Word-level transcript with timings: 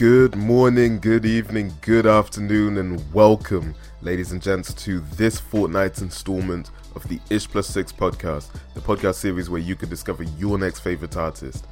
Good 0.00 0.34
morning, 0.34 0.98
good 0.98 1.26
evening, 1.26 1.74
good 1.82 2.06
afternoon, 2.06 2.78
and 2.78 3.12
welcome, 3.12 3.74
ladies 4.00 4.32
and 4.32 4.40
gents, 4.40 4.72
to 4.72 5.00
this 5.00 5.38
fortnight's 5.38 6.00
installment 6.00 6.70
of 6.94 7.06
the 7.06 7.20
Ish 7.28 7.46
Plus 7.50 7.66
Six 7.66 7.92
podcast, 7.92 8.48
the 8.72 8.80
podcast 8.80 9.16
series 9.16 9.50
where 9.50 9.60
you 9.60 9.76
can 9.76 9.90
discover 9.90 10.22
your 10.22 10.56
next 10.56 10.80
favorite 10.80 11.18
artist. 11.18 11.66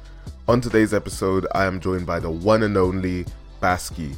On 0.47 0.61
today's 0.61 0.93
episode, 0.93 1.47
I 1.55 1.65
am 1.65 1.79
joined 1.79 2.05
by 2.05 2.19
the 2.19 2.29
one 2.29 2.61
and 2.61 2.77
only 2.77 3.25
Baski. 3.63 4.15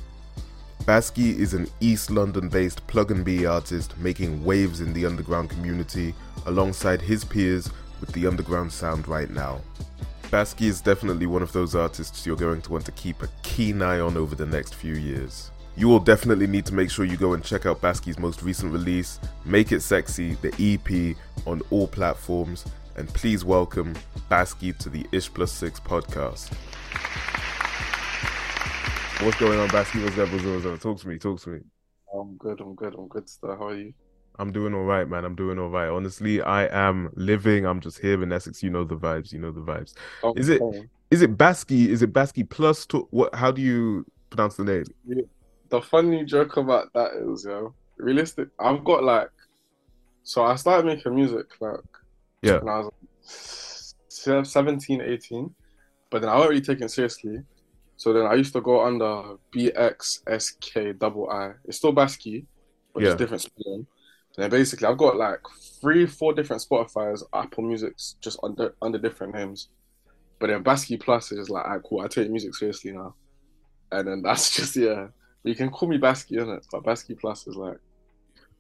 Baski 0.84 1.40
is 1.40 1.54
an 1.54 1.70
East 1.80 2.12
London 2.12 2.50
based 2.50 2.86
plug 2.88 3.12
and 3.12 3.24
be 3.24 3.46
artist 3.46 3.98
making 3.98 4.44
waves 4.44 4.82
in 4.82 4.92
the 4.92 5.06
underground 5.06 5.50
community 5.50 6.14
alongside 6.48 7.02
his 7.02 7.24
peers 7.24 7.72
with 8.02 8.12
the 8.12 8.28
underground 8.28 8.74
sound 8.74 9.08
right 9.08 9.30
now. 9.30 9.62
Baski 10.32 10.68
is 10.68 10.80
definitely 10.80 11.26
one 11.26 11.42
of 11.42 11.52
those 11.52 11.76
artists 11.76 12.26
you're 12.26 12.38
going 12.38 12.62
to 12.62 12.72
want 12.72 12.86
to 12.86 12.94
keep 12.94 13.22
a 13.22 13.28
keen 13.44 13.82
eye 13.82 14.00
on 14.00 14.16
over 14.16 14.34
the 14.34 14.46
next 14.46 14.76
few 14.76 14.94
years. 14.94 15.52
You 15.76 15.90
will 15.90 16.00
definitely 16.00 16.48
need 16.48 16.66
to 16.68 16.74
make 16.74 16.90
sure 16.90 17.04
you 17.04 17.18
go 17.18 17.34
and 17.34 17.44
check 17.44 17.66
out 17.66 17.82
Baski's 17.82 18.18
most 18.18 18.42
recent 18.42 18.72
release, 18.72 19.20
Make 19.44 19.74
It 19.74 19.82
Sexy, 19.82 20.36
the 20.36 20.54
EP, 20.58 21.18
on 21.46 21.62
all 21.70 21.86
platforms, 21.86 22.64
and 22.96 23.10
please 23.10 23.44
welcome 23.44 23.94
Baski 24.30 24.78
to 24.78 24.88
the 24.88 25.06
Ish 25.12 25.34
Plus 25.34 25.52
Six 25.52 25.82
podcast. 25.82 26.54
What's 29.26 29.38
going 29.38 29.60
on, 29.60 29.68
Baski? 29.68 30.02
What's 30.02 30.18
up? 30.18 30.32
What's 30.32 30.46
up? 30.46 30.54
What's 30.54 30.66
up? 30.66 30.80
Talk 30.80 31.00
to 31.02 31.08
me. 31.10 31.18
Talk 31.18 31.42
to 31.42 31.50
me. 31.50 31.60
I'm 32.18 32.38
good. 32.38 32.62
I'm 32.62 32.76
good. 32.76 32.96
I'm 32.98 33.10
good. 33.10 33.28
Sir. 33.28 33.58
How 33.58 33.68
are 33.68 33.76
you? 33.76 33.94
I'm 34.42 34.52
doing 34.52 34.74
all 34.74 34.84
right, 34.84 35.08
man. 35.08 35.24
I'm 35.24 35.36
doing 35.36 35.60
all 35.60 35.70
right. 35.70 35.88
Honestly, 35.88 36.42
I 36.42 36.66
am 36.90 37.12
living. 37.16 37.66
I'm 37.68 37.80
just 37.80 38.00
here 38.00 38.22
in 38.24 38.34
Essex. 38.34 38.64
You 38.64 38.72
know 38.72 38.84
the 38.84 38.96
vibes. 38.98 39.32
You 39.32 39.38
know 39.40 39.52
the 39.52 39.62
vibes. 39.62 39.94
Oh, 40.24 40.34
Is 40.36 40.50
it-. 40.50 40.62
Is 41.12 41.22
it 41.22 41.38
Baski? 41.38 41.88
Is 41.90 42.02
it 42.02 42.12
Baski 42.12 42.50
plus? 42.50 42.86
To, 42.88 43.08
what? 43.12 43.36
How 43.36 43.52
do 43.52 43.62
you 43.62 44.06
pronounce 44.32 44.56
the 44.56 44.64
name? 44.64 44.86
The 45.70 45.82
funny 45.82 46.24
joke 46.26 46.58
about 46.58 46.92
that 46.94 47.12
is, 47.14 47.46
yo, 47.46 47.76
realistic. 47.98 48.48
I've 48.60 48.84
got 48.84 49.04
like, 49.04 49.30
so 50.24 50.44
I 50.44 50.56
started 50.56 50.86
making 50.88 51.14
music 51.14 51.48
like 51.60 51.80
Yeah. 52.42 52.60
when 52.60 52.70
I 52.74 52.80
was 52.80 53.94
se- 54.08 54.44
17, 54.46 55.02
18, 55.02 55.54
but 56.10 56.22
then 56.22 56.30
I 56.30 56.36
wasn't 56.36 56.50
really 56.52 56.62
taking 56.62 56.86
it 56.86 56.92
seriously. 56.92 57.44
So 57.98 58.14
then 58.14 58.26
I 58.26 58.34
used 58.36 58.54
to 58.54 58.62
go 58.62 58.82
under 58.84 59.36
BXSK 59.54 60.98
double 60.98 61.30
I. 61.30 61.52
It's 61.66 61.78
still 61.78 61.94
Baski, 61.94 62.46
but 62.94 63.04
Yeah. 63.04 63.10
just 63.10 63.18
different 63.20 63.42
spelling. 63.44 63.86
And 64.38 64.50
basically, 64.50 64.88
I've 64.88 64.98
got 64.98 65.18
like 65.18 65.40
three, 65.82 66.06
four 66.06 66.34
different 66.34 66.66
Spotify's, 66.68 67.24
Apple 67.34 67.64
Music's, 67.64 68.16
just 68.22 68.40
under 68.44 68.74
under 68.82 68.98
different 68.98 69.36
names. 69.36 69.70
But 70.40 70.48
then 70.48 70.64
Baski 70.64 71.00
Plus 71.00 71.32
is 71.32 71.40
just 71.40 71.50
like, 71.50 71.66
alright, 71.66 71.84
cool. 71.84 72.02
I 72.02 72.08
take 72.08 72.30
music 72.30 72.56
seriously 72.56 72.94
now. 72.94 73.14
And 73.92 74.08
then 74.08 74.22
that's 74.22 74.50
just 74.56 74.76
yeah. 74.76 75.08
You 75.44 75.56
can 75.56 75.70
call 75.70 75.90
me 75.90 75.98
Baski, 75.98 76.38
innit? 76.38 76.66
But 76.72 76.84
Baski 76.84 77.20
Plus 77.20 77.48
is 77.48 77.56
like, 77.56 77.78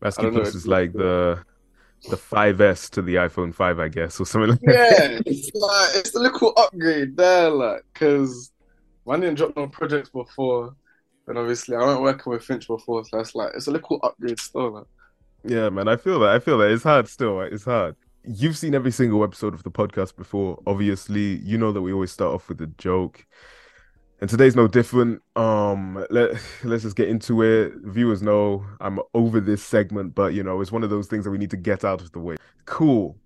Baski 0.01 0.33
plus 0.33 0.55
is 0.55 0.67
like 0.67 0.93
the 0.93 1.43
the 2.09 2.15
5S 2.15 2.89
to 2.91 3.03
the 3.03 3.15
iPhone 3.15 3.53
5, 3.53 3.79
I 3.79 3.87
guess, 3.87 4.19
or 4.19 4.25
something 4.25 4.51
like 4.51 4.59
that. 4.61 4.73
yeah, 4.73 5.19
it's 5.25 5.51
like 5.53 5.89
it's 5.95 6.15
a 6.15 6.19
little 6.19 6.53
upgrade 6.57 7.15
there, 7.15 7.49
like, 7.49 7.83
cause 7.93 8.51
I 9.07 9.17
didn't 9.17 9.35
drop 9.35 9.55
no 9.55 9.67
projects 9.67 10.09
before. 10.09 10.75
And 11.27 11.37
obviously, 11.37 11.75
I 11.75 11.79
weren't 11.79 12.01
working 12.01 12.31
with 12.31 12.43
Finch 12.43 12.67
before, 12.67 13.05
so 13.05 13.17
that's 13.17 13.35
like 13.35 13.51
it's 13.55 13.67
a 13.67 13.71
little 13.71 13.99
upgrade 14.03 14.39
still. 14.39 14.71
Like. 14.71 14.85
Yeah, 15.43 15.69
man, 15.69 15.87
I 15.87 15.97
feel 15.97 16.19
that. 16.19 16.29
I 16.29 16.39
feel 16.39 16.57
that. 16.59 16.71
It's 16.71 16.83
hard 16.83 17.07
still. 17.07 17.41
It's 17.41 17.65
hard. 17.65 17.95
You've 18.23 18.57
seen 18.57 18.75
every 18.75 18.91
single 18.91 19.23
episode 19.23 19.53
of 19.53 19.63
the 19.63 19.71
podcast 19.71 20.15
before. 20.15 20.61
Obviously, 20.67 21.37
you 21.37 21.57
know 21.57 21.71
that 21.71 21.81
we 21.81 21.91
always 21.91 22.11
start 22.11 22.33
off 22.33 22.47
with 22.47 22.61
a 22.61 22.67
joke. 22.67 23.25
And 24.19 24.29
today's 24.29 24.55
no 24.55 24.67
different. 24.67 25.23
Um, 25.35 26.05
let 26.11 26.39
let's 26.63 26.83
just 26.83 26.95
get 26.95 27.09
into 27.09 27.41
it. 27.41 27.73
Viewers 27.83 28.21
know 28.21 28.63
I'm 28.79 28.99
over 29.15 29.39
this 29.39 29.63
segment, 29.63 30.13
but 30.13 30.35
you 30.35 30.43
know, 30.43 30.61
it's 30.61 30.71
one 30.71 30.83
of 30.83 30.91
those 30.91 31.07
things 31.07 31.25
that 31.25 31.31
we 31.31 31.39
need 31.39 31.49
to 31.49 31.57
get 31.57 31.83
out 31.83 32.01
of 32.01 32.11
the 32.11 32.19
way. 32.19 32.35
Cool. 32.65 33.17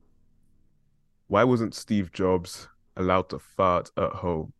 Why 1.28 1.44
wasn't 1.44 1.76
Steve 1.76 2.14
Jobs 2.14 2.70
allowed 2.96 3.28
to 3.30 3.40
fart 3.40 3.92
at 3.98 4.12
home? 4.12 4.54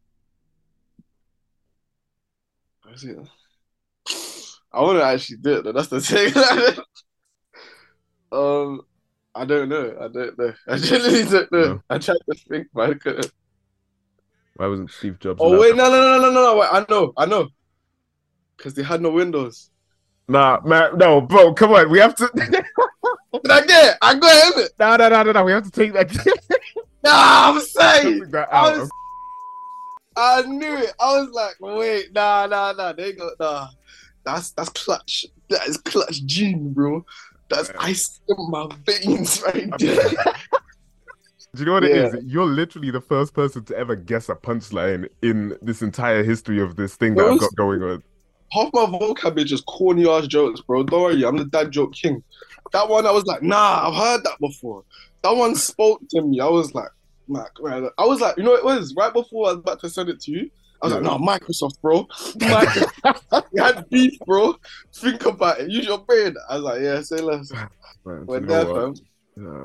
I 4.74 4.82
want 4.82 5.00
to 5.00 5.06
actually 5.06 5.38
do 5.38 5.54
it. 5.60 5.74
That's 5.74 5.88
the 5.88 6.02
thing. 6.02 6.34
um, 8.32 8.82
I 9.34 9.46
don't 9.46 9.70
know. 9.70 9.96
I 10.00 10.08
don't 10.08 10.38
know. 10.38 10.54
I 10.68 10.78
genuinely 10.78 11.24
don't 11.24 11.52
know. 11.52 11.68
No. 11.68 11.82
I 11.90 11.98
tried 11.98 12.18
to 12.30 12.36
think, 12.50 12.68
but 12.74 12.90
I 12.90 12.94
couldn't. 12.96 13.32
Why 14.58 14.68
wasn't 14.68 14.92
Steve 14.92 15.20
Jobs 15.20 15.42
Oh 15.44 15.60
wait, 15.60 15.76
no, 15.76 15.90
no, 15.90 16.02
no, 16.02 16.18
no, 16.20 16.32
no, 16.32 16.42
no. 16.42 16.58
Wait, 16.58 16.70
I 16.72 16.86
know, 16.90 17.14
I 17.18 17.26
know. 17.26 17.50
Because 18.56 18.74
they 18.74 18.84
had 18.84 19.02
no 19.02 19.10
windows. 19.10 19.70
Nah, 20.28 20.62
man, 20.64 20.98
no, 20.98 21.22
bro, 21.22 21.54
come 21.54 21.74
on. 21.74 21.90
We 21.92 22.00
have 22.00 22.16
to 22.16 22.30
Did 22.36 23.52
I 23.52 23.66
get 23.66 23.92
it? 23.92 23.98
I 24.02 24.16
got 24.16 24.58
it. 24.58 24.72
No, 24.80 24.96
no, 24.96 25.10
no, 25.10 25.24
no, 25.24 25.32
no. 25.34 25.44
We 25.44 25.52
have 25.52 25.66
to 25.66 25.72
take 25.72 25.94
that, 25.94 26.10
Nah, 27.04 27.50
I'm 27.52 27.62
saying. 27.62 28.34
I 28.52 28.78
was- 28.78 28.90
I 30.18 30.44
knew 30.44 30.78
it. 30.78 30.94
I 30.98 31.20
was 31.20 31.30
like, 31.32 31.56
wait, 31.60 32.14
nah, 32.14 32.48
nah, 32.48 32.72
nah. 32.72 32.94
They 32.94 33.12
got 33.12 33.34
nah. 33.38 33.68
That's 34.24 34.52
that's 34.52 34.70
clutch. 34.70 35.26
That 35.50 35.68
is 35.68 35.78
clutch 35.78 36.26
gene, 36.26 36.72
bro. 36.72 37.06
That's 37.50 37.70
Yeah. 37.70 37.76
ice 37.80 38.20
in 38.28 38.36
my 38.50 38.68
veins 38.86 39.42
right 39.44 39.70
I 39.72 39.78
there. 39.78 39.96
mean- 40.06 40.16
Do 41.56 41.62
you 41.62 41.66
know 41.68 41.74
what 41.74 41.84
it 41.86 41.96
Yeah. 41.96 42.08
is? 42.08 42.24
You're 42.26 42.46
literally 42.46 42.92
the 42.92 43.00
first 43.00 43.34
person 43.34 43.64
to 43.66 43.78
ever 43.78 43.96
guess 43.96 44.28
a 44.28 44.36
punchline 44.36 45.08
in 45.22 45.58
this 45.62 45.82
entire 45.82 46.22
history 46.24 46.60
of 46.60 46.76
this 46.76 46.96
thing 46.96 47.16
that 47.16 47.26
I've 47.26 47.40
got 47.40 47.56
going 47.56 47.82
on. 47.82 48.04
Half 48.52 48.72
my 48.74 48.86
vocab 48.86 49.38
is 49.38 49.46
just 49.46 49.66
corny 49.66 50.08
ass 50.08 50.28
jokes, 50.28 50.60
bro. 50.62 50.84
Don't 50.84 51.02
worry, 51.02 51.24
I'm 51.24 51.38
the 51.38 51.46
dad 51.46 51.72
joke 51.72 51.94
king. 51.94 52.22
That 52.74 52.90
one, 52.90 53.06
I 53.06 53.12
was 53.12 53.24
like, 53.26 53.42
nah, 53.42 53.88
I've 53.88 53.96
heard 53.96 54.24
that 54.26 54.38
before. 54.42 54.84
That 55.24 55.36
one 55.36 55.56
spoke 55.56 56.02
to 56.10 56.22
me. 56.22 56.42
I 56.42 56.48
was 56.48 56.74
like, 56.76 56.90
Mac, 57.30 57.52
right? 57.62 57.84
I 57.98 58.06
was 58.06 58.20
like, 58.20 58.38
you 58.38 58.44
know, 58.44 58.52
what 58.52 58.60
it 58.60 58.66
was 58.66 58.94
right 58.98 59.14
before 59.14 59.48
I 59.48 59.52
was 59.54 59.60
about 59.60 59.80
to 59.82 59.90
send 59.90 60.10
it 60.10 60.20
to 60.22 60.32
you. 60.32 60.50
I 60.94 60.98
was 61.00 61.04
like, 61.04 61.04
no, 61.04 61.18
Microsoft, 61.18 61.82
bro. 61.82 62.04
Microsoft. 62.38 63.44
we 63.52 63.62
had 63.62 63.90
beef, 63.90 64.18
bro. 64.26 64.56
Think 64.94 65.26
about 65.26 65.60
it. 65.60 65.70
Use 65.70 65.86
your 65.86 66.00
brain. 66.00 66.36
I 66.50 66.56
was 66.56 66.64
like, 66.64 66.82
yeah, 66.82 67.02
say 67.02 67.18
less. 67.18 67.52
Man, 67.52 68.26
We're 68.26 68.40
there, 68.40 68.66
fam. 68.66 68.96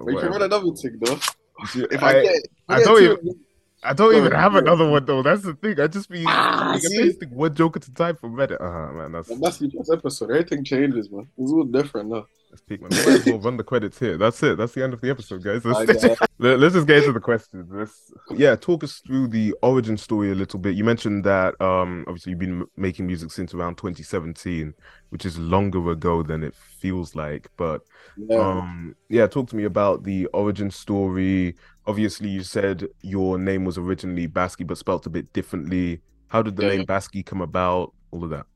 We 0.05 0.17
can 0.17 0.31
run 0.31 0.43
another 0.43 0.73
thing, 0.73 0.99
though. 1.01 1.19
See, 1.67 1.87
If 1.91 2.03
I, 2.03 2.09
I, 2.19 2.23
get, 2.23 2.43
I 2.69 2.83
don't 2.83 3.03
even- 3.03 3.29
it- 3.29 3.37
I 3.83 3.95
don't 3.95 4.15
even 4.15 4.33
have 4.33 4.57
another 4.57 4.87
one 4.91 5.07
though. 5.07 5.23
That's 5.23 5.41
the 5.41 5.55
thing. 5.55 5.81
I 5.81 5.87
just 5.87 6.11
be 6.11 6.23
Ah, 6.27 6.73
I 6.73 6.79
see? 6.79 7.03
just 7.03 7.19
think 7.19 7.33
one 7.33 7.55
joke 7.55 7.79
at 7.79 7.89
a 7.89 7.95
time 7.95 8.15
from 8.15 8.35
Reddit. 8.35 8.61
Uh 8.61 8.93
man, 8.93 9.13
that's 9.13 9.29
that's 9.41 9.57
the 9.57 9.71
first 9.71 9.91
episode. 9.91 10.31
Everything 10.33 10.63
changes, 10.65 11.11
man. 11.11 11.27
It's 11.39 11.51
all 11.51 11.65
different 11.65 12.11
now. 12.11 12.27
That's 12.51 12.63
peak, 12.63 12.83
man. 12.83 12.93
We 12.95 13.01
might 13.03 13.17
as 13.17 13.27
well 13.27 13.39
run 13.41 13.57
the 13.57 13.65
credits 13.65 13.99
here. 13.99 14.17
That's 14.19 14.43
it. 14.43 14.59
That's 14.59 14.73
the 14.75 14.83
end 14.83 14.93
of 14.93 15.01
the 15.01 15.11
episode, 15.11 15.43
guys. 15.45 15.65
Let's, 15.65 15.85
got- 15.85 16.19
Let, 16.39 16.61
us 16.63 16.73
just 16.73 16.87
get 16.87 16.99
into 16.99 17.13
the 17.13 17.21
questions. 17.21 17.69
Let's 17.71 18.13
yeah, 18.35 18.57
talk 18.57 18.83
us 18.83 19.01
through 19.07 19.29
the 19.29 19.55
origin 19.63 19.97
story 19.97 20.33
a 20.33 20.35
little 20.35 20.59
bit. 20.59 20.75
You 20.75 20.83
mentioned 20.85 21.25
that 21.25 21.61
um 21.61 22.05
obviously 22.09 22.31
you've 22.31 22.39
been 22.41 22.67
making 22.77 23.07
music 23.07 23.31
since 23.31 23.55
around 23.55 23.77
2017, 23.77 24.75
which 25.11 25.25
is 25.27 25.39
longer 25.39 25.91
ago 25.91 26.23
than 26.23 26.43
it 26.43 26.55
feels 26.57 27.15
like. 27.15 27.49
But 27.57 27.83
yeah. 28.17 28.39
um 28.39 28.97
yeah, 29.09 29.27
talk 29.27 29.49
to 29.51 29.57
me 29.57 29.65
about 29.65 30.03
the 30.05 30.27
origin 30.29 30.71
story. 30.71 31.57
Obviously, 31.87 32.29
you 32.31 32.43
said 32.43 32.89
your 33.03 33.39
name 33.39 33.65
was 33.65 33.79
originally 33.79 34.27
Baski, 34.29 34.67
but 34.67 34.79
spelt 34.79 35.07
a 35.07 35.11
bit 35.11 35.33
differently. 35.33 36.01
How 36.29 36.43
did 36.43 36.57
the 36.57 36.63
Yeah, 36.63 36.69
name. 36.69 36.87
Baski 36.87 37.25
come 37.25 37.43
about? 37.43 37.95
All 38.11 38.25
of 38.25 38.31
that. 38.31 38.47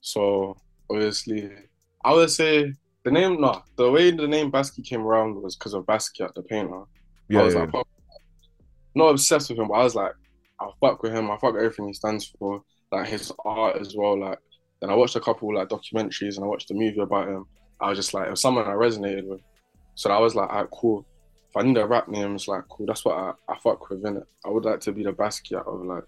So 0.00 0.56
obviously, 0.88 1.50
I 2.04 2.12
would 2.12 2.30
say 2.30 2.74
the 3.04 3.10
name. 3.10 3.40
No, 3.40 3.62
the 3.76 3.90
way 3.90 4.10
the 4.10 4.28
name 4.28 4.50
Baski 4.50 4.84
came 4.84 5.02
around 5.02 5.40
was 5.40 5.56
because 5.56 5.74
of 5.74 5.84
Basquiat, 5.86 6.34
the 6.34 6.42
painter. 6.42 6.82
Yeah, 7.28 7.40
I 7.40 7.44
was 7.44 7.54
yeah, 7.54 7.60
like, 7.60 7.74
oh, 7.74 7.84
not 8.94 9.08
obsessed 9.08 9.50
with 9.50 9.58
him, 9.58 9.68
but 9.68 9.74
I 9.74 9.84
was 9.84 9.94
like, 9.94 10.12
I 10.60 10.68
fuck 10.80 11.02
with 11.02 11.12
him. 11.12 11.30
I 11.30 11.36
fuck 11.36 11.54
with 11.54 11.62
everything 11.62 11.88
he 11.88 11.94
stands 11.94 12.32
for, 12.38 12.62
like 12.92 13.08
his 13.08 13.32
art 13.44 13.76
as 13.80 13.94
well. 13.96 14.18
Like, 14.18 14.38
then 14.80 14.90
I 14.90 14.94
watched 14.94 15.16
a 15.16 15.20
couple 15.20 15.54
like 15.54 15.68
documentaries 15.68 16.36
and 16.36 16.44
I 16.44 16.48
watched 16.48 16.70
a 16.70 16.74
movie 16.74 17.00
about 17.00 17.28
him. 17.28 17.46
I 17.80 17.88
was 17.88 17.98
just 17.98 18.12
like, 18.14 18.26
it 18.26 18.30
was 18.30 18.42
someone 18.42 18.66
I 18.66 18.72
resonated 18.72 19.26
with. 19.26 19.40
So 19.94 20.10
I 20.10 20.18
was 20.18 20.34
like, 20.34 20.50
alright, 20.50 20.70
cool. 20.70 21.06
If 21.48 21.56
I 21.56 21.62
need 21.62 21.78
a 21.78 21.86
rap 21.86 22.08
name, 22.08 22.34
it's 22.34 22.46
like 22.46 22.64
cool. 22.68 22.86
That's 22.86 23.04
what 23.04 23.16
I, 23.16 23.32
I 23.48 23.58
fuck 23.58 23.88
with, 23.90 24.04
in 24.04 24.18
it. 24.18 24.26
I 24.44 24.50
would 24.50 24.64
like 24.64 24.80
to 24.80 24.92
be 24.92 25.02
the 25.02 25.12
Basquiat 25.12 25.66
of 25.66 25.84
like 25.84 26.04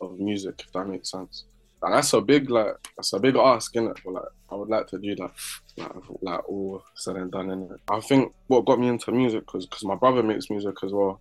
of 0.00 0.18
music, 0.18 0.62
if 0.66 0.72
that 0.72 0.88
makes 0.88 1.10
sense. 1.10 1.44
And 1.82 1.94
that's 1.94 2.12
a 2.14 2.20
big 2.20 2.50
like 2.50 2.74
that's 2.96 3.12
a 3.12 3.20
big 3.20 3.36
ask, 3.36 3.74
innit? 3.74 3.98
But 4.04 4.14
like 4.14 4.24
I 4.50 4.54
would 4.54 4.68
like 4.68 4.86
to 4.88 4.98
do 4.98 5.14
that, 5.16 5.30
like 5.76 5.92
like 6.22 6.48
all 6.48 6.82
said 6.94 7.16
and 7.16 7.30
done, 7.30 7.48
innit? 7.48 7.78
I 7.90 8.00
think 8.00 8.32
what 8.46 8.64
got 8.64 8.80
me 8.80 8.88
into 8.88 9.12
music 9.12 9.52
was 9.52 9.66
because 9.66 9.84
my 9.84 9.94
brother 9.94 10.22
makes 10.22 10.48
music 10.48 10.76
as 10.82 10.92
well, 10.92 11.20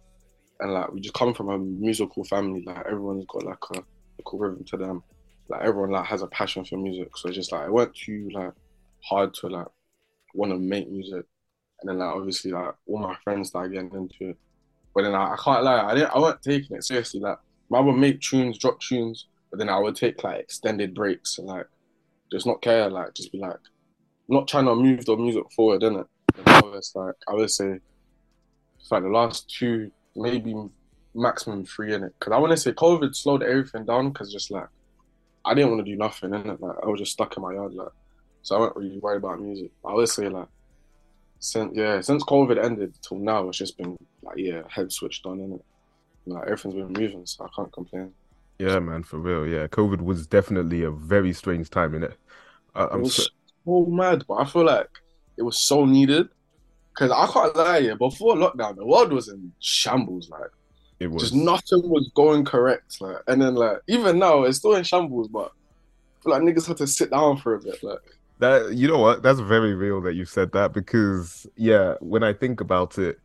and 0.59 0.73
like 0.73 0.91
we 0.91 1.01
just 1.01 1.13
come 1.13 1.33
from 1.33 1.49
a 1.49 1.57
musical 1.57 2.23
family. 2.23 2.63
Like 2.65 2.85
everyone's 2.85 3.25
got 3.27 3.43
like 3.43 3.57
a, 3.75 3.83
cool 4.23 4.39
rhythm 4.39 4.63
to 4.65 4.77
them. 4.77 5.03
Like 5.49 5.61
everyone 5.61 5.91
like 5.91 6.05
has 6.05 6.21
a 6.21 6.27
passion 6.27 6.63
for 6.63 6.77
music, 6.77 7.15
so 7.17 7.27
it's 7.27 7.37
just 7.37 7.51
like 7.51 7.67
it 7.67 7.71
weren't 7.71 7.93
too 7.93 8.29
like 8.33 8.53
hard 9.03 9.33
to 9.35 9.47
like 9.47 9.67
want 10.33 10.51
to 10.51 10.57
make 10.57 10.89
music. 10.89 11.25
And 11.81 11.89
then 11.89 11.97
like 11.99 12.15
obviously 12.15 12.51
like 12.51 12.73
all 12.87 12.99
my 12.99 13.15
friends 13.23 13.49
started 13.49 13.73
getting 13.73 13.93
into 13.93 14.31
it. 14.31 14.37
But 14.95 15.03
then 15.03 15.13
I, 15.13 15.33
I 15.33 15.35
can't 15.35 15.63
lie, 15.63 15.83
I 15.83 15.93
didn't 15.93 16.11
I 16.15 16.19
wasn't 16.19 16.41
taking 16.43 16.77
it 16.77 16.83
seriously. 16.85 17.19
Like 17.19 17.39
my 17.69 17.81
would 17.81 17.97
make 17.97 18.21
tunes, 18.21 18.57
drop 18.57 18.79
tunes, 18.79 19.27
but 19.49 19.59
then 19.59 19.69
I 19.69 19.79
would 19.79 19.95
take 19.95 20.23
like 20.23 20.39
extended 20.39 20.93
breaks 20.93 21.37
and 21.37 21.47
like 21.47 21.67
just 22.31 22.45
not 22.45 22.61
care, 22.61 22.89
like 22.89 23.13
just 23.13 23.31
be 23.31 23.39
like 23.39 23.57
not 24.27 24.47
trying 24.47 24.65
to 24.65 24.75
move 24.75 25.05
the 25.05 25.15
music 25.15 25.43
forward, 25.55 25.81
innit? 25.81 26.07
And 26.37 26.45
now 26.45 26.73
it's 26.73 26.95
like 26.95 27.15
I 27.27 27.33
would 27.33 27.51
say 27.51 27.79
it's 28.79 28.91
like 28.91 29.03
the 29.03 29.09
last 29.09 29.49
two, 29.49 29.91
maybe 30.15 30.55
maximum 31.13 31.65
three 31.65 31.93
in 31.93 32.03
it. 32.03 32.13
Because 32.19 32.33
I 32.33 32.37
want 32.37 32.51
to 32.51 32.57
say 32.57 32.71
COVID 32.71 33.15
slowed 33.15 33.43
everything 33.43 33.85
down 33.85 34.09
because 34.09 34.31
just 34.31 34.51
like 34.51 34.67
I 35.45 35.53
didn't 35.53 35.71
want 35.71 35.85
to 35.85 35.91
do 35.91 35.97
nothing 35.97 36.33
in 36.33 36.49
it. 36.49 36.61
Like 36.61 36.77
I 36.83 36.87
was 36.87 36.99
just 36.99 37.13
stuck 37.13 37.37
in 37.37 37.43
my 37.43 37.53
yard, 37.53 37.73
like 37.73 37.89
so 38.41 38.55
I 38.55 38.59
wasn't 38.59 38.77
really 38.77 38.99
worried 38.99 39.17
about 39.17 39.41
music. 39.41 39.71
I 39.85 39.93
would 39.93 40.09
say 40.09 40.29
like 40.29 40.47
since 41.39 41.71
yeah 41.75 42.01
since 42.01 42.23
COVID 42.23 42.63
ended 42.63 42.95
till 43.01 43.17
now, 43.17 43.47
it's 43.47 43.57
just 43.57 43.77
been 43.77 43.97
like 44.21 44.37
yeah 44.37 44.61
head 44.69 44.91
switched 44.91 45.25
on 45.25 45.39
in 45.39 45.53
it. 45.53 45.65
Like 46.25 46.43
everything's 46.43 46.75
been 46.75 46.93
moving, 46.93 47.25
so 47.25 47.45
I 47.45 47.49
can't 47.55 47.71
complain. 47.71 48.11
Yeah, 48.59 48.79
man, 48.79 49.03
for 49.03 49.19
real. 49.19 49.47
Yeah, 49.47 49.67
COVID 49.67 50.01
was 50.01 50.27
definitely 50.27 50.83
a 50.83 50.91
very 50.91 51.33
strange 51.33 51.69
time 51.69 51.93
in 51.93 52.03
it. 52.03 52.17
I, 52.73 52.85
I'm 52.85 52.99
it 52.99 53.03
was 53.03 53.15
so, 53.15 53.23
so 53.65 53.85
mad, 53.85 54.23
but 54.27 54.35
I 54.35 54.45
feel 54.45 54.65
like 54.65 54.89
it 55.37 55.43
was 55.43 55.57
so 55.57 55.85
needed. 55.85 56.29
Cause 56.93 57.11
I 57.11 57.27
can't 57.27 57.55
lie, 57.57 57.79
yeah, 57.79 57.95
before 57.95 58.35
lockdown, 58.35 58.77
the 58.77 58.85
world 58.85 59.11
was 59.11 59.27
in 59.27 59.51
shambles. 59.59 60.29
Like 60.29 60.49
it 60.99 61.07
was 61.11 61.23
just 61.23 61.35
nothing 61.35 61.89
was 61.89 62.09
going 62.15 62.45
correct. 62.45 63.01
Like, 63.01 63.17
and 63.27 63.41
then 63.41 63.55
like 63.55 63.79
even 63.87 64.17
now, 64.17 64.43
it's 64.43 64.59
still 64.59 64.75
in 64.75 64.85
shambles. 64.85 65.27
But 65.27 65.51
I 65.51 66.23
feel 66.23 66.31
like 66.31 66.41
niggas 66.43 66.65
had 66.65 66.77
to 66.77 66.87
sit 66.87 67.11
down 67.11 67.35
for 67.35 67.55
a 67.55 67.59
bit. 67.59 67.83
Like, 67.83 67.99
that. 68.39 68.73
You 68.73 68.87
know 68.87 68.99
what? 68.99 69.23
That's 69.23 69.41
very 69.41 69.73
real 69.73 69.99
that 70.01 70.13
you 70.13 70.23
said 70.23 70.53
that 70.53 70.71
because 70.71 71.45
yeah, 71.57 71.95
when 71.99 72.23
I 72.23 72.31
think 72.31 72.61
about 72.61 72.97
it, 72.97 73.19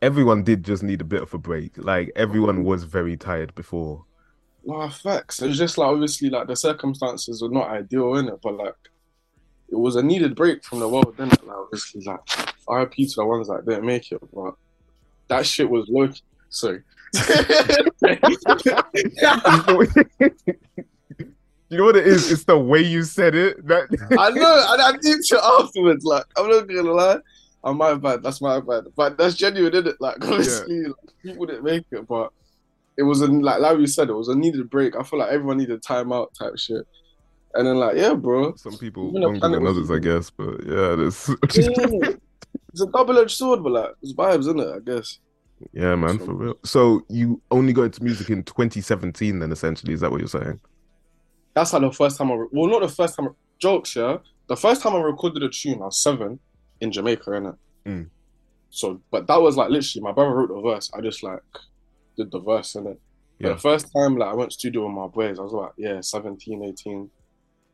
everyone 0.00 0.42
did 0.42 0.64
just 0.64 0.82
need 0.82 1.00
a 1.00 1.04
bit 1.04 1.22
of 1.22 1.32
a 1.32 1.38
break. 1.38 1.78
Like 1.78 2.10
everyone 2.16 2.58
mm. 2.58 2.64
was 2.64 2.82
very 2.82 3.16
tired 3.16 3.54
before. 3.54 4.04
No 4.64 4.88
facts. 4.88 5.42
It's 5.42 5.58
just 5.58 5.78
like 5.78 5.88
obviously 5.88 6.30
like 6.30 6.46
the 6.46 6.56
circumstances 6.56 7.42
were 7.42 7.48
not 7.48 7.70
ideal 7.70 8.16
in 8.16 8.28
it, 8.28 8.40
but 8.42 8.54
like 8.56 8.74
it 9.68 9.76
was 9.76 9.96
a 9.96 10.02
needed 10.02 10.34
break 10.34 10.64
from 10.64 10.80
the 10.80 10.88
world. 10.88 11.14
Then 11.16 11.28
like 11.28 11.40
obviously 11.48 12.02
like 12.02 12.20
RIP 12.68 12.94
to 12.94 13.14
the 13.16 13.26
ones 13.26 13.48
that 13.48 13.66
didn't 13.66 13.86
make 13.86 14.12
it, 14.12 14.20
but 14.32 14.54
that 15.28 15.46
shit 15.46 15.68
was 15.68 15.88
low. 15.88 16.10
Sorry. 16.50 16.82
you 21.68 21.78
know 21.78 21.84
what 21.84 21.96
it 21.96 22.06
is? 22.06 22.30
It's 22.30 22.44
the 22.44 22.58
way 22.58 22.80
you 22.82 23.02
said 23.02 23.34
it. 23.34 23.66
That 23.66 23.88
I 24.18 24.30
know, 24.30 24.66
and 24.70 24.82
I 24.82 24.92
did 24.92 25.20
it 25.20 25.32
afterwards. 25.32 26.04
Like, 26.04 26.24
I'm 26.36 26.48
not 26.48 26.66
gonna 26.66 26.92
lie, 26.92 27.18
I'm 27.64 27.76
my 27.76 27.94
bad. 27.94 28.22
That's 28.22 28.40
my 28.40 28.60
bad. 28.60 28.84
But 28.96 29.16
that's 29.16 29.34
genuine, 29.34 29.72
isn't 29.72 29.88
it? 29.88 29.96
Like, 30.00 30.24
honestly, 30.24 30.84
like, 30.84 30.94
people 31.22 31.46
didn't 31.46 31.64
make 31.64 31.84
it, 31.90 32.06
but 32.06 32.32
it 32.96 33.02
was 33.02 33.20
a 33.22 33.26
like 33.26 33.60
Larry 33.60 33.86
said, 33.86 34.08
it 34.10 34.14
was 34.14 34.28
a 34.28 34.34
needed 34.34 34.68
break. 34.70 34.96
I 34.96 35.02
feel 35.02 35.18
like 35.18 35.30
everyone 35.30 35.58
needed 35.58 35.82
time 35.82 36.12
out 36.12 36.32
type 36.38 36.58
shit. 36.58 36.86
And 37.54 37.66
then 37.66 37.76
like, 37.76 37.96
yeah, 37.96 38.14
bro. 38.14 38.54
some 38.56 38.78
people 38.78 39.12
longer 39.12 39.40
than 39.40 39.66
others, 39.66 39.90
I 39.90 39.98
guess. 39.98 40.30
But 40.30 40.64
yeah, 40.64 40.96
there's 40.96 41.30
Yeah. 41.56 42.10
It's 42.72 42.82
a 42.82 42.86
double 42.86 43.18
edged 43.18 43.36
sword, 43.36 43.62
but 43.62 43.72
like, 43.72 43.90
it's 44.02 44.14
vibes, 44.14 44.40
isn't 44.40 44.60
it? 44.60 44.68
I 44.68 44.78
guess. 44.78 45.18
yeah, 45.72 45.94
man, 45.94 46.18
for 46.18 46.34
real. 46.34 46.58
So 46.64 47.04
you 47.08 47.40
only 47.50 47.72
got 47.72 47.82
into 47.82 48.02
music 48.02 48.30
in 48.30 48.42
2017, 48.42 49.38
then 49.38 49.52
essentially, 49.52 49.92
is 49.92 50.00
that 50.00 50.10
what 50.10 50.20
you're 50.20 50.28
saying? 50.28 50.58
That's 51.54 51.72
like 51.72 51.82
the 51.82 51.92
first 51.92 52.16
time 52.16 52.32
I, 52.32 52.34
re- 52.34 52.48
well, 52.50 52.70
not 52.70 52.80
the 52.80 52.88
first 52.88 53.16
time, 53.16 53.28
jokes, 53.58 53.94
yeah. 53.94 54.18
The 54.48 54.56
first 54.56 54.82
time 54.82 54.94
I 54.94 55.00
recorded 55.00 55.42
a 55.42 55.50
tune, 55.50 55.82
I 55.82 55.86
was 55.86 56.02
seven 56.02 56.38
in 56.80 56.90
Jamaica, 56.92 57.30
innit? 57.30 57.56
Mm. 57.86 58.08
So, 58.70 59.00
but 59.10 59.26
that 59.26 59.40
was 59.40 59.56
like 59.56 59.68
literally, 59.68 60.02
my 60.02 60.12
brother 60.12 60.34
wrote 60.34 60.48
the 60.48 60.60
verse. 60.60 60.90
I 60.94 61.02
just 61.02 61.22
like 61.22 61.42
did 62.16 62.30
the 62.30 62.40
verse, 62.40 62.74
in 62.74 62.86
it. 62.86 63.00
Yeah. 63.38 63.50
the 63.50 63.58
first 63.58 63.92
time 63.92 64.16
like 64.16 64.28
I 64.28 64.34
went 64.34 64.52
studio 64.52 64.86
with 64.86 64.94
my 64.94 65.08
boys, 65.08 65.38
I 65.38 65.42
was 65.42 65.52
like, 65.52 65.72
yeah, 65.76 66.00
17, 66.00 66.62
18. 66.64 67.10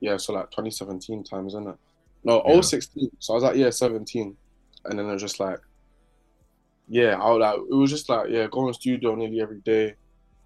Yeah, 0.00 0.16
so 0.16 0.32
like 0.32 0.50
2017 0.50 1.24
times, 1.24 1.52
isn't 1.52 1.68
it? 1.68 1.76
No, 2.24 2.42
Yeah. 2.46 2.60
016. 2.60 3.10
So 3.18 3.32
I 3.32 3.34
was 3.34 3.44
like, 3.44 3.56
yeah, 3.56 3.70
17. 3.70 4.36
And 4.84 4.98
then 4.98 5.06
it 5.06 5.12
was 5.12 5.22
just 5.22 5.40
like, 5.40 5.58
yeah, 6.88 7.16
I 7.20 7.30
was 7.30 7.40
like, 7.40 7.56
it 7.56 7.74
was 7.74 7.90
just 7.90 8.08
like, 8.08 8.30
yeah, 8.30 8.46
going 8.50 8.72
studio 8.72 9.14
nearly 9.14 9.40
every 9.40 9.58
day. 9.60 9.94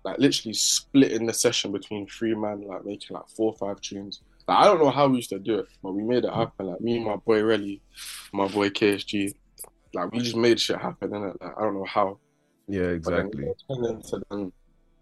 Like 0.05 0.19
literally 0.19 0.55
splitting 0.55 1.27
the 1.27 1.33
session 1.33 1.71
between 1.71 2.09
three 2.09 2.35
man, 2.35 2.63
like 2.67 2.85
making 2.85 3.15
like 3.15 3.29
four 3.29 3.53
or 3.53 3.57
five 3.57 3.81
tunes. 3.81 4.21
Like, 4.49 4.59
I 4.59 4.65
don't 4.65 4.81
know 4.81 4.91
how 4.91 5.07
we 5.07 5.17
used 5.17 5.31
to 5.31 5.39
do 5.39 5.61
it, 5.61 5.67
but 5.83 5.93
we 5.93 6.03
made 6.03 6.25
it 6.25 6.33
happen. 6.35 6.67
Like 6.67 6.81
me 6.81 6.97
and 6.97 7.07
my 7.07 7.17
boy 7.17 7.41
Relly, 7.43 7.81
my 8.33 8.49
boy 8.49 8.71
KSG, 8.71 9.35
like 9.95 10.11
we 10.11 10.19
just 10.19 10.37
made 10.37 10.61
shit 10.61 10.81
happen, 10.81 11.11
innit? 11.11 11.41
Like 11.41 11.57
I 11.57 11.61
don't 11.61 11.75
know 11.75 11.85
how. 11.85 12.19
Yeah, 12.69 12.83
then 12.83 12.95
exactly. 12.95 13.47
into 13.69 14.23
then 14.31 14.53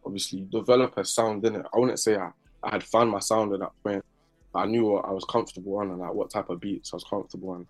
obviously 0.05 0.47
develop 0.51 0.97
a 0.97 1.05
sound 1.05 1.45
in 1.45 1.57
it. 1.57 1.67
I 1.73 1.79
wouldn't 1.79 1.99
say 1.99 2.17
I, 2.17 2.31
I 2.63 2.71
had 2.71 2.83
found 2.83 3.11
my 3.11 3.21
sound 3.21 3.53
at 3.53 3.61
that 3.61 3.73
point. 3.83 4.05
But 4.53 4.61
I 4.61 4.67
knew 4.67 4.87
what 4.87 5.05
I 5.05 5.13
was 5.13 5.25
comfortable 5.25 5.77
on 5.77 5.91
and 5.91 6.01
like 6.01 6.13
what 6.13 6.31
type 6.31 6.51
of 6.51 6.61
beats 6.61 6.93
I 6.93 6.97
was 6.97 7.05
comfortable 7.05 7.51
on. 7.51 7.67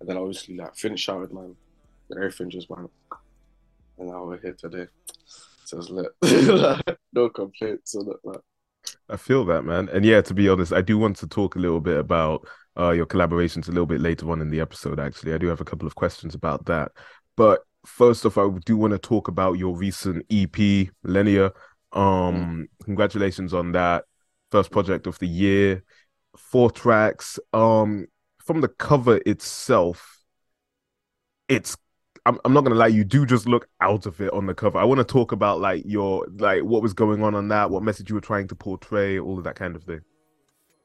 And 0.00 0.08
then 0.08 0.16
obviously 0.16 0.56
like 0.56 0.76
Finch 0.76 1.00
shouted 1.00 1.32
man. 1.32 1.56
And 2.10 2.18
everything 2.18 2.50
just 2.50 2.68
went. 2.68 2.90
And 3.98 4.08
now 4.08 4.24
we're 4.24 4.40
here 4.40 4.56
today. 4.58 4.86
So 5.64 5.78
it's 5.78 5.90
lit. 5.90 6.12
Like, 6.22 6.98
no 7.12 7.28
complaints 7.28 7.94
on 7.94 8.08
it. 8.08 8.16
Like, 8.22 8.40
I 9.08 9.16
feel 9.16 9.44
that, 9.46 9.62
man. 9.62 9.88
And 9.90 10.04
yeah, 10.04 10.20
to 10.22 10.34
be 10.34 10.48
honest, 10.48 10.72
I 10.72 10.82
do 10.82 10.98
want 10.98 11.16
to 11.18 11.26
talk 11.26 11.56
a 11.56 11.58
little 11.58 11.80
bit 11.80 11.98
about 11.98 12.46
uh, 12.78 12.90
your 12.90 13.06
collaborations 13.06 13.68
a 13.68 13.72
little 13.72 13.86
bit 13.86 14.00
later 14.00 14.30
on 14.30 14.40
in 14.40 14.50
the 14.50 14.60
episode, 14.60 15.00
actually. 15.00 15.34
I 15.34 15.38
do 15.38 15.48
have 15.48 15.60
a 15.60 15.64
couple 15.64 15.86
of 15.86 15.94
questions 15.94 16.34
about 16.34 16.66
that. 16.66 16.92
But 17.36 17.60
first 17.88 18.24
off, 18.26 18.38
I 18.38 18.48
do 18.64 18.76
want 18.76 18.92
to 18.92 18.98
talk 18.98 19.28
about 19.28 19.58
your 19.58 19.76
recent 19.76 20.24
EP, 20.30 20.88
Millennia. 21.02 21.52
Um, 21.92 22.68
congratulations 22.84 23.54
on 23.54 23.72
that. 23.72 24.04
First 24.50 24.70
project 24.70 25.06
of 25.06 25.18
the 25.18 25.26
year, 25.26 25.82
four 26.36 26.70
tracks. 26.70 27.38
Um, 27.52 28.06
from 28.38 28.60
the 28.60 28.68
cover 28.68 29.20
itself, 29.26 30.20
it's 31.48 31.76
I'm, 32.26 32.38
I'm 32.44 32.52
not 32.52 32.62
gonna 32.64 32.76
lie, 32.76 32.88
you 32.88 33.04
do 33.04 33.24
just 33.26 33.48
look 33.48 33.68
out 33.80 34.06
of 34.06 34.20
it 34.20 34.32
on 34.32 34.46
the 34.46 34.54
cover. 34.54 34.78
I 34.78 34.84
want 34.84 34.98
to 34.98 35.04
talk 35.04 35.32
about 35.32 35.60
like 35.60 35.82
your 35.86 36.26
like 36.38 36.62
what 36.62 36.82
was 36.82 36.92
going 36.94 37.22
on 37.22 37.34
on 37.34 37.48
that, 37.48 37.70
what 37.70 37.82
message 37.82 38.10
you 38.10 38.14
were 38.14 38.20
trying 38.20 38.48
to 38.48 38.54
portray, 38.54 39.18
all 39.18 39.38
of 39.38 39.44
that 39.44 39.56
kind 39.56 39.76
of 39.76 39.84
thing. 39.84 40.00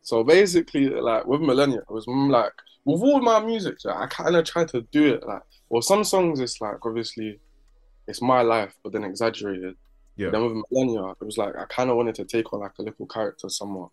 so 0.01 0.23
basically, 0.23 0.89
like 0.89 1.25
with 1.25 1.41
Millennia, 1.41 1.79
it 1.79 1.91
was 1.91 2.05
mm, 2.05 2.29
like 2.29 2.53
with 2.85 3.01
all 3.01 3.21
my 3.21 3.39
music, 3.39 3.77
I 3.89 4.07
kind 4.07 4.35
of 4.35 4.43
tried 4.45 4.67
to 4.69 4.81
do 4.91 5.13
it 5.13 5.25
like, 5.25 5.41
well, 5.69 5.81
some 5.81 6.03
songs 6.03 6.39
it's 6.39 6.59
like 6.61 6.85
obviously 6.85 7.39
it's 8.07 8.21
my 8.21 8.41
life, 8.41 8.73
but 8.83 8.91
then 8.93 9.03
exaggerated. 9.03 9.75
Yeah. 10.17 10.29
Then 10.29 10.43
with 10.43 10.63
Millennia, 10.71 11.11
it 11.11 11.23
was 11.23 11.37
like 11.37 11.55
I 11.57 11.65
kind 11.65 11.89
of 11.89 11.95
wanted 11.97 12.15
to 12.15 12.25
take 12.25 12.51
on 12.53 12.59
like 12.59 12.73
a 12.79 12.83
little 12.83 13.07
character 13.07 13.49
somewhat. 13.49 13.89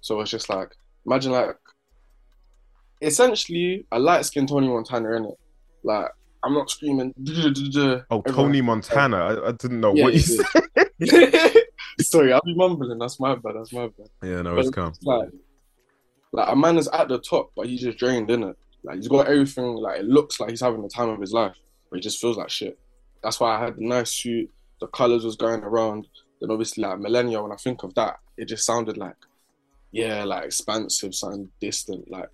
So 0.00 0.20
it's 0.20 0.30
just 0.30 0.48
like 0.50 0.70
imagine 1.06 1.32
like 1.32 1.56
essentially 3.02 3.86
a 3.92 3.98
light 3.98 4.24
skinned 4.24 4.48
Tony 4.48 4.68
Montana 4.68 5.12
in 5.16 5.24
it. 5.26 5.38
Like 5.82 6.10
I'm 6.42 6.54
not 6.54 6.70
screaming. 6.70 7.14
Oh, 8.10 8.22
Everyone- 8.26 8.34
Tony 8.34 8.60
Montana. 8.60 9.16
I, 9.16 9.48
I 9.48 9.52
didn't 9.52 9.80
know 9.80 9.94
Yeah, 9.94 10.04
what 10.04 10.14
you 10.14 10.20
said. 10.20 10.46
Sorry, 12.00 12.32
I'll 12.32 12.40
be 12.44 12.54
mumbling. 12.54 12.98
That's 12.98 13.18
my 13.20 13.34
bad. 13.36 13.54
That's 13.56 13.72
my 13.72 13.86
bad. 13.88 14.08
Yeah, 14.22 14.42
no, 14.42 14.54
But 14.56 14.60
it's 14.66 14.70
calm. 14.70 14.92
like, 15.04 15.28
like 16.34 16.48
a 16.50 16.56
man 16.56 16.76
is 16.78 16.88
at 16.88 17.08
the 17.08 17.18
top, 17.20 17.52
but 17.54 17.66
he's 17.66 17.80
just 17.80 17.96
drained 17.96 18.28
in 18.28 18.42
it. 18.42 18.56
Like 18.82 18.96
he's 18.96 19.08
got 19.08 19.28
everything. 19.28 19.76
Like 19.76 20.00
it 20.00 20.06
looks 20.06 20.40
like 20.40 20.50
he's 20.50 20.60
having 20.60 20.82
the 20.82 20.88
time 20.88 21.08
of 21.08 21.20
his 21.20 21.32
life, 21.32 21.54
but 21.88 21.96
he 21.96 22.02
just 22.02 22.20
feels 22.20 22.36
like 22.36 22.50
shit. 22.50 22.76
That's 23.22 23.38
why 23.38 23.56
I 23.56 23.64
had 23.64 23.76
the 23.76 23.86
nice 23.86 24.10
suit. 24.10 24.50
The 24.80 24.88
colors 24.88 25.24
was 25.24 25.36
going 25.36 25.62
around. 25.62 26.08
Then 26.40 26.50
obviously 26.50 26.82
like 26.82 26.98
Millennia. 26.98 27.40
When 27.40 27.52
I 27.52 27.56
think 27.56 27.84
of 27.84 27.94
that, 27.94 28.18
it 28.36 28.46
just 28.46 28.66
sounded 28.66 28.96
like, 28.96 29.14
yeah, 29.92 30.24
like 30.24 30.44
expansive, 30.44 31.14
something 31.14 31.48
distant. 31.60 32.10
Like 32.10 32.28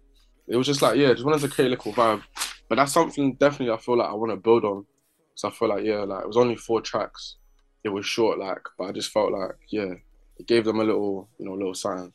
it 0.49 0.57
was 0.57 0.67
just 0.67 0.81
like 0.81 0.97
yeah, 0.97 1.13
just 1.13 1.27
wanted 1.27 1.43
to 1.43 1.49
create 1.49 1.69
a 1.69 1.71
little 1.71 1.93
vibe. 1.93 2.23
But 2.71 2.77
that's 2.77 2.93
something 2.93 3.35
definitely 3.35 3.75
I 3.75 3.77
feel 3.77 3.99
like 3.99 4.09
I 4.09 4.15
want 4.15 4.33
to 4.33 4.37
build 4.37 4.65
on. 4.65 4.87
So 5.35 5.49
I 5.49 5.51
feel 5.51 5.69
like 5.69 5.85
yeah, 5.85 6.05
like 6.05 6.23
it 6.23 6.27
was 6.27 6.39
only 6.39 6.57
four 6.57 6.81
tracks. 6.81 7.37
It 7.85 7.91
was 7.91 8.07
short, 8.07 8.39
like, 8.39 8.63
but 8.79 8.85
I 8.85 8.93
just 8.93 9.11
felt 9.11 9.33
like 9.33 9.57
yeah, 9.69 9.93
it 10.39 10.47
gave 10.47 10.65
them 10.65 10.81
a 10.81 10.85
little, 10.85 11.29
you 11.39 11.45
know, 11.45 11.53
little 11.53 11.75
sign. 11.75 12.15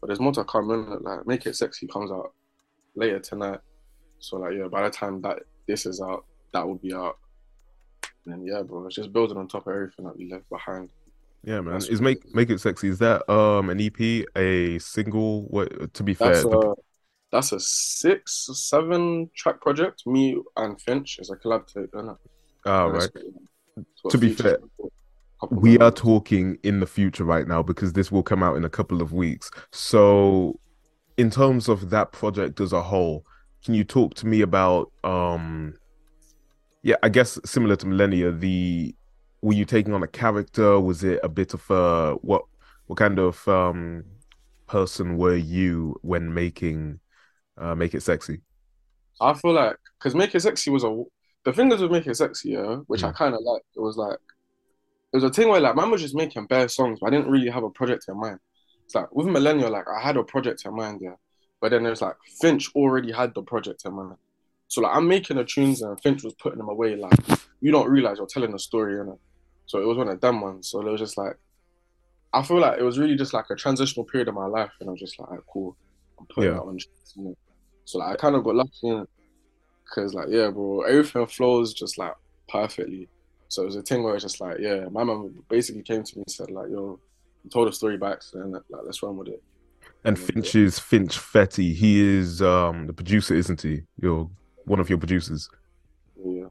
But 0.00 0.08
there's 0.08 0.20
more 0.20 0.32
to 0.32 0.44
come 0.44 0.70
in. 0.70 1.02
Like, 1.02 1.26
Make 1.26 1.46
It 1.46 1.56
Sexy 1.56 1.86
comes 1.86 2.10
out 2.10 2.32
later 2.94 3.18
tonight. 3.18 3.60
So 4.20 4.36
like, 4.36 4.54
yeah, 4.56 4.68
by 4.68 4.82
the 4.82 4.90
time 4.90 5.20
that 5.22 5.40
this 5.66 5.86
is 5.86 6.00
out, 6.00 6.24
that 6.52 6.66
will 6.66 6.76
be 6.76 6.92
out. 6.94 7.18
And 8.24 8.34
then 8.34 8.46
yeah, 8.46 8.62
bro, 8.62 8.86
it's 8.86 8.96
just 8.96 9.12
building 9.12 9.38
on 9.38 9.48
top 9.48 9.66
of 9.66 9.74
everything 9.74 10.04
that 10.04 10.16
we 10.16 10.30
left 10.30 10.48
behind. 10.50 10.90
Yeah, 11.44 11.60
man. 11.60 11.74
That's 11.74 11.86
Is 11.88 12.00
make 12.00 12.24
it 12.24 12.34
make 12.34 12.50
it 12.50 12.60
sexy? 12.60 12.88
Is 12.88 12.98
that 12.98 13.28
um 13.30 13.70
an 13.70 13.80
EP, 13.80 14.26
a 14.36 14.78
single? 14.78 15.42
What? 15.44 15.94
To 15.94 16.02
be 16.02 16.14
fair, 16.14 16.32
That's 16.34 16.42
the- 16.42 16.58
a 16.58 16.74
that's 17.30 17.52
a 17.52 17.60
six, 17.60 18.48
seven 18.54 19.30
track 19.36 19.60
project. 19.60 20.06
Me 20.06 20.40
and 20.56 20.80
Finch 20.80 21.18
is 21.18 21.28
a 21.30 21.36
collab 21.36 21.64
it? 21.76 21.90
oh, 21.94 22.86
right. 22.88 23.02
it's 23.04 24.00
got 24.02 24.10
To 24.12 24.18
be 24.18 24.32
fair, 24.32 24.52
with 24.52 24.58
a 24.58 24.68
couple 24.76 24.92
we 25.50 25.78
are 25.78 25.90
talking 25.90 26.58
in 26.62 26.80
the 26.80 26.86
future 26.86 27.24
right 27.24 27.46
now 27.46 27.62
because 27.62 27.92
this 27.92 28.10
will 28.10 28.22
come 28.22 28.42
out 28.42 28.56
in 28.56 28.64
a 28.64 28.68
couple 28.70 29.00
of 29.02 29.12
weeks. 29.12 29.50
So, 29.72 30.58
in 31.18 31.30
terms 31.30 31.68
of 31.68 31.90
that 31.90 32.12
project 32.12 32.60
as 32.60 32.72
a 32.72 32.82
whole, 32.82 33.24
can 33.64 33.74
you 33.74 33.84
talk 33.84 34.14
to 34.16 34.26
me 34.26 34.42
about 34.42 34.92
um 35.04 35.74
yeah, 36.82 36.96
I 37.02 37.08
guess 37.08 37.38
similar 37.44 37.76
to 37.76 37.86
Millennia, 37.86 38.30
the 38.32 38.94
were 39.42 39.52
you 39.54 39.64
taking 39.64 39.94
on 39.94 40.02
a 40.02 40.08
character? 40.08 40.80
Was 40.80 41.04
it 41.04 41.20
a 41.22 41.28
bit 41.28 41.54
of 41.54 41.68
a 41.70 42.14
what 42.22 42.42
what 42.86 42.98
kind 42.98 43.18
of 43.18 43.46
um 43.48 44.04
person 44.66 45.16
were 45.16 45.36
you 45.36 45.96
when 46.02 46.32
making 46.32 47.00
uh 47.58 47.74
Make 47.74 47.94
It 47.94 48.02
Sexy? 48.02 48.42
I 49.20 49.34
feel 49.34 49.52
like 49.52 49.76
because 49.98 50.14
Make 50.14 50.34
It 50.34 50.40
Sexy 50.40 50.70
was 50.70 50.84
a 50.84 51.02
the 51.44 51.52
thing 51.52 51.72
is 51.72 51.80
with 51.80 51.90
Make 51.92 52.06
It 52.06 52.16
Sexy, 52.16 52.50
yeah, 52.50 52.76
which 52.86 53.04
I 53.04 53.10
Mm. 53.10 53.12
kind 53.12 53.34
of 53.34 53.40
like. 53.42 53.62
It 53.76 53.80
was 53.80 53.96
like 53.96 54.18
it 55.12 55.16
was 55.16 55.24
a 55.24 55.30
thing 55.30 55.48
where 55.48 55.60
like 55.60 55.76
man 55.76 55.90
was 55.90 56.02
just 56.02 56.14
making 56.14 56.46
bare 56.46 56.68
songs, 56.68 56.98
but 57.00 57.06
I 57.06 57.10
didn't 57.10 57.30
really 57.30 57.48
have 57.48 57.64
a 57.64 57.70
project 57.70 58.04
in 58.08 58.18
mind. 58.18 58.38
It's 58.84 58.94
like 58.94 59.14
with 59.14 59.26
Millennial, 59.26 59.70
like 59.70 59.86
I 59.88 60.00
had 60.00 60.16
a 60.16 60.22
project 60.24 60.64
in 60.64 60.74
mind, 60.74 61.00
yeah, 61.02 61.14
but 61.60 61.70
then 61.70 61.82
there's 61.82 62.02
like 62.02 62.16
Finch 62.40 62.70
already 62.74 63.12
had 63.12 63.34
the 63.34 63.42
project 63.42 63.82
in 63.84 63.94
mind. 63.94 64.16
So 64.68 64.82
like 64.82 64.94
I'm 64.96 65.08
making 65.08 65.36
the 65.36 65.44
tunes 65.44 65.82
and 65.82 65.98
Finch 66.00 66.22
was 66.22 66.34
putting 66.34 66.58
them 66.58 66.68
away. 66.68 66.96
Like 66.96 67.18
you 67.60 67.72
don't 67.72 67.88
realize 67.88 68.18
you're 68.18 68.26
telling 68.26 68.54
a 68.54 68.58
story, 68.58 68.94
you 68.94 69.04
know. 69.04 69.18
So 69.66 69.80
it 69.80 69.86
was 69.86 69.96
one 69.98 70.08
of 70.08 70.20
them 70.20 70.40
ones. 70.40 70.68
So 70.70 70.80
it 70.80 70.90
was 70.90 71.00
just 71.00 71.16
like 71.18 71.36
I 72.32 72.42
feel 72.42 72.58
like 72.60 72.78
it 72.78 72.82
was 72.82 72.98
really 72.98 73.16
just 73.16 73.32
like 73.32 73.46
a 73.50 73.54
transitional 73.56 74.04
period 74.04 74.28
of 74.28 74.34
my 74.34 74.46
life, 74.46 74.70
and 74.80 74.88
I 74.88 74.92
was 74.92 75.00
just 75.00 75.18
like, 75.18 75.28
"Alright, 75.30 75.44
cool, 75.50 75.76
I'm 76.20 76.26
putting 76.26 76.50
Yeah. 76.50 76.56
that 76.58 76.62
on. 76.64 76.78
you 77.16 77.24
know. 77.24 77.34
So 77.86 77.98
like 77.98 78.12
I 78.12 78.16
kind 78.16 78.36
of 78.36 78.44
got 78.44 78.54
lucky 78.54 78.70
in 78.88 78.98
it 78.98 79.08
because 79.84 80.12
like 80.12 80.28
yeah, 80.30 80.50
bro, 80.50 80.82
everything 80.82 81.26
flows 81.26 81.72
just 81.72 81.96
like 81.98 82.12
perfectly. 82.48 83.08
So 83.48 83.62
it 83.62 83.66
was 83.66 83.76
a 83.76 83.82
thing 83.82 84.02
where 84.02 84.14
it's 84.14 84.24
just 84.24 84.40
like 84.40 84.58
yeah, 84.60 84.86
my 84.90 85.04
mom 85.04 85.44
basically 85.48 85.82
came 85.82 86.02
to 86.02 86.16
me 86.16 86.22
and 86.26 86.30
said 86.30 86.50
like 86.50 86.68
yo, 86.70 86.98
you 87.44 87.50
told 87.50 87.68
a 87.68 87.72
story 87.72 87.96
by 87.96 88.12
accident, 88.12 88.52
like 88.52 88.82
let's 88.84 89.02
run 89.02 89.16
with 89.16 89.28
it. 89.28 89.42
And. 90.04 90.18
Finch 90.18 90.54
is 90.54 90.78
Finch 90.78 91.18
Fetty. 91.18 91.74
He 91.74 92.00
is 92.00 92.42
um 92.42 92.86
the 92.86 92.92
producer, 92.92 93.34
isn't 93.34 93.62
he? 93.62 93.82
You're 94.00 94.28
one 94.64 94.80
of 94.80 94.88
your 94.88 94.98
producers. 94.98 95.48
Yeah, 96.22 96.46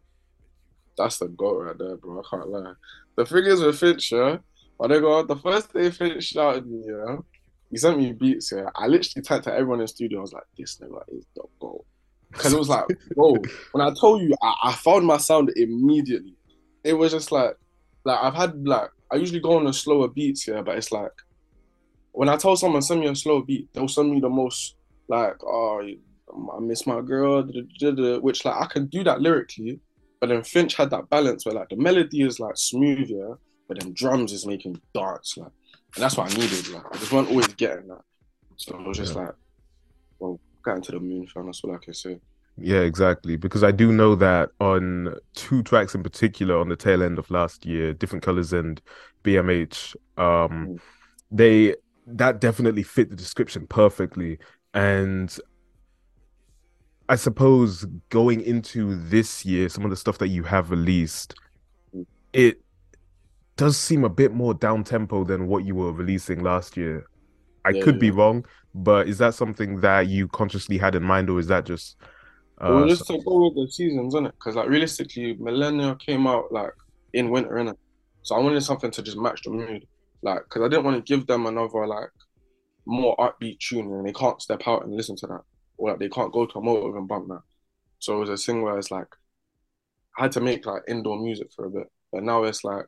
that's 0.98 1.18
the 1.20 1.28
goat 1.28 1.64
right 1.64 1.78
there, 1.78 1.98
bro. 1.98 2.20
I 2.20 2.24
can't 2.30 2.50
lie. 2.50 2.74
The 3.16 3.26
thing 3.26 3.46
is 3.46 3.62
with 3.62 3.80
Finch, 3.80 4.12
yeah, 4.12 4.38
when 4.78 4.90
they 4.90 5.00
go 5.00 5.24
the 5.24 5.36
first 5.36 5.74
day 5.74 5.92
Finch 5.92 6.24
shouted 6.24 6.68
me, 6.68 6.84
yeah, 6.88 7.18
he 7.70 7.78
sent 7.78 7.98
me 7.98 8.14
beats, 8.14 8.52
yeah. 8.52 8.70
I 8.76 8.88
literally 8.88 9.24
typed 9.24 9.46
to 9.46 9.54
everyone 9.54 9.80
in 9.80 9.86
the 9.86 9.88
studio. 9.88 10.20
I 10.20 10.22
was 10.22 10.34
like, 10.34 10.44
this 10.58 10.78
nigga 10.78 11.02
is 11.10 11.26
the 11.36 11.44
goat. 11.60 11.86
Because 12.32 12.54
it 12.54 12.60
was 12.60 12.70
like, 12.70 12.86
bro, 13.16 13.36
when 13.72 13.86
I 13.86 13.94
told 13.94 14.22
you, 14.22 14.34
I, 14.42 14.54
I 14.66 14.74
found 14.74 15.06
my 15.06 15.18
sound 15.18 15.52
immediately. 15.56 16.34
It 16.88 16.94
was 16.94 17.12
just 17.12 17.32
like, 17.32 17.56
like 18.06 18.20
I've 18.22 18.34
had 18.34 18.66
like 18.66 18.90
I 19.12 19.16
usually 19.18 19.40
go 19.42 19.58
on 19.58 19.66
the 19.66 19.74
slower 19.74 20.08
beats, 20.08 20.48
yeah, 20.48 20.62
but 20.62 20.78
it's 20.78 20.92
like 20.92 21.12
when 22.14 22.30
I 22.30 22.38
tell 22.38 22.56
someone 22.56 22.82
send 22.82 23.02
me 23.02 23.08
a 23.08 23.16
slow 23.16 23.42
beat, 23.42 23.68
they'll 23.74 23.88
send 23.88 24.12
me 24.12 24.20
the 24.20 24.30
most 24.30 24.76
like, 25.08 25.36
oh, 25.44 25.82
um, 26.34 26.50
I 26.56 26.60
miss 26.60 26.88
my 26.88 27.02
girl, 27.02 27.44
which 28.22 28.46
like 28.46 28.62
I 28.62 28.66
can 28.66 28.88
do 28.88 29.04
that 29.04 29.22
lyrically, 29.22 29.80
but 30.20 30.30
then 30.30 30.44
Finch 30.44 30.76
had 30.76 30.90
that 30.92 31.10
balance 31.10 31.46
where 31.46 31.56
like 31.56 31.70
the 31.70 31.76
melody 31.76 32.22
is 32.22 32.40
like 32.40 32.58
smooth, 32.58 33.10
yeah, 33.10 33.34
but 33.68 33.80
then 33.80 33.94
drums 33.94 34.32
is 34.34 34.46
making 34.46 34.82
darts, 34.94 35.38
like, 35.38 35.52
and 35.96 36.04
that's 36.04 36.18
what 36.18 36.32
I 36.32 36.38
needed. 36.38 36.68
Like, 36.70 36.86
I 36.92 36.98
just 36.98 37.12
weren't 37.12 37.30
always 37.30 37.48
getting 37.50 37.88
that, 37.88 38.02
so 38.56 38.78
I 38.78 38.88
was 38.88 38.98
just 38.98 39.16
Yeah. 39.16 39.22
like, 39.22 39.36
well, 40.20 40.40
got 40.64 40.78
into 40.78 40.92
the 40.94 41.00
moon, 41.00 41.28
fam. 41.28 41.46
That's 41.46 41.62
all 41.64 41.76
I 41.76 41.78
can 41.78 41.94
say. 41.94 42.20
Yeah, 42.58 42.80
exactly. 42.80 43.38
Because 43.38 43.64
I 43.64 43.72
do 43.72 43.92
know 43.92 44.16
that 44.16 44.50
on 44.60 45.16
two 45.36 45.62
tracks 45.64 45.94
in 45.94 46.04
particular 46.04 46.58
on 46.58 46.70
the 46.70 46.76
tail 46.76 47.04
end 47.04 47.20
of 47.20 47.30
last 47.30 47.66
year, 47.66 47.94
Different 47.94 48.24
Colors 48.24 48.52
and 48.54 48.82
BMH, 49.24 49.96
um, 50.18 50.68
Mm. 50.68 50.80
they 51.32 51.76
that 52.08 52.40
definitely 52.40 52.84
fit 52.84 53.10
the 53.10 53.16
description 53.16 53.68
perfectly. 53.68 54.40
And 54.74 55.38
I 57.10 57.16
suppose 57.16 57.86
going 58.10 58.42
into 58.42 58.96
this 58.96 59.46
year, 59.46 59.70
some 59.70 59.84
of 59.86 59.90
the 59.92 59.96
stuff 59.98 60.18
that 60.18 60.28
you 60.30 60.44
have 60.44 60.72
released, 60.72 61.36
Mm. 61.94 62.06
it 62.34 62.62
does 63.58 63.78
seem 63.78 64.04
a 64.04 64.10
bit 64.10 64.34
more 64.34 64.54
down 64.54 64.84
tempo 64.84 65.24
than 65.24 65.48
what 65.48 65.66
you 65.66 65.76
were 65.76 65.92
releasing 65.92 66.44
last 66.44 66.78
year. 66.78 67.06
I 67.66 67.72
Yeah, 67.72 67.84
could 67.84 68.00
be 68.00 68.12
wrong, 68.12 68.46
but 68.74 69.08
is 69.08 69.18
that 69.20 69.34
something 69.36 69.82
that 69.82 70.08
you 70.08 70.28
consciously 70.28 70.78
had 70.78 70.96
in 70.96 71.04
mind, 71.04 71.30
or 71.30 71.40
is 71.40 71.48
that 71.48 71.66
just 71.66 71.98
Uh, 72.60 72.88
just 72.88 73.06
to 73.08 73.20
go 73.20 73.46
with 73.46 73.56
the 73.56 73.72
seasons, 73.72 74.14
isn't 74.14 74.28
it? 74.28 74.34
Because 74.34 74.56
like 74.56 74.68
realistically, 74.70 75.36
Millennial 75.40 75.96
came 75.96 76.26
out 76.26 76.52
like 76.52 76.74
in 77.14 77.30
winter, 77.30 77.56
innit? 77.56 77.78
So 78.24 78.36
I 78.36 78.40
wanted 78.40 78.62
something 78.62 78.92
to 78.92 79.02
just 79.04 79.18
match 79.18 79.44
the 79.44 79.52
mood, 79.52 79.86
like 80.24 80.44
because 80.44 80.64
I 80.64 80.68
didn't 80.68 80.86
want 80.86 81.06
to 81.06 81.14
give 81.14 81.28
them 81.28 81.46
another 81.46 81.86
like 81.86 82.10
more 82.86 83.16
upbeat 83.18 83.60
tune 83.60 83.92
and 83.92 84.08
they 84.08 84.14
can't 84.14 84.42
step 84.42 84.62
out 84.68 84.84
and 84.86 84.96
listen 84.96 85.16
to 85.18 85.28
that, 85.28 85.42
or 85.78 85.92
like 85.92 86.00
they 86.00 86.10
can't 86.10 86.34
go 86.34 86.46
to 86.46 86.60
a 86.60 86.62
motive 86.62 86.96
and 86.96 87.08
bump 87.08 87.28
that. 87.30 87.42
So 88.00 88.16
it 88.18 88.20
was 88.20 88.30
a 88.30 88.38
thing 88.38 88.62
where 88.64 88.78
it's 88.78 88.92
like 88.92 89.08
I 90.18 90.24
had 90.24 90.32
to 90.34 90.42
make 90.42 90.66
like 90.66 90.84
indoor 90.88 91.20
music 91.20 91.50
for 91.56 91.66
a 91.66 91.70
bit, 91.70 91.88
but 92.12 92.24
now 92.24 92.44
it's 92.44 92.64
like 92.64 92.86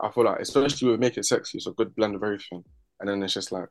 I 0.00 0.10
feel 0.10 0.24
like 0.24 0.40
especially 0.40 0.90
with 0.90 1.00
Make 1.00 1.16
It 1.16 1.26
Sexy, 1.26 1.58
it's 1.58 1.66
a 1.66 1.72
good 1.72 1.94
blend 1.94 2.16
of 2.16 2.22
everything, 2.24 2.64
and 2.98 3.08
then 3.08 3.22
it's 3.22 3.34
just 3.34 3.52
like 3.52 3.68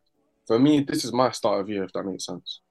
for 0.48 0.58
me, 0.58 0.82
this 0.82 1.04
is 1.04 1.14
my 1.14 1.30
start 1.32 1.62
of 1.62 1.70
year, 1.70 1.84
if 1.84 1.94
that 1.94 2.04
makes 2.04 2.26
sense. 2.26 2.62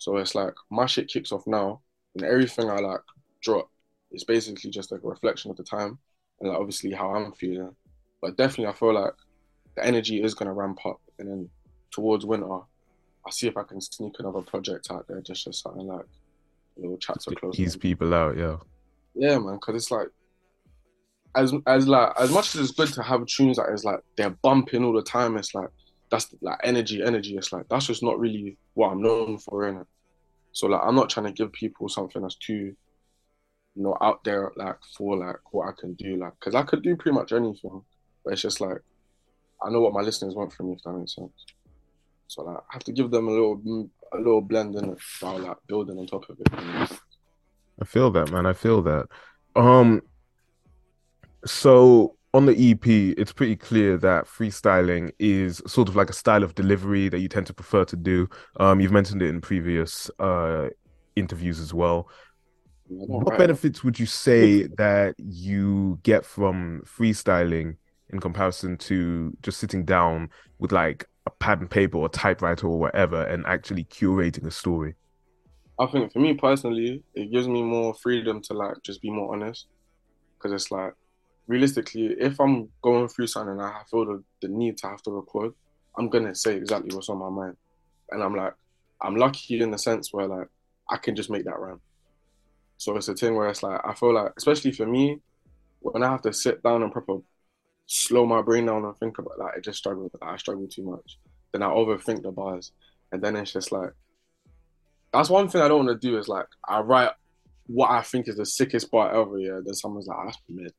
So 0.00 0.16
it's 0.16 0.34
like 0.34 0.54
my 0.70 0.86
shit 0.86 1.08
kicks 1.08 1.30
off 1.30 1.46
now, 1.46 1.82
and 2.14 2.24
everything 2.24 2.70
I 2.70 2.78
like 2.78 3.02
drop 3.42 3.68
is 4.10 4.24
basically 4.24 4.70
just 4.70 4.90
like 4.90 5.02
a 5.04 5.06
reflection 5.06 5.50
of 5.50 5.58
the 5.58 5.62
time 5.62 5.98
and 6.40 6.48
like 6.48 6.58
obviously 6.58 6.90
how 6.90 7.14
I'm 7.14 7.32
feeling. 7.32 7.76
But 8.22 8.38
definitely, 8.38 8.68
I 8.68 8.72
feel 8.72 8.94
like 8.94 9.12
the 9.76 9.84
energy 9.84 10.22
is 10.22 10.32
gonna 10.32 10.54
ramp 10.54 10.78
up, 10.86 11.02
and 11.18 11.28
then 11.28 11.50
towards 11.90 12.24
winter, 12.24 12.46
I'll 12.46 13.32
see 13.32 13.46
if 13.46 13.58
I 13.58 13.62
can 13.62 13.78
sneak 13.82 14.14
another 14.18 14.40
project 14.40 14.90
out 14.90 15.06
there, 15.06 15.20
just 15.20 15.44
just 15.44 15.62
something 15.62 15.86
like 15.86 16.06
a 16.78 16.80
little 16.80 16.96
chapter 16.96 17.32
close. 17.32 17.60
ease 17.60 17.76
people 17.76 18.14
out? 18.14 18.38
Yeah. 18.38 18.56
Yeah, 19.14 19.38
man, 19.38 19.56
because 19.56 19.74
it's 19.74 19.90
like 19.90 20.08
as 21.36 21.52
as 21.66 21.86
like 21.86 22.10
as 22.18 22.30
much 22.30 22.54
as 22.54 22.62
it's 22.62 22.70
good 22.70 22.88
to 22.94 23.02
have 23.02 23.26
tunes 23.26 23.58
that 23.58 23.68
is 23.70 23.84
like 23.84 24.00
they're 24.16 24.30
bumping 24.30 24.82
all 24.82 24.94
the 24.94 25.02
time. 25.02 25.36
It's 25.36 25.54
like 25.54 25.68
that's 26.10 26.34
like 26.40 26.58
energy, 26.64 27.02
energy. 27.02 27.36
It's 27.36 27.52
like 27.52 27.68
that's 27.68 27.86
just 27.86 28.02
not 28.02 28.18
really 28.18 28.56
what 28.74 28.90
I'm 28.90 29.02
known 29.02 29.38
for, 29.38 29.62
innit? 29.62 29.86
So 30.52 30.66
like 30.66 30.80
I'm 30.84 30.96
not 30.96 31.10
trying 31.10 31.26
to 31.26 31.32
give 31.32 31.52
people 31.52 31.88
something 31.88 32.22
that's 32.22 32.34
too, 32.36 32.74
you 33.74 33.82
know, 33.82 33.96
out 34.00 34.24
there 34.24 34.50
like 34.56 34.78
for 34.96 35.16
like 35.16 35.38
what 35.52 35.68
I 35.68 35.72
can 35.78 35.94
do, 35.94 36.16
like 36.16 36.32
because 36.38 36.54
I 36.54 36.62
could 36.62 36.82
do 36.82 36.96
pretty 36.96 37.16
much 37.16 37.32
anything, 37.32 37.82
but 38.24 38.32
it's 38.32 38.42
just 38.42 38.60
like 38.60 38.78
I 39.62 39.70
know 39.70 39.80
what 39.80 39.92
my 39.92 40.00
listeners 40.00 40.34
want 40.34 40.52
from 40.52 40.68
me, 40.68 40.74
if 40.74 40.82
that 40.82 40.92
makes 40.92 41.14
sense. 41.14 41.32
So 42.26 42.42
like 42.42 42.58
I 42.58 42.72
have 42.72 42.84
to 42.84 42.92
give 42.92 43.10
them 43.10 43.28
a 43.28 43.30
little 43.30 43.88
a 44.12 44.16
little 44.16 44.40
blend 44.40 44.74
in 44.74 44.90
it 44.90 44.98
while 45.20 45.38
like 45.38 45.56
building 45.68 45.98
on 45.98 46.06
top 46.06 46.28
of 46.28 46.38
it. 46.40 46.48
you 46.60 46.72
know? 46.72 46.86
I 47.80 47.84
feel 47.84 48.10
that, 48.10 48.30
man. 48.30 48.46
I 48.46 48.52
feel 48.52 48.82
that. 48.82 49.06
Um, 49.56 50.02
so 51.46 52.16
on 52.32 52.46
the 52.46 52.70
EP, 52.70 52.86
it's 52.86 53.32
pretty 53.32 53.56
clear 53.56 53.96
that 53.98 54.26
freestyling 54.26 55.10
is 55.18 55.60
sort 55.66 55.88
of 55.88 55.96
like 55.96 56.10
a 56.10 56.12
style 56.12 56.44
of 56.44 56.54
delivery 56.54 57.08
that 57.08 57.18
you 57.18 57.28
tend 57.28 57.46
to 57.46 57.54
prefer 57.54 57.84
to 57.86 57.96
do. 57.96 58.28
Um, 58.58 58.80
you've 58.80 58.92
mentioned 58.92 59.22
it 59.22 59.28
in 59.28 59.40
previous 59.40 60.10
uh 60.18 60.68
interviews 61.16 61.58
as 61.58 61.74
well. 61.74 62.08
Don't 62.88 63.24
What 63.24 63.30
write 63.30 63.38
benefits 63.38 63.84
would 63.84 63.98
you 63.98 64.06
say 64.06 64.64
that 64.78 65.14
you 65.18 65.98
get 66.02 66.24
from 66.24 66.82
freestyling 66.84 67.76
in 68.10 68.20
comparison 68.20 68.76
to 68.78 69.36
just 69.42 69.58
sitting 69.58 69.84
down 69.84 70.30
with 70.58 70.72
like 70.72 71.06
a 71.26 71.30
pad 71.30 71.60
and 71.60 71.70
paper 71.70 71.98
or 71.98 72.08
typewriter 72.08 72.66
or 72.66 72.78
whatever 72.78 73.22
and 73.24 73.44
actually 73.46 73.84
curating 73.84 74.46
a 74.46 74.50
story? 74.50 74.94
I 75.78 75.86
think 75.86 76.12
for 76.12 76.18
me 76.18 76.34
personally, 76.34 77.02
it 77.14 77.32
gives 77.32 77.48
me 77.48 77.62
more 77.62 77.94
freedom 77.94 78.40
to 78.42 78.54
like 78.54 78.76
just 78.84 79.00
be 79.02 79.10
more 79.10 79.32
honest. 79.32 79.66
Because 80.36 80.52
it's 80.52 80.70
like, 80.70 80.94
realistically, 81.50 82.14
if 82.18 82.40
I'm 82.40 82.68
going 82.80 83.08
through 83.08 83.26
something 83.26 83.52
and 83.52 83.62
I 83.62 83.82
feel 83.90 84.06
the, 84.06 84.22
the 84.40 84.48
need 84.48 84.78
to 84.78 84.86
have 84.86 85.02
to 85.02 85.10
record, 85.10 85.52
I'm 85.98 86.08
gonna 86.08 86.34
say 86.34 86.56
exactly 86.56 86.94
what's 86.94 87.08
on 87.08 87.18
my 87.18 87.28
mind. 87.28 87.56
And 88.10 88.22
I'm 88.22 88.34
like, 88.34 88.54
I'm 89.02 89.16
lucky 89.16 89.60
in 89.60 89.72
the 89.72 89.78
sense 89.78 90.12
where 90.12 90.26
like 90.26 90.48
I 90.88 90.96
can 90.96 91.16
just 91.16 91.28
make 91.28 91.44
that 91.44 91.58
rhyme. 91.58 91.80
So 92.78 92.96
it's 92.96 93.08
a 93.08 93.14
thing 93.14 93.34
where 93.34 93.48
it's 93.48 93.64
like 93.64 93.80
I 93.84 93.94
feel 93.94 94.14
like, 94.14 94.32
especially 94.36 94.70
for 94.70 94.86
me, 94.86 95.18
when 95.80 96.04
I 96.04 96.10
have 96.10 96.22
to 96.22 96.32
sit 96.32 96.62
down 96.62 96.82
and 96.82 96.92
proper 96.92 97.18
slow 97.86 98.24
my 98.24 98.40
brain 98.40 98.66
down 98.66 98.84
and 98.84 98.96
think 98.98 99.18
about 99.18 99.36
that, 99.38 99.52
I 99.56 99.60
just 99.60 99.78
struggle. 99.78 100.08
I 100.22 100.36
struggle 100.36 100.68
too 100.68 100.84
much. 100.84 101.18
Then 101.52 101.64
I 101.64 101.66
overthink 101.66 102.22
the 102.22 102.30
bars, 102.30 102.70
and 103.10 103.20
then 103.20 103.34
it's 103.34 103.52
just 103.52 103.72
like 103.72 103.90
that's 105.12 105.28
one 105.28 105.48
thing 105.48 105.62
I 105.62 105.68
don't 105.68 105.86
want 105.86 106.00
to 106.00 106.08
do 106.08 106.16
is 106.16 106.28
like 106.28 106.46
I 106.68 106.80
write 106.80 107.10
what 107.66 107.90
I 107.90 108.02
think 108.02 108.28
is 108.28 108.36
the 108.36 108.46
sickest 108.46 108.90
part 108.90 109.14
ever, 109.14 109.38
yeah. 109.38 109.60
Then 109.64 109.74
someone's 109.74 110.08
like, 110.08 110.18
oh, 110.18 110.24
that's 110.26 110.38
mid. 110.48 110.72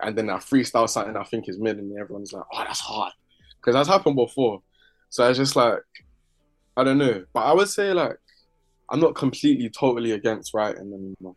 And 0.00 0.16
then 0.16 0.28
I 0.30 0.36
freestyle 0.36 0.88
something 0.88 1.16
I 1.16 1.24
think 1.24 1.48
is 1.48 1.58
mid, 1.58 1.78
and 1.78 1.96
everyone's 1.98 2.32
like, 2.32 2.44
oh, 2.52 2.64
that's 2.66 2.80
hard. 2.80 3.12
Because 3.56 3.74
that's 3.74 3.88
happened 3.88 4.16
before. 4.16 4.62
So 5.08 5.28
it's 5.28 5.38
just 5.38 5.56
like, 5.56 5.78
I 6.76 6.84
don't 6.84 6.98
know. 6.98 7.24
But 7.32 7.40
I 7.40 7.52
would 7.52 7.68
say, 7.68 7.92
like, 7.92 8.16
I'm 8.90 9.00
not 9.00 9.14
completely, 9.14 9.70
totally 9.70 10.10
against 10.12 10.52
writing 10.52 10.92
anymore. 10.92 11.36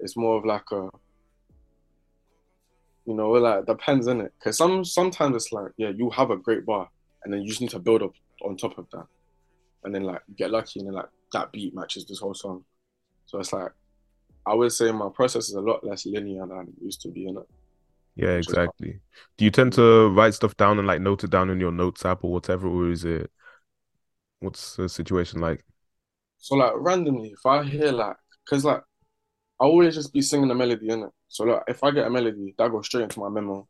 It's 0.00 0.16
more 0.16 0.38
of 0.38 0.44
like 0.44 0.64
a, 0.72 0.88
you 3.06 3.14
know, 3.14 3.30
like, 3.30 3.66
depends, 3.66 4.06
in 4.06 4.22
it? 4.22 4.32
Because 4.38 4.56
some, 4.56 4.84
sometimes 4.84 5.36
it's 5.36 5.52
like, 5.52 5.72
yeah, 5.76 5.90
you 5.90 6.10
have 6.10 6.30
a 6.30 6.36
great 6.36 6.64
bar, 6.64 6.88
and 7.22 7.32
then 7.32 7.42
you 7.42 7.48
just 7.48 7.60
need 7.60 7.70
to 7.70 7.78
build 7.78 8.02
up 8.02 8.14
on 8.42 8.56
top 8.56 8.78
of 8.78 8.88
that. 8.90 9.06
And 9.84 9.94
then, 9.94 10.04
like, 10.04 10.22
get 10.36 10.50
lucky, 10.50 10.80
and 10.80 10.88
then, 10.88 10.94
like, 10.94 11.10
that 11.34 11.52
beat 11.52 11.74
matches 11.74 12.06
this 12.06 12.20
whole 12.20 12.34
song. 12.34 12.64
So 13.26 13.38
it's 13.38 13.52
like, 13.52 13.70
I 14.46 14.54
would 14.54 14.72
say 14.72 14.90
my 14.90 15.10
process 15.14 15.48
is 15.48 15.54
a 15.54 15.60
lot 15.60 15.84
less 15.84 16.06
linear 16.06 16.46
than 16.46 16.68
it 16.68 16.82
used 16.82 17.02
to 17.02 17.08
be, 17.08 17.26
in 17.28 17.36
it. 17.36 17.48
Yeah, 18.16 18.36
exactly. 18.36 19.00
Do 19.36 19.44
you 19.44 19.50
tend 19.50 19.72
to 19.74 20.08
write 20.10 20.34
stuff 20.34 20.56
down 20.56 20.78
and 20.78 20.86
like 20.86 21.00
note 21.00 21.24
it 21.24 21.30
down 21.30 21.50
in 21.50 21.60
your 21.60 21.72
notes 21.72 22.04
app 22.04 22.22
or 22.22 22.32
whatever, 22.32 22.68
or 22.68 22.90
is 22.90 23.04
it 23.04 23.30
what's 24.40 24.76
the 24.76 24.88
situation 24.88 25.40
like? 25.40 25.64
So 26.38 26.56
like 26.56 26.72
randomly, 26.76 27.30
if 27.30 27.44
I 27.46 27.64
hear 27.64 27.90
like, 27.92 28.16
cause 28.48 28.64
like 28.64 28.82
I 29.60 29.64
always 29.64 29.94
just 29.94 30.12
be 30.12 30.22
singing 30.22 30.50
a 30.50 30.54
melody 30.54 30.90
in 30.90 31.04
it. 31.04 31.10
So 31.28 31.44
like 31.44 31.62
if 31.68 31.84
I 31.84 31.90
get 31.90 32.06
a 32.06 32.10
melody, 32.10 32.54
that 32.58 32.70
goes 32.70 32.86
straight 32.86 33.04
into 33.04 33.20
my 33.20 33.28
memo. 33.28 33.68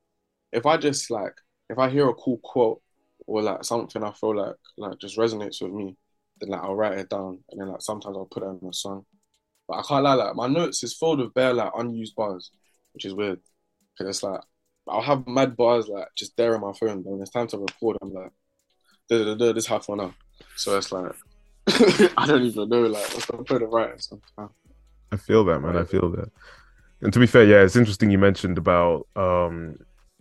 If 0.53 0.67
I 0.67 0.77
just 0.79 1.11
like, 1.11 1.35
if 1.71 1.79
I 1.79 1.91
hear 1.91 2.09
a 2.09 2.15
cool 2.15 2.39
quote 2.43 2.83
or 3.27 3.43
like 3.43 3.65
something 3.65 4.05
I 4.05 4.13
feel 4.13 4.37
like 4.37 4.57
like 4.79 4.99
just 4.99 5.19
resonates 5.19 5.63
with 5.63 5.73
me, 5.73 5.97
then 6.41 6.51
like 6.51 6.63
I'll 6.63 6.77
write 6.77 6.99
it 6.99 7.11
down 7.11 7.41
and 7.51 7.61
then 7.61 7.69
like 7.69 7.83
sometimes 7.83 8.17
I'll 8.17 8.27
put 8.27 8.43
it 8.45 8.47
in 8.63 8.69
a 8.69 8.73
song. 8.73 9.07
But 9.69 9.79
I 9.79 9.83
can't 9.83 10.05
lie, 10.05 10.15
like 10.15 10.37
my 10.37 10.49
notes 10.49 10.85
is 10.85 10.97
filled 10.97 11.21
with 11.21 11.35
bare 11.35 11.55
like 11.55 11.73
unused 11.77 12.17
bars, 12.17 12.51
which 12.93 13.05
is 13.07 13.15
weird. 13.15 13.41
Cause 13.97 14.09
it's 14.09 14.23
like 14.23 14.41
I'll 14.89 15.03
have 15.03 15.27
mad 15.27 15.57
bars 15.57 15.89
like 15.89 16.09
just 16.17 16.37
there 16.37 16.55
on 16.55 16.61
my 16.61 16.73
phone, 16.73 17.03
but 17.03 17.11
when 17.11 17.23
it's 17.23 17.31
time 17.31 17.47
to 17.49 17.59
record, 17.59 17.97
I'm 18.03 18.13
like, 18.13 18.33
da 19.09 19.25
da 19.25 19.35
da, 19.35 19.53
this 19.53 19.67
half 19.67 19.89
one 19.89 19.99
now. 19.99 20.15
So 20.57 20.77
it's 20.77 20.93
like 20.93 21.13
I 22.17 22.27
don't 22.27 22.43
even 22.43 22.69
know 22.69 22.83
like 22.83 23.15
what's 23.15 23.27
the 23.27 23.33
point 23.35 23.63
of 23.63 23.71
writing 23.71 23.99
sometimes. 23.99 24.51
I 25.13 25.17
feel 25.17 25.45
that, 25.45 25.61
man. 25.61 25.77
I 25.77 25.85
feel 25.85 26.11
that. 26.11 26.31
And 27.01 27.13
to 27.13 27.21
be 27.21 27.27
fair, 27.27 27.45
yeah, 27.45 27.63
it's 27.63 27.77
interesting 27.77 28.11
you 28.11 28.19
mentioned 28.19 28.59
about 28.59 29.07
um 29.17 29.77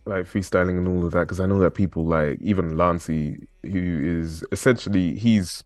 like 0.05 0.25
freestyling 0.25 0.77
and 0.77 0.87
all 0.87 1.05
of 1.05 1.11
that 1.13 1.21
because 1.21 1.39
I 1.39 1.45
know 1.45 1.59
that 1.59 1.71
people 1.71 2.05
like 2.05 2.39
even 2.41 2.77
Lancey, 2.77 3.47
who 3.63 4.01
is 4.21 4.43
essentially 4.51 5.15
he's 5.15 5.63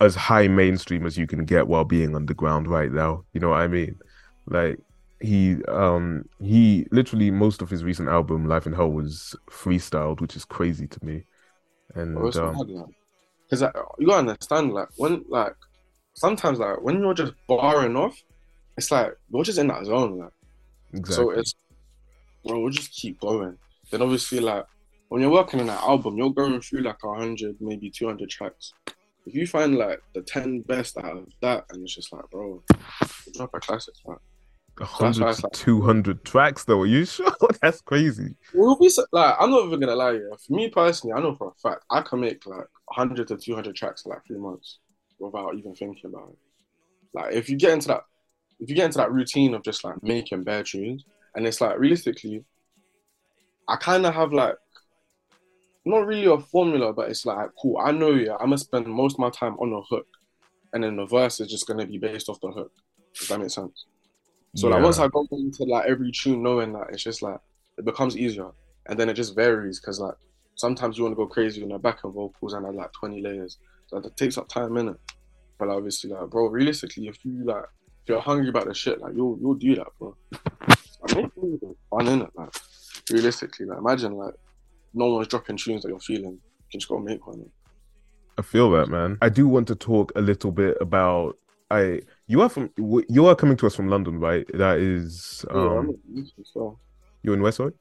as 0.00 0.14
high 0.14 0.48
mainstream 0.48 1.06
as 1.06 1.16
you 1.16 1.26
can 1.26 1.44
get 1.44 1.68
while 1.68 1.84
being 1.84 2.14
underground 2.14 2.68
right 2.68 2.92
now. 2.92 3.24
You 3.32 3.40
know 3.40 3.50
what 3.50 3.60
I 3.60 3.68
mean? 3.68 3.98
Like 4.46 4.78
he 5.24 5.56
um 5.64 6.28
he 6.40 6.86
literally 6.90 7.30
most 7.30 7.62
of 7.62 7.70
his 7.70 7.82
recent 7.82 8.08
album 8.08 8.46
life 8.46 8.66
in 8.66 8.72
hell 8.72 8.90
was 8.90 9.34
freestyled 9.50 10.20
which 10.20 10.36
is 10.36 10.44
crazy 10.44 10.86
to 10.86 11.04
me. 11.04 11.24
And 11.94 12.14
because 12.14 12.36
um, 12.36 12.56
like, 12.56 12.68
you 13.98 14.06
gotta 14.06 14.18
understand 14.18 14.72
like 14.72 14.88
when 14.96 15.24
like 15.28 15.54
sometimes 16.14 16.58
like 16.58 16.82
when 16.82 17.00
you're 17.00 17.14
just 17.14 17.32
barring 17.48 17.96
off 17.96 18.22
it's 18.76 18.90
like 18.90 19.16
you're 19.32 19.44
just 19.44 19.58
in 19.58 19.68
that 19.68 19.86
zone 19.86 20.18
like. 20.18 20.30
Exactly. 20.92 21.14
so 21.14 21.30
it's 21.30 21.54
well 22.44 22.60
we'll 22.60 22.70
just 22.70 22.92
keep 22.92 23.18
going. 23.20 23.56
Then 23.90 24.02
obviously 24.02 24.40
like 24.40 24.66
when 25.08 25.22
you're 25.22 25.30
working 25.30 25.60
on 25.60 25.68
an 25.68 25.76
album 25.76 26.18
you're 26.18 26.30
going 26.30 26.60
through 26.60 26.80
like 26.80 27.02
100 27.02 27.56
maybe 27.60 27.90
200 27.90 28.28
tracks. 28.28 28.74
If 29.26 29.34
you 29.34 29.46
find 29.46 29.76
like 29.76 30.02
the 30.14 30.20
10 30.20 30.60
best 30.60 30.98
out 30.98 31.16
of 31.16 31.28
that 31.40 31.64
and 31.70 31.82
it's 31.82 31.94
just 31.94 32.12
like 32.12 32.28
bro 32.30 32.62
drop 33.32 33.54
a 33.54 33.60
classic 33.60 33.94
like 34.04 34.18
100 34.78 35.36
to 35.36 35.48
200 35.52 36.24
tracks 36.24 36.64
though. 36.64 36.80
Are 36.80 36.86
you 36.86 37.04
sure? 37.04 37.32
That's 37.62 37.80
crazy. 37.80 38.34
Like, 39.12 39.36
I'm 39.38 39.50
not 39.50 39.66
even 39.66 39.80
gonna 39.80 39.94
lie. 39.94 40.12
Yeah. 40.12 40.36
For 40.46 40.52
me 40.52 40.68
personally, 40.68 41.14
I 41.14 41.20
know 41.20 41.34
for 41.34 41.48
a 41.48 41.60
fact 41.60 41.84
I 41.90 42.02
can 42.02 42.20
make 42.20 42.44
like 42.46 42.66
100 42.86 43.28
to 43.28 43.36
200 43.36 43.74
tracks 43.74 44.04
in 44.04 44.10
like 44.10 44.24
three 44.26 44.38
months 44.38 44.78
without 45.18 45.54
even 45.54 45.74
thinking 45.74 46.10
about 46.10 46.30
it. 46.30 46.38
Like, 47.14 47.34
if 47.34 47.48
you 47.48 47.56
get 47.56 47.72
into 47.72 47.88
that, 47.88 48.02
if 48.60 48.68
you 48.68 48.74
get 48.74 48.86
into 48.86 48.98
that 48.98 49.12
routine 49.12 49.54
of 49.54 49.62
just 49.62 49.84
like 49.84 50.02
making 50.02 50.42
bare 50.44 50.64
tunes, 50.64 51.04
and 51.34 51.46
it's 51.46 51.60
like 51.60 51.78
realistically, 51.78 52.44
I 53.68 53.76
kind 53.76 54.06
of 54.06 54.14
have 54.14 54.32
like 54.32 54.56
not 55.84 56.06
really 56.06 56.26
a 56.26 56.38
formula, 56.38 56.92
but 56.92 57.10
it's 57.10 57.26
like 57.26 57.50
cool. 57.60 57.78
I 57.78 57.92
know, 57.92 58.10
yeah, 58.10 58.32
I'm 58.34 58.46
gonna 58.46 58.58
spend 58.58 58.86
most 58.86 59.14
of 59.14 59.18
my 59.20 59.30
time 59.30 59.54
on 59.58 59.72
a 59.72 59.80
hook, 59.82 60.06
and 60.72 60.82
then 60.82 60.96
the 60.96 61.06
verse 61.06 61.40
is 61.40 61.48
just 61.48 61.66
gonna 61.66 61.86
be 61.86 61.98
based 61.98 62.28
off 62.28 62.40
the 62.40 62.50
hook. 62.50 62.72
Does 63.14 63.28
that 63.28 63.38
make 63.40 63.50
sense? 63.50 63.86
So 64.54 64.68
like 64.68 64.82
once 64.82 64.98
I 64.98 65.08
go 65.08 65.26
into 65.32 65.64
like 65.64 65.86
every 65.86 66.12
tune 66.12 66.42
knowing 66.42 66.72
that 66.74 66.88
it's 66.90 67.02
just 67.02 67.22
like 67.22 67.38
it 67.76 67.84
becomes 67.84 68.16
easier 68.16 68.50
and 68.86 68.98
then 68.98 69.08
it 69.08 69.14
just 69.14 69.34
varies 69.34 69.80
because 69.80 69.98
like 69.98 70.14
sometimes 70.54 70.96
you 70.96 71.04
want 71.04 71.12
to 71.12 71.16
go 71.16 71.26
crazy 71.26 71.62
on 71.62 71.70
the 71.70 71.78
back 71.78 71.98
end 72.04 72.14
vocals 72.14 72.52
and 72.52 72.64
have 72.64 72.74
like 72.74 72.92
20 72.92 73.20
layers. 73.20 73.58
So 73.86 74.00
that 74.00 74.16
takes 74.16 74.38
up 74.38 74.48
time 74.48 74.76
in 74.76 74.88
it. 74.90 74.96
But 75.58 75.68
like, 75.68 75.76
obviously 75.76 76.10
like 76.10 76.30
bro, 76.30 76.46
realistically 76.46 77.08
if 77.08 77.24
you 77.24 77.44
like 77.44 77.64
if 78.02 78.10
you're 78.10 78.20
hungry 78.20 78.48
about 78.48 78.66
the 78.66 78.74
shit, 78.74 79.00
like 79.00 79.14
you'll 79.14 79.38
you'll 79.40 79.54
do 79.54 79.74
that, 79.76 79.88
bro. 79.98 80.16
I 81.08 81.14
make 81.14 81.36
music 81.36 81.68
fun 81.90 82.08
in 82.08 82.22
it, 82.22 82.30
like 82.34 82.54
realistically. 83.10 83.66
Like 83.66 83.78
imagine 83.78 84.12
like 84.12 84.34
no 84.92 85.14
one's 85.14 85.28
dropping 85.28 85.56
tunes 85.56 85.82
that 85.82 85.88
you're 85.88 85.98
feeling. 85.98 86.32
You 86.32 86.70
can 86.70 86.80
just 86.80 86.88
go 86.88 86.98
make 86.98 87.26
one. 87.26 87.44
I 88.36 88.42
feel 88.42 88.70
that, 88.72 88.88
man. 88.88 89.18
I 89.22 89.28
do 89.28 89.48
want 89.48 89.68
to 89.68 89.74
talk 89.74 90.12
a 90.16 90.20
little 90.20 90.52
bit 90.52 90.76
about. 90.80 91.38
I 91.70 92.00
you 92.26 92.40
are 92.42 92.48
from 92.48 92.70
you 92.76 93.26
are 93.26 93.36
coming 93.36 93.56
to 93.58 93.66
us 93.66 93.74
from 93.74 93.88
London, 93.88 94.18
right? 94.18 94.46
That 94.54 94.78
is 94.78 95.44
Yeah, 95.54 95.56
um 95.56 95.96
so 96.44 96.78
you're 97.22 97.34
in 97.34 97.40
Westside. 97.40 97.72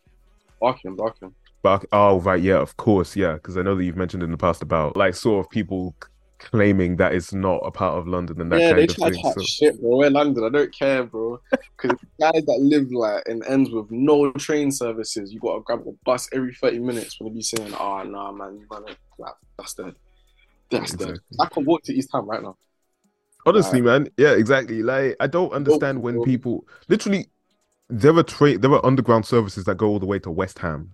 barking, 0.60 0.96
barking. 0.96 1.36
But 1.62 1.86
oh 1.92 2.20
right, 2.20 2.42
yeah, 2.42 2.58
of 2.58 2.76
course, 2.78 3.16
yeah, 3.16 3.34
because 3.34 3.58
I 3.58 3.62
know 3.62 3.76
that 3.76 3.84
you've 3.84 3.98
mentioned 3.98 4.24
in 4.24 4.32
the 4.32 4.38
past 4.38 4.62
about 4.62 4.98
like 4.98 5.16
sort 5.16 5.46
of 5.46 5.50
people 5.50 5.96
claiming 6.40 6.98
that 6.98 7.14
it's 7.14 7.34
not 7.34 7.62
a 7.64 7.72
part 7.72 7.98
of 7.98 8.08
London 8.08 8.42
and 8.42 8.52
that 8.52 8.60
yeah, 8.60 8.74
they 8.74 8.86
kind 8.86 8.90
of 8.90 8.96
try 8.98 9.10
to 9.10 9.14
thing. 9.14 9.24
chat 9.24 9.34
So 9.34 9.46
shit, 9.46 9.80
bro. 9.82 9.98
We're 9.98 10.10
London. 10.10 10.44
I 10.44 10.50
don't 10.50 10.76
care, 10.78 11.04
bro. 11.04 11.40
Because 11.82 11.98
guys 12.20 12.46
that 12.46 12.60
live 12.60 12.92
like 12.92 13.28
in 13.28 13.44
ends 13.46 13.70
with 13.70 13.88
no 13.90 14.32
train 14.34 14.72
services, 14.72 15.34
you 15.34 15.40
gotta 15.40 15.62
grab 15.62 15.82
a 15.88 15.92
bus 16.06 16.30
every 16.34 16.54
thirty 16.54 16.80
minutes 16.80 17.20
when 17.20 17.34
they 17.34 17.38
be 17.38 17.42
saying, 17.42 17.74
"Oh, 17.74 18.04
nah, 18.04 18.32
man, 18.32 18.58
you 18.60 18.66
gotta 18.70 18.96
like 19.18 19.34
that's 19.58 19.74
dead. 19.74 19.94
That's 20.72 20.94
dead." 20.94 21.20
I 21.40 21.46
can 21.48 21.66
walk 21.66 21.84
to 21.84 21.94
East 21.94 22.10
Ham 22.14 22.26
right 22.26 22.42
now. 22.42 22.56
Honestly, 23.46 23.80
um, 23.80 23.86
man, 23.86 24.10
yeah, 24.18 24.32
exactly. 24.32 24.84
Like 24.84 25.16
I 25.20 25.28
don't 25.28 25.52
oh, 25.52 25.56
understand 25.56 26.02
when 26.02 26.16
bro. 26.16 26.24
people 26.24 26.68
literally 26.88 27.28
there 27.90 28.16
are 28.18 28.24
train 28.24 28.62
there 28.62 28.72
are 28.72 28.86
underground 28.86 29.26
services 29.26 29.66
that 29.66 29.76
go 29.76 29.88
all 29.88 30.00
the 30.00 30.06
way 30.06 30.20
to 30.20 30.32
West 30.32 30.60
Ham. 30.60 30.92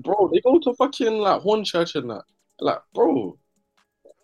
Bro. 0.00 0.30
They 0.32 0.40
go 0.40 0.58
to 0.60 0.74
fucking 0.74 1.18
like 1.18 1.42
Hornchurch 1.42 1.96
and 1.96 2.10
that. 2.10 2.22
Like, 2.60 2.78
bro, 2.94 3.38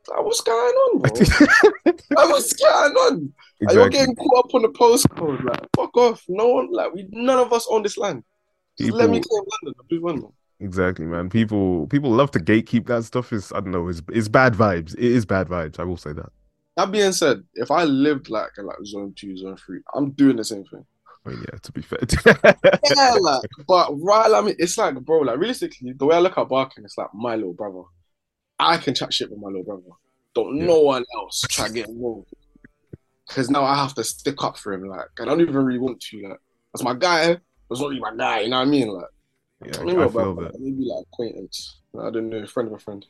like, 0.08 0.24
what's 0.24 0.40
going 0.40 0.58
on, 0.58 0.98
bro? 1.00 1.10
like, 1.84 2.28
what's 2.28 2.52
going 2.52 2.92
on? 2.92 3.32
Like, 3.60 3.74
you're 3.74 3.88
getting 3.88 4.14
caught 4.14 4.44
up 4.44 4.54
on 4.54 4.62
the 4.62 4.68
postcode. 4.68 5.42
Like, 5.42 5.66
fuck 5.74 5.96
off. 5.96 6.24
No 6.28 6.46
one, 6.46 6.70
like, 6.70 6.92
we 6.92 7.08
none 7.10 7.38
of 7.38 7.52
us 7.52 7.66
own 7.70 7.82
this 7.82 7.96
land. 7.96 8.22
Just 8.78 8.92
let 8.92 9.10
me 9.10 9.20
claim 9.20 9.42
London. 9.64 9.80
Please, 9.88 10.00
one. 10.00 10.32
Exactly, 10.60 11.06
man. 11.06 11.28
People 11.28 11.86
people 11.88 12.10
love 12.10 12.30
to 12.32 12.38
gatekeep 12.38 12.86
that 12.86 13.04
stuff. 13.04 13.32
Is 13.32 13.52
I 13.52 13.60
don't 13.60 13.72
know. 13.72 13.88
It's 13.88 14.02
it's 14.10 14.28
bad 14.28 14.54
vibes. 14.54 14.94
It 14.94 15.04
is 15.04 15.26
bad 15.26 15.48
vibes. 15.48 15.78
I 15.78 15.84
will 15.84 15.96
say 15.96 16.12
that. 16.12 16.30
That 16.76 16.90
being 16.92 17.12
said, 17.12 17.42
if 17.54 17.70
I 17.70 17.84
lived 17.84 18.28
like 18.28 18.50
in 18.58 18.66
like 18.66 18.76
zone 18.84 19.14
two, 19.16 19.36
zone 19.36 19.56
three, 19.56 19.80
I'm 19.94 20.10
doing 20.12 20.36
the 20.36 20.44
same 20.44 20.64
thing. 20.64 20.84
I 21.24 21.30
mean, 21.30 21.44
yeah. 21.52 21.58
To 21.58 21.72
be 21.72 21.82
fair, 21.82 21.98
Yeah, 22.96 23.14
like, 23.20 23.42
but 23.66 23.90
right, 24.00 24.30
I 24.32 24.40
mean, 24.42 24.54
it's 24.58 24.76
like, 24.78 24.94
bro, 25.00 25.20
like 25.20 25.38
realistically, 25.38 25.92
the 25.92 26.04
way 26.06 26.16
I 26.16 26.20
look 26.20 26.36
at 26.38 26.48
Barking, 26.48 26.84
it's 26.84 26.98
like 26.98 27.12
my 27.14 27.34
little 27.34 27.54
brother. 27.54 27.82
I 28.58 28.76
can 28.76 28.94
chat 28.94 29.12
shit 29.12 29.30
with 29.30 29.40
my 29.40 29.48
little 29.48 29.64
brother. 29.64 29.82
Don't 30.34 30.56
Yeah. 30.58 30.66
no 30.66 30.80
one 30.82 31.04
else 31.16 31.42
try 31.48 31.66
to 31.68 31.72
get 31.72 31.88
involved. 31.88 32.32
Because 33.26 33.50
now 33.50 33.64
I 33.64 33.74
have 33.74 33.94
to 33.94 34.04
stick 34.04 34.44
up 34.44 34.56
for 34.56 34.72
him. 34.72 34.84
Like, 34.86 35.08
I 35.20 35.24
don't 35.24 35.40
even 35.40 35.56
really 35.56 35.80
want 35.80 36.00
to. 36.00 36.28
Like, 36.28 36.38
that's 36.72 36.84
my 36.84 36.94
guy. 36.94 37.38
It's 37.70 37.80
not 37.80 37.88
really 37.88 38.00
my 38.00 38.14
guy. 38.14 38.40
You 38.40 38.50
know 38.50 38.58
what 38.58 38.68
I 38.68 38.70
mean? 38.70 38.88
Like, 38.88 39.04
yeah, 39.64 39.80
I 39.80 39.82
a 39.82 39.86
feel 39.86 40.08
brother, 40.10 40.42
that. 40.52 40.60
maybe 40.60 40.84
like 40.84 41.06
acquaintance. 41.12 41.80
I 41.98 42.10
don't 42.10 42.28
know, 42.28 42.46
friend 42.46 42.68
of 42.68 42.74
a 42.74 42.78
friend. 42.78 43.04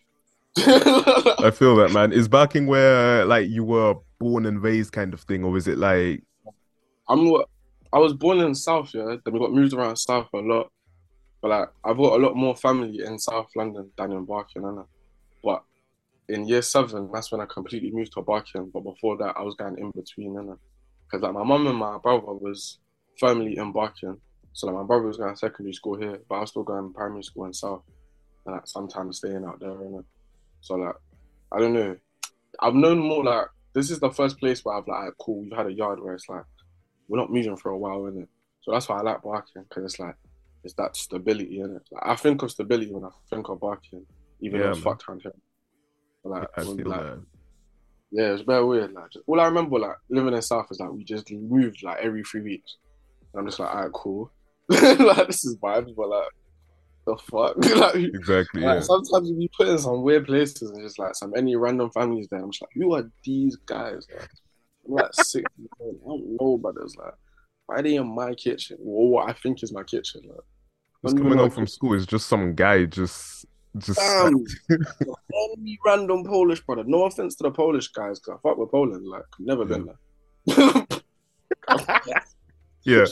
I 0.59 1.51
feel 1.55 1.77
that, 1.77 1.93
man. 1.93 2.13
Is 2.13 2.29
barking 2.29 2.67
where 2.67 3.25
like 3.25 3.49
you 3.49 3.65
were 3.65 3.97
born 4.19 4.47
and 4.47 4.63
raised 4.63 4.93
kind 4.93 5.13
of 5.13 5.21
thing, 5.21 5.45
or 5.45 5.57
is 5.57 5.69
it 5.69 5.79
like 5.79 6.23
I'm 7.09 7.35
I 7.93 7.99
was 7.99 8.13
born 8.13 8.41
in 8.41 8.55
South, 8.55 8.91
yeah. 8.95 9.17
Then 9.25 9.33
we 9.33 9.39
got 9.39 9.53
moved 9.53 9.73
around 9.73 9.97
South 9.97 10.29
a 10.35 10.39
lot. 10.39 10.71
But 11.41 11.49
like 11.49 11.69
I've 11.85 11.97
got 11.97 12.15
a 12.15 12.23
lot 12.23 12.37
more 12.37 12.57
family 12.57 13.01
in 13.05 13.19
South 13.19 13.49
London 13.55 13.91
than 13.97 14.13
in 14.13 14.25
Barking, 14.25 14.63
innit? 14.63 14.87
But 15.43 15.63
in 16.29 16.49
year 16.49 16.63
seven, 16.63 17.11
that's 17.13 17.31
when 17.31 17.41
I 17.41 17.47
completely 17.47 17.91
moved 17.91 18.13
to 18.15 18.23
Barking. 18.23 18.71
But 18.73 18.81
before 18.81 19.17
that, 19.19 19.37
I 19.37 19.43
was 19.43 19.55
going 19.55 19.79
in 19.79 19.91
between, 19.93 20.35
innit? 20.35 20.59
Because 21.05 21.23
like 21.23 21.35
my 21.35 21.45
mum 21.45 21.67
and 21.67 21.79
my 21.79 21.99
brother 21.99 22.33
was 22.33 22.79
firmly 23.19 23.57
in 23.57 23.73
Barking. 23.73 24.19
So 24.53 24.67
like 24.67 24.77
my 24.77 24.83
brother 24.85 25.07
was 25.07 25.19
going 25.19 25.33
to 25.33 25.39
secondary 25.39 25.75
school 25.75 25.97
here, 25.97 26.19
but 26.29 26.37
I 26.37 26.41
was 26.41 26.51
still 26.51 26.65
going 26.65 26.93
primary 26.93 27.23
school 27.23 27.45
in 27.45 27.53
South. 27.53 27.83
And 28.47 28.55
like 28.57 28.67
sometimes 28.67 29.19
staying 29.19 29.45
out 29.45 29.61
there, 29.61 29.71
innit? 29.71 30.05
So 30.61 30.75
like 30.75 30.95
I 31.53 31.59
don't 31.59 31.75
know. 31.75 31.97
I've 32.61 32.75
known 32.75 32.99
more 32.99 33.25
like 33.25 33.47
this 33.75 33.91
is 33.91 34.01
the 34.01 34.11
first 34.11 34.39
place 34.39 34.65
where 34.65 34.77
I've 34.77 34.89
like 34.89 35.13
cool, 35.19 35.43
we've 35.43 35.53
had 35.57 35.67
a 35.67 35.73
yard 35.73 36.01
where 36.03 36.15
it's 36.15 36.29
like 36.29 36.45
we're 37.09 37.19
not 37.19 37.33
moving 37.33 37.57
for 37.57 37.71
a 37.71 37.79
while, 37.79 38.01
innit? 38.01 38.29
So 38.63 38.73
that's 38.73 38.89
why 38.89 38.99
I 38.99 39.03
like 39.03 39.23
barking 39.23 39.63
because 39.69 39.85
it's 39.85 39.99
like 40.01 40.17
it's 40.65 40.75
that 40.75 40.97
stability 40.97 41.61
in 41.61 41.77
it. 41.77 41.83
Like, 41.93 42.03
I 42.05 42.17
think 42.17 42.43
of 42.43 42.51
stability 42.51 42.93
when 42.93 43.05
I 43.05 43.11
think 43.31 43.49
of 43.49 43.61
barking, 43.61 44.05
even 44.41 44.59
Yeah, 44.59 44.67
though 44.67 44.71
it's 44.73 44.79
man. 44.81 44.85
fucked 44.85 45.09
around 45.09 45.23
here. 45.23 45.33
But, 46.25 46.31
like, 46.31 46.49
I 46.57 46.65
when, 46.65 46.77
like, 46.79 47.19
yeah, 48.11 48.33
it's 48.33 48.43
very 48.43 48.65
weird. 48.65 48.93
Like, 48.93 49.11
just, 49.13 49.25
all 49.29 49.41
I 49.41 49.45
remember, 49.45 49.79
like 49.79 49.97
living 50.09 50.35
in 50.35 50.43
South, 50.43 50.67
is 50.71 50.81
like 50.81 50.91
we 50.91 51.05
just 51.05 51.31
moved 51.31 51.83
like 51.85 51.99
every 51.99 52.25
three 52.25 52.43
weeks. 52.43 52.77
And 53.33 53.41
I'm 53.41 53.47
just 53.47 53.61
like, 53.61 53.71
alright, 53.71 53.93
cool. 53.93 54.33
like 54.69 55.29
this 55.29 55.45
is 55.45 55.57
vibes, 55.59 55.95
but 55.95 56.09
like, 56.09 56.29
the 57.07 57.17
fuck? 57.17 57.57
like, 57.77 57.95
Exactly. 57.95 58.61
like, 58.63 58.75
Yeah. 58.77 58.81
sometimes 58.81 59.33
we 59.33 59.49
put 59.57 59.69
in 59.69 59.79
some 59.79 60.03
weird 60.03 60.27
places 60.27 60.71
and 60.71 60.83
just 60.83 60.99
like 60.99 61.15
some 61.15 61.33
any 61.37 61.57
random 61.57 61.91
families 61.91 62.29
there. 62.31 62.41
I'm 62.43 62.51
just 62.51 62.63
like, 62.63 62.71
who 62.75 62.95
are 62.95 63.11
these 63.25 63.57
guys? 63.67 64.07
Like, 64.13 64.29
I'm 64.87 64.93
like 64.95 65.15
six. 65.15 65.45
I 65.61 65.85
don't 66.07 66.37
know, 66.41 66.59
brothers. 66.59 66.95
Like, 66.99 67.15
Why 67.67 67.77
are 67.77 67.83
they 67.83 67.95
in 67.97 68.15
my 68.15 68.35
kitchen? 68.35 68.77
Or 68.85 69.11
what 69.11 69.31
I 69.31 69.33
think 69.33 69.63
is 69.63 69.73
my 69.73 69.83
kitchen. 69.83 70.23
Like, 70.29 70.41
Just 71.05 71.17
coming 71.17 71.39
home 71.39 71.51
from 71.51 71.67
school 71.67 71.95
is 71.95 72.07
just 72.07 72.29
some 72.29 72.55
guy 72.55 72.85
just 72.85 73.47
just 73.79 73.99
Damn, 73.99 74.45
any 75.59 75.79
random 75.85 76.25
Polish 76.25 76.61
brother. 76.63 76.85
No 76.87 77.05
offense 77.05 77.35
to 77.37 77.43
the 77.45 77.51
Polish 77.51 77.89
guys, 77.89 78.19
because 78.19 78.39
I 78.43 78.49
fuck 78.49 78.57
with 78.59 78.71
Poland. 78.71 79.07
Like, 79.07 79.25
never 79.39 79.65
been 79.67 79.87
there. 79.87 79.97
yeah. 82.85 83.05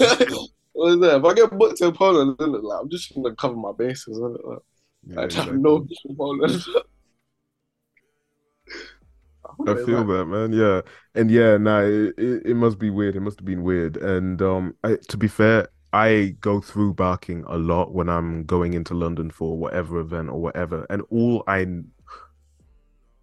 What 0.74 0.92
is 0.92 1.00
that? 1.00 1.18
If 1.18 1.24
I 1.24 1.34
get 1.34 1.58
booked 1.58 1.80
in 1.80 1.92
Poland, 1.92 2.36
like, 2.40 2.80
I'm 2.82 2.90
just 2.90 3.14
gonna 3.14 3.34
cover 3.36 3.56
my 3.56 3.72
bases. 3.72 4.18
Like, 4.18 4.60
Yeah, 5.06 5.16
I 5.16 5.22
have 5.22 5.26
exactly. 5.26 5.56
no 5.56 5.86
Poland. 6.16 6.64
I 9.66 9.76
feel 9.76 10.04
that, 10.04 10.26
man. 10.26 10.52
Yeah, 10.52 10.82
and 11.14 11.30
yeah, 11.30 11.56
nah, 11.56 11.80
it, 11.80 12.14
it, 12.18 12.46
it 12.46 12.54
must 12.54 12.78
be 12.78 12.90
weird. 12.90 13.16
It 13.16 13.20
must 13.20 13.38
have 13.40 13.46
been 13.46 13.62
weird. 13.62 13.96
And 13.96 14.40
um, 14.42 14.74
I, 14.84 14.96
to 15.08 15.16
be 15.16 15.28
fair, 15.28 15.68
I 15.92 16.36
go 16.40 16.60
through 16.60 16.94
barking 16.94 17.44
a 17.46 17.56
lot 17.56 17.94
when 17.94 18.08
I'm 18.08 18.44
going 18.44 18.74
into 18.74 18.94
London 18.94 19.30
for 19.30 19.56
whatever 19.56 19.98
event 20.00 20.30
or 20.30 20.40
whatever. 20.40 20.86
And 20.90 21.02
all 21.10 21.44
I, 21.46 21.66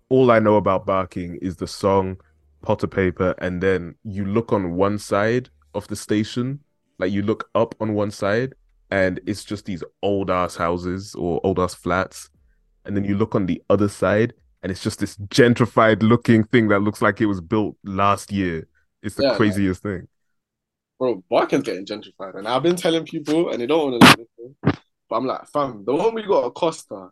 all 0.09 0.31
I 0.31 0.39
know 0.39 0.55
about 0.57 0.85
barking 0.85 1.37
is 1.41 1.57
the 1.57 1.67
song 1.67 2.17
"Potter 2.61 2.87
Paper," 2.87 3.35
and 3.39 3.61
then 3.61 3.95
you 4.03 4.25
look 4.25 4.53
on 4.53 4.75
one 4.75 4.97
side 4.99 5.49
of 5.73 5.87
the 5.87 5.95
station, 5.95 6.59
like 7.01 7.11
you 7.13 7.23
look 7.23 7.49
up 7.55 7.75
on 7.81 7.95
one 7.95 8.11
side, 8.11 8.53
and 8.91 9.19
it's 9.27 9.45
just 9.45 9.65
these 9.65 9.83
old 10.03 10.31
ass 10.31 10.55
houses 10.57 11.15
or 11.15 11.41
old 11.43 11.59
ass 11.59 11.75
flats, 11.75 12.29
and 12.85 12.95
then 12.95 13.05
you 13.05 13.17
look 13.17 13.35
on 13.35 13.45
the 13.45 13.61
other 13.69 13.89
side 13.89 14.33
and 14.63 14.71
it's 14.71 14.83
just 14.83 14.99
this 14.99 15.17
gentrified 15.17 16.03
looking 16.03 16.43
thing 16.45 16.67
that 16.69 16.81
looks 16.81 17.01
like 17.01 17.19
it 17.21 17.25
was 17.25 17.41
built 17.41 17.75
last 17.83 18.31
year. 18.31 18.67
It's 19.03 19.15
the 19.15 19.23
Yeah, 19.23 19.33
craziest 19.35 19.81
thing. 19.83 20.07
Bro, 20.99 21.23
Barking's 21.29 21.63
getting 21.63 21.85
gentrified, 21.85 22.35
and 22.35 22.47
I've 22.47 22.61
been 22.63 22.75
telling 22.75 23.05
people, 23.05 23.49
and 23.49 23.59
they 23.61 23.65
don't 23.65 23.91
want 23.91 24.03
to 24.03 24.09
listen. 24.21 24.55
But 25.09 25.15
I'm 25.15 25.25
like, 25.25 25.47
fam, 25.47 25.83
the 25.85 25.95
one 25.95 26.13
we 26.13 26.23
got 26.23 26.45
at 26.45 26.53
Costa, 26.53 27.09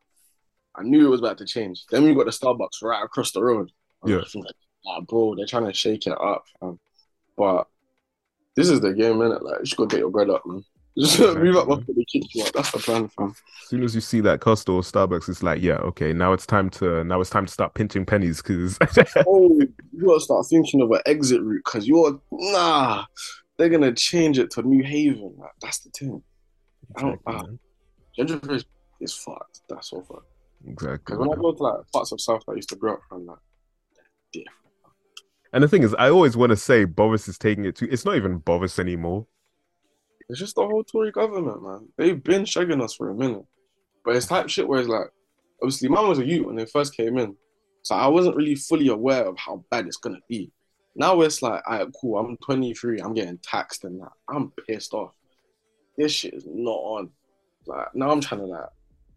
I 0.75 0.83
knew 0.83 1.07
it 1.07 1.09
was 1.09 1.21
about 1.21 1.39
to 1.39 1.45
change. 1.45 1.85
Then 1.91 2.03
we 2.05 2.15
got 2.15 2.25
the 2.25 2.31
Starbucks 2.31 2.83
right 2.83 3.03
across 3.03 3.31
the 3.31 3.43
road. 3.43 3.71
I'm 4.03 4.11
Yeah. 4.11 4.21
like, 4.35 4.55
ah, 4.87 5.01
bro, 5.01 5.35
they're 5.35 5.47
trying 5.47 5.65
to 5.67 5.73
shake 5.73 6.07
it 6.07 6.13
up, 6.19 6.43
fam. 6.59 6.79
But 7.37 7.67
this 8.59 8.69
is 8.69 8.81
the 8.81 8.93
game, 8.93 9.15
innit? 9.15 9.41
Like, 9.41 9.59
you 9.59 9.63
just 9.63 9.77
gotta 9.77 9.87
get 9.87 9.99
your 9.99 10.09
bread 10.09 10.29
up, 10.29 10.45
man. 10.45 10.63
Just 10.97 11.19
move 11.19 11.55
up 11.55 11.69
man. 11.69 11.79
after 11.79 11.93
kick 12.11 12.23
you 12.35 12.43
up. 12.43 12.51
That's 12.51 12.71
the 12.71 12.79
plan, 12.79 13.07
fam. 13.07 13.29
As 13.29 13.69
soon 13.69 13.83
as 13.83 13.95
you 13.95 14.01
see 14.01 14.19
that 14.21 14.41
Costa 14.41 14.73
or 14.73 14.81
Starbucks, 14.81 15.29
it's 15.29 15.41
like, 15.41 15.61
yeah, 15.61 15.75
okay, 15.75 16.11
now 16.11 16.33
it's 16.33 16.45
time 16.45 16.69
to 16.71 17.05
now 17.05 17.21
it's 17.21 17.29
time 17.29 17.45
to 17.45 17.51
start 17.53 17.73
pinching 17.73 18.05
pennies 18.05 18.41
because 18.41 18.77
oh, 19.25 19.61
you 19.93 20.05
gotta 20.05 20.19
start 20.19 20.45
thinking 20.47 20.81
of 20.81 20.91
an 20.91 20.99
exit 21.05 21.41
route 21.41 21.61
because 21.63 21.87
you're 21.87 22.19
nah. 22.31 23.05
They're 23.57 23.69
gonna 23.69 23.93
change 23.93 24.39
it 24.39 24.51
to 24.51 24.61
New 24.63 24.83
Haven. 24.83 25.35
Like, 25.37 25.51
that's 25.61 25.79
the 25.79 25.89
thing. 25.91 26.21
I 26.97 27.01
don't-. 27.01 27.21
Ah. 27.27 27.45
Gentrification 28.17 28.65
is, 28.99 29.13
fucked. 29.13 29.61
That's 29.69 29.93
all 29.93 30.01
fucked. 30.01 30.25
exactly. 30.67 30.97
Because 30.97 31.17
when 31.19 31.31
I 31.31 31.41
go 31.41 31.53
to 31.53 31.63
like 31.63 31.91
parts 31.93 32.11
of 32.11 32.19
South 32.19 32.43
that 32.45 32.53
I 32.53 32.55
used 32.55 32.69
to 32.69 32.75
grow 32.75 32.95
up 32.95 33.01
from, 33.07 33.25
like, 33.25 33.37
And 35.53 35.63
the 35.63 35.67
thing 35.67 35.83
is, 35.83 35.95
I 35.95 36.09
always 36.09 36.37
want 36.37 36.51
to 36.51 36.55
say 36.55 36.85
Boris 36.85 37.27
is 37.27 37.37
taking 37.37 37.65
it 37.65 37.75
too. 37.75 37.87
It's 37.91 38.05
not 38.05 38.15
even 38.15 38.37
Boris 38.37 38.77
anymore. 38.79 39.25
it's 40.29 40.39
just 40.39 40.55
the 40.55 40.61
whole 40.65 40.83
Tory 40.83 41.11
government, 41.11 41.63
man. 41.63 41.87
They've 41.97 42.23
been 42.23 42.43
shagging 42.43 42.83
us 42.83 42.93
for 42.93 43.09
a 43.09 43.15
minute. 43.15 43.45
But 44.05 44.15
it's 44.15 44.27
type 44.27 44.47
shit 44.49 44.67
where 44.67 44.79
it's 44.79 44.87
like, 44.89 45.07
obviously, 45.61 45.89
mine 45.89 46.07
was 46.07 46.19
a 46.19 46.25
youth 46.25 46.45
when 46.45 46.55
they 46.55 46.65
first 46.65 46.95
came 46.95 47.17
in. 47.17 47.35
So 47.81 47.95
I 47.95 48.07
wasn't 48.07 48.35
really 48.35 48.55
fully 48.55 48.89
aware 48.89 49.25
of 49.25 49.37
how 49.37 49.63
bad 49.71 49.87
it's 49.87 49.97
gonna 49.97 50.19
be. 50.27 50.51
Now 50.95 51.19
it's 51.21 51.41
like, 51.41 51.63
all 51.67 51.77
right, 51.79 51.87
cool, 51.99 52.17
I'm 52.19 52.37
23, 52.37 52.99
I'm 52.99 53.13
getting 53.13 53.37
taxed 53.39 53.83
and 53.85 54.01
that. 54.01 54.11
I'm 54.27 54.51
pissed 54.67 54.93
off. 54.93 55.11
This 55.97 56.11
shit 56.11 56.33
is 56.33 56.45
not 56.47 56.71
on. 56.77 57.09
Like, 57.65 57.87
now 57.95 58.11
I'm 58.11 58.21
trying 58.21 58.41
to 58.41 58.47
like, 58.47 58.69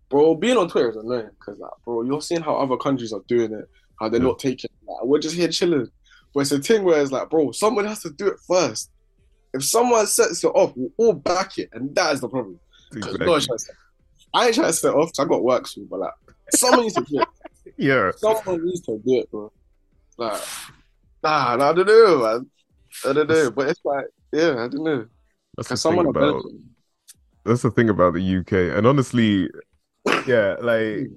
bro, 0.08 0.34
being 0.34 0.56
on 0.56 0.68
Twitter 0.68 0.90
is 0.90 0.96
annoying 0.96 1.30
because 1.38 1.58
like, 1.58 1.70
bro, 1.84 2.02
you're 2.02 2.20
seeing 2.22 2.40
how 2.42 2.56
other 2.56 2.76
countries 2.76 3.12
are 3.12 3.22
doing 3.28 3.52
it, 3.52 3.68
how 4.00 4.08
they're 4.08 4.20
Yeah. 4.20 4.28
not 4.28 4.38
taking 4.38 4.70
it. 4.72 4.88
Like, 4.90 5.04
we're 5.04 5.18
just 5.18 5.34
here 5.36 5.48
chilling. 5.48 5.88
But 6.34 6.40
it's 6.40 6.52
a 6.52 6.58
thing 6.60 6.82
where 6.84 7.00
it's 7.00 7.12
like, 7.12 7.28
bro, 7.30 7.52
someone 7.52 7.84
has 7.86 8.00
to 8.02 8.10
do 8.10 8.28
it 8.28 8.38
first. 8.46 8.90
If 9.54 9.64
someone 9.64 10.06
sets 10.06 10.42
it 10.44 10.48
off, 10.48 10.72
we'll 10.76 10.90
all 10.96 11.12
back 11.12 11.58
it, 11.58 11.68
and 11.72 11.94
that 11.94 12.14
is 12.14 12.20
the 12.20 12.28
problem. 12.28 12.58
'Cause 13.00 13.18
no 13.18 13.30
one's 13.32 13.46
trying 13.46 13.58
to 13.58 13.64
set- 13.64 13.74
I 14.34 14.46
ain't 14.46 14.54
trying 14.54 14.66
to 14.68 14.72
set 14.72 14.88
it 14.90 14.96
off 14.96 15.10
I 15.18 15.24
got 15.24 15.42
work 15.44 15.66
soon, 15.66 15.86
but 15.90 16.00
like, 16.00 16.12
someone 16.54 16.82
needs 16.82 16.94
to 16.94 17.02
do 17.04 17.20
it. 17.20 17.28
Yeah, 17.78 18.10
Someone 18.16 18.64
needs 18.64 18.80
to 18.82 18.98
do 19.04 19.20
it, 19.20 19.30
bro. 19.30 19.50
Like, 20.18 20.40
nah, 21.22 21.56
nah, 21.56 21.70
I 21.70 21.72
don't 21.72 21.86
know, 21.86 22.18
man. 22.18 22.50
I 23.04 23.12
don't 23.12 23.28
know, 23.28 23.50
but 23.50 23.68
it's 23.68 23.80
like, 23.84 24.06
yeah, 24.32 24.64
I 24.64 24.68
don't 24.68 24.84
know. 24.84 25.06
that's 25.56 25.68
the 25.68 25.74
Because 25.74 25.82
thing 25.82 26.06
about 26.06 26.44
that's 27.44 27.62
the 27.62 27.70
thing 27.70 27.88
about 27.90 28.14
the 28.14 28.20
UK. 28.22 28.52
And 28.76 28.86
honestly, 28.86 29.48
yeah, 30.26 30.56
like 30.60 31.08
hmm. 31.08 31.14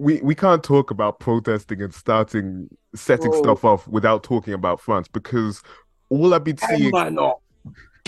We 0.00 0.18
we 0.22 0.34
can't 0.34 0.64
talk 0.64 0.90
about 0.90 1.20
protesting 1.20 1.82
and 1.82 1.92
starting 1.92 2.68
setting 2.94 3.30
Bro. 3.30 3.42
stuff 3.42 3.64
off 3.64 3.86
without 3.86 4.22
talking 4.22 4.54
about 4.54 4.80
France 4.80 5.06
because 5.06 5.62
all 6.08 6.32
I've 6.32 6.42
been 6.42 6.58
I 6.62 6.76
seeing 6.76 6.90
might 6.90 7.12
not. 7.12 7.40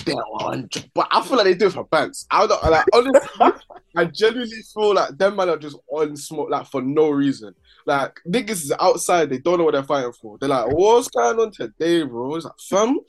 But 0.07 1.09
I 1.11 1.22
feel 1.22 1.37
like 1.37 1.44
they 1.44 1.55
do 1.55 1.66
it 1.66 1.74
for 1.74 1.85
bands. 1.85 2.26
I 2.31 2.46
don't 2.46 2.64
like 2.64 2.87
honestly. 2.94 3.52
I 3.96 4.07
genuinely 4.07 4.62
feel 4.72 4.94
like 4.94 5.18
them 5.18 5.37
man 5.37 5.50
are 5.50 5.59
just 5.59 5.76
on 5.90 6.16
smoke 6.16 6.48
like 6.48 6.66
for 6.66 6.81
no 6.81 7.11
reason. 7.11 7.55
Like 7.85 8.18
niggas 8.26 8.50
is 8.50 8.72
outside, 8.81 9.28
they 9.28 9.38
don't 9.38 9.59
know 9.59 9.64
what 9.64 9.74
they're 9.74 9.83
fighting 9.83 10.12
for. 10.12 10.38
They're 10.38 10.48
like, 10.48 10.72
what's 10.72 11.09
going 11.09 11.38
on 11.38 11.52
today, 11.52 12.05
bro? 12.05 12.37
It's 12.37 12.46
like, 12.46 12.59
fam, 12.59 13.00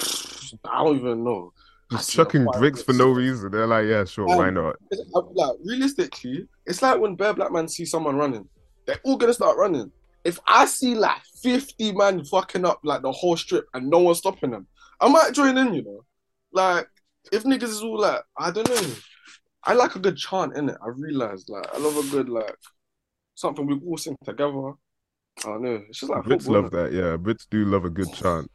I 0.64 0.82
don't 0.82 0.96
even 0.96 1.22
know. 1.22 1.52
Just 1.90 2.10
chucking 2.12 2.46
bricks 2.56 2.82
for 2.82 2.92
no 2.92 3.10
reason. 3.10 3.50
They're 3.50 3.66
like, 3.66 3.86
yeah, 3.86 4.04
sure, 4.04 4.30
Um, 4.30 4.36
why 4.36 4.50
not? 4.50 4.76
Like 5.12 5.56
realistically, 5.64 6.46
it's 6.66 6.82
like 6.82 7.00
when 7.00 7.16
bare 7.16 7.34
black 7.34 7.50
man 7.52 7.66
see 7.66 7.84
someone 7.84 8.16
running, 8.16 8.48
they're 8.86 9.00
all 9.04 9.16
gonna 9.16 9.34
start 9.34 9.56
running. 9.56 9.90
If 10.24 10.38
I 10.46 10.66
see 10.66 10.94
like 10.94 11.22
50 11.42 11.92
man 11.92 12.24
fucking 12.24 12.64
up 12.64 12.80
like 12.84 13.02
the 13.02 13.10
whole 13.10 13.36
strip 13.36 13.66
and 13.74 13.88
no 13.88 13.98
one's 13.98 14.18
stopping 14.18 14.50
them, 14.50 14.66
I 15.00 15.08
might 15.08 15.32
join 15.32 15.58
in, 15.58 15.74
you 15.74 15.82
know. 15.82 16.04
Like 16.52 16.86
if 17.32 17.42
niggas 17.42 17.64
is 17.64 17.82
all 17.82 18.00
like, 18.00 18.22
I 18.38 18.50
don't 18.50 18.68
know. 18.68 18.94
I 19.64 19.74
like 19.74 19.96
a 19.96 19.98
good 19.98 20.16
chant 20.16 20.56
in 20.56 20.68
it. 20.68 20.76
I 20.82 20.88
realized 20.88 21.48
like 21.48 21.66
I 21.74 21.78
love 21.78 21.96
a 21.96 22.08
good 22.10 22.28
like 22.28 22.56
something 23.34 23.66
we 23.66 23.80
all 23.86 23.96
sing 23.96 24.16
together. 24.24 24.72
I 25.38 25.42
don't 25.42 25.62
know. 25.62 25.82
It's 25.88 26.00
just 26.00 26.10
like 26.10 26.22
Brits 26.22 26.44
football, 26.44 26.62
love 26.62 26.70
that, 26.70 26.92
yeah. 26.92 27.16
Brits 27.16 27.46
do 27.50 27.64
love 27.64 27.84
a 27.84 27.90
good 27.90 28.12
chant. 28.12 28.50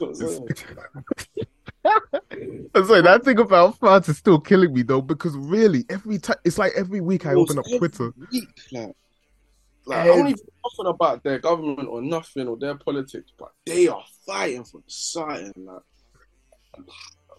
I'm 1.84 2.86
sorry, 2.86 3.02
that 3.02 3.24
thing 3.24 3.38
about 3.38 3.78
France 3.78 4.08
is 4.08 4.18
still 4.18 4.38
killing 4.38 4.72
me 4.72 4.82
though, 4.82 5.00
because 5.00 5.36
really, 5.36 5.84
every 5.88 6.18
time 6.18 6.36
it's 6.44 6.58
like 6.58 6.72
every 6.76 7.00
week 7.00 7.26
I 7.26 7.34
open 7.34 7.58
up 7.58 7.64
Twitter. 7.78 8.12
week, 8.30 8.48
like, 8.72 8.92
like 9.86 9.98
I 9.98 10.06
don't 10.06 10.28
even 10.28 10.44
nothing 10.64 10.90
about 10.90 11.22
their 11.24 11.38
government 11.38 11.88
or 11.88 12.02
nothing 12.02 12.48
or 12.48 12.56
their 12.56 12.74
politics, 12.74 13.32
but 13.38 13.52
they 13.66 13.88
are 13.88 14.04
fighting 14.26 14.64
for 14.64 14.80
society. 14.86 15.52
Like 15.56 15.82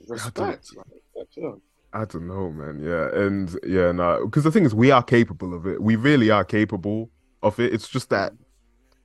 respect, 0.07 0.75
like, 0.75 0.85
respect, 1.15 1.37
yeah. 1.37 1.51
I 1.93 2.05
don't 2.05 2.27
know, 2.27 2.51
man. 2.51 2.79
Yeah, 2.81 3.09
and 3.13 3.57
yeah, 3.65 3.91
no, 3.91 4.25
because 4.25 4.43
the 4.43 4.51
thing 4.51 4.65
is, 4.65 4.73
we 4.73 4.91
are 4.91 5.03
capable 5.03 5.53
of 5.53 5.67
it. 5.67 5.81
We 5.81 5.95
really 5.95 6.31
are 6.31 6.45
capable 6.45 7.11
of 7.43 7.59
it. 7.59 7.73
It's 7.73 7.87
just 7.87 8.09
that 8.09 8.33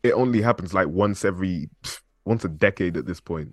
it 0.03 0.13
only 0.13 0.41
happens 0.41 0.73
like 0.73 0.89
once 0.89 1.25
every 1.25 1.69
once 2.25 2.45
a 2.45 2.49
decade 2.49 2.97
at 2.97 3.07
this 3.07 3.21
point. 3.21 3.53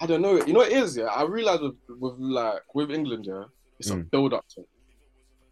I 0.00 0.06
don't 0.06 0.22
know. 0.22 0.36
You 0.44 0.52
know 0.52 0.60
what 0.60 0.72
it 0.72 0.78
is, 0.78 0.96
yeah. 0.96 1.06
I 1.06 1.24
realize 1.24 1.60
with, 1.60 1.76
with 1.88 2.14
like 2.18 2.62
with 2.74 2.90
England, 2.90 3.26
yeah, 3.28 3.44
it's 3.78 3.90
a 3.90 3.96
Mm. 3.96 4.10
build 4.10 4.34
up 4.34 4.46
to. 4.54 4.60
it. 4.62 4.68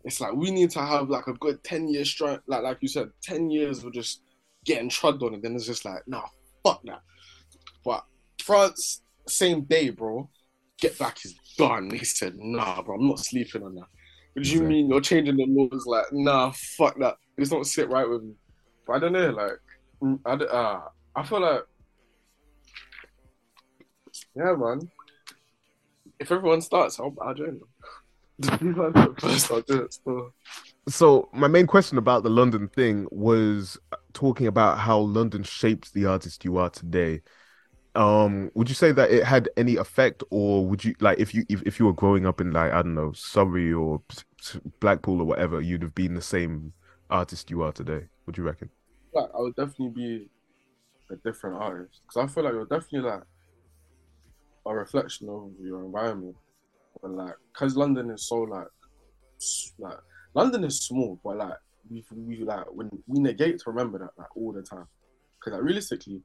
It's 0.04 0.20
like 0.20 0.32
we 0.32 0.50
need 0.50 0.70
to 0.70 0.80
have 0.80 1.11
like 1.11 1.26
a 1.26 1.34
good 1.34 1.62
ten 1.64 1.88
years 1.88 2.08
strike, 2.08 2.40
like 2.46 2.62
like 2.62 2.78
you 2.80 2.88
said, 2.88 3.11
ten 3.22 3.50
years 3.50 3.84
of 3.84 3.92
just 3.92 4.22
getting 4.64 4.88
trod 4.88 5.22
on, 5.22 5.34
and 5.34 5.42
then 5.42 5.54
it's 5.54 5.66
just 5.66 5.84
like, 5.84 6.02
nah, 6.06 6.24
fuck 6.64 6.80
that. 6.84 7.02
But 7.84 8.04
France, 8.42 9.02
same 9.26 9.62
day, 9.62 9.90
bro. 9.90 10.28
Get 10.80 10.98
back 10.98 11.24
is 11.24 11.34
done. 11.58 11.90
He 11.90 12.04
said, 12.04 12.37
nah, 12.38 12.80
bro, 12.82 12.94
I'm 12.94 13.08
not 13.08 13.18
sleeping 13.18 13.64
on 13.64 13.74
that. 13.74 13.87
What 14.34 14.44
do 14.44 14.50
you 14.50 14.62
mean 14.62 14.88
you're 14.88 15.00
changing 15.00 15.37
the 15.37 15.46
laws? 15.48 15.84
Like, 15.87 16.06
nah, 16.12 16.52
fuck 16.76 16.96
that. 17.00 17.16
This 17.37 17.48
don't 17.48 17.64
sit 17.64 17.90
right 17.90 18.08
with 18.08 18.22
me. 18.22 18.34
But 18.87 18.92
I 18.94 18.98
don't 19.00 19.12
know, 19.12 19.30
like, 19.30 20.20
I, 20.24 20.30
I, 20.30 20.34
uh, 20.34 20.80
I 21.16 21.22
feel 21.24 21.40
like, 21.40 21.62
yeah, 24.34 24.54
man. 24.56 24.90
If 26.18 26.32
everyone 26.32 26.60
starts, 26.60 26.98
I'll, 26.98 27.14
I'll 27.22 27.34
join 27.34 27.58
them. 27.58 27.68
The 28.38 28.58
people 28.58 28.92
I 28.96 29.20
first, 29.20 29.50
I'll 29.50 29.62
do 29.62 29.82
it 29.82 29.92
still. 29.92 30.32
So 30.88 31.28
my 31.32 31.48
main 31.48 31.66
question 31.66 31.98
about 31.98 32.22
the 32.22 32.30
London 32.30 32.68
thing 32.68 33.06
was 33.10 33.78
uh, 33.92 33.96
talking 34.12 34.46
about 34.46 34.78
how 34.78 34.98
London 35.00 35.42
shaped 35.42 35.92
the 35.92 36.06
artist 36.06 36.44
you 36.44 36.56
are 36.56 36.70
today. 36.70 37.20
Um, 37.94 38.50
would 38.54 38.68
you 38.68 38.74
say 38.76 38.92
that 38.92 39.10
it 39.10 39.24
had 39.24 39.48
any 39.56 39.76
effect, 39.76 40.22
or 40.30 40.66
would 40.66 40.84
you 40.84 40.94
like 41.00 41.18
if 41.18 41.34
you 41.34 41.44
if, 41.48 41.62
if 41.62 41.80
you 41.80 41.86
were 41.86 41.92
growing 41.92 42.26
up 42.26 42.40
in 42.40 42.52
like 42.52 42.72
I 42.72 42.82
don't 42.82 42.94
know 42.94 43.12
Surrey 43.12 43.72
or 43.72 44.02
s- 44.10 44.24
s- 44.40 44.60
Blackpool 44.80 45.20
or 45.20 45.24
whatever, 45.26 45.60
you'd 45.60 45.82
have 45.82 45.94
been 45.94 46.14
the 46.14 46.22
same 46.22 46.72
artist 47.10 47.50
you 47.50 47.62
are 47.62 47.72
today? 47.72 48.08
Would 48.26 48.38
you 48.38 48.44
reckon? 48.44 48.70
Like, 49.12 49.30
I 49.34 49.40
would 49.40 49.56
definitely 49.56 49.90
be 49.90 50.28
a 51.10 51.16
different 51.16 51.56
artist 51.56 52.00
because 52.06 52.30
I 52.30 52.32
feel 52.32 52.44
like 52.44 52.54
you're 52.54 52.66
definitely 52.66 53.10
like 53.10 53.22
a 54.68 54.74
reflection 54.74 55.28
of 55.28 55.50
your 55.61 55.85
environment. 55.85 56.37
But 57.00 57.12
like, 57.12 57.35
cause 57.52 57.76
London 57.76 58.11
is 58.11 58.28
so 58.28 58.42
like, 58.42 58.66
like 59.78 59.98
London 60.35 60.64
is 60.64 60.81
small, 60.81 61.18
but 61.24 61.37
like 61.38 61.59
we 61.90 62.04
we 62.16 62.38
like 62.38 62.66
when 62.72 62.90
we 63.07 63.20
negate 63.20 63.59
to 63.61 63.70
remember 63.70 63.98
that 63.98 64.11
like 64.18 64.37
all 64.37 64.52
the 64.52 64.62
time. 64.62 64.87
Cause 65.40 65.52
like 65.52 65.62
realistically, 65.62 66.20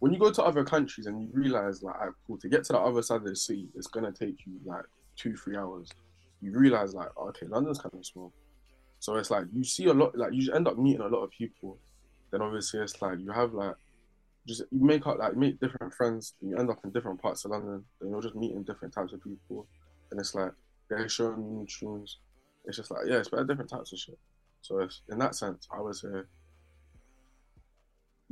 when 0.00 0.12
you 0.12 0.18
go 0.18 0.32
to 0.32 0.42
other 0.42 0.64
countries 0.64 1.06
and 1.06 1.22
you 1.22 1.28
realize 1.32 1.82
like, 1.82 2.00
right, 2.00 2.10
cool, 2.26 2.38
to 2.38 2.48
get 2.48 2.64
to 2.64 2.72
the 2.72 2.78
other 2.78 3.02
side 3.02 3.16
of 3.16 3.24
the 3.24 3.36
city, 3.36 3.68
it's 3.74 3.86
gonna 3.86 4.12
take 4.12 4.46
you 4.46 4.54
like 4.64 4.84
two 5.16 5.36
three 5.36 5.56
hours. 5.56 5.88
You 6.40 6.52
realize 6.58 6.94
like, 6.94 7.10
oh, 7.16 7.28
okay, 7.28 7.46
London's 7.46 7.78
kind 7.78 7.94
of 7.94 8.04
small. 8.04 8.32
So 8.98 9.16
it's 9.16 9.30
like 9.30 9.44
you 9.52 9.62
see 9.64 9.86
a 9.86 9.92
lot, 9.92 10.16
like 10.16 10.32
you 10.32 10.52
end 10.52 10.66
up 10.66 10.78
meeting 10.78 11.02
a 11.02 11.08
lot 11.08 11.22
of 11.22 11.30
people. 11.30 11.78
Then 12.30 12.40
obviously 12.40 12.80
it's 12.80 13.00
like 13.02 13.18
you 13.20 13.30
have 13.30 13.52
like 13.52 13.76
just 14.46 14.62
you 14.70 14.84
make 14.84 15.06
up 15.06 15.18
like 15.18 15.36
make 15.36 15.60
different 15.60 15.94
friends. 15.94 16.34
And 16.40 16.50
you 16.50 16.56
end 16.56 16.70
up 16.70 16.80
in 16.84 16.90
different 16.90 17.20
parts 17.20 17.44
of 17.44 17.52
London. 17.52 17.84
Then 18.00 18.10
you're 18.10 18.22
just 18.22 18.34
meeting 18.34 18.62
different 18.62 18.94
types 18.94 19.12
of 19.12 19.22
people. 19.22 19.66
And 20.10 20.20
it's 20.20 20.34
like 20.34 20.52
they're 20.88 21.08
showing 21.08 21.42
you 21.42 21.50
new 21.50 21.66
tunes. 21.66 22.18
It's 22.64 22.76
just 22.76 22.90
like 22.90 23.02
yeah, 23.06 23.16
it's 23.16 23.28
about 23.28 23.46
different 23.46 23.70
types 23.70 23.92
of 23.92 23.98
shit. 23.98 24.18
So 24.62 24.78
it's, 24.78 25.02
in 25.10 25.18
that 25.18 25.34
sense, 25.34 25.66
I 25.76 25.80
was 25.80 26.02
say 26.02 26.08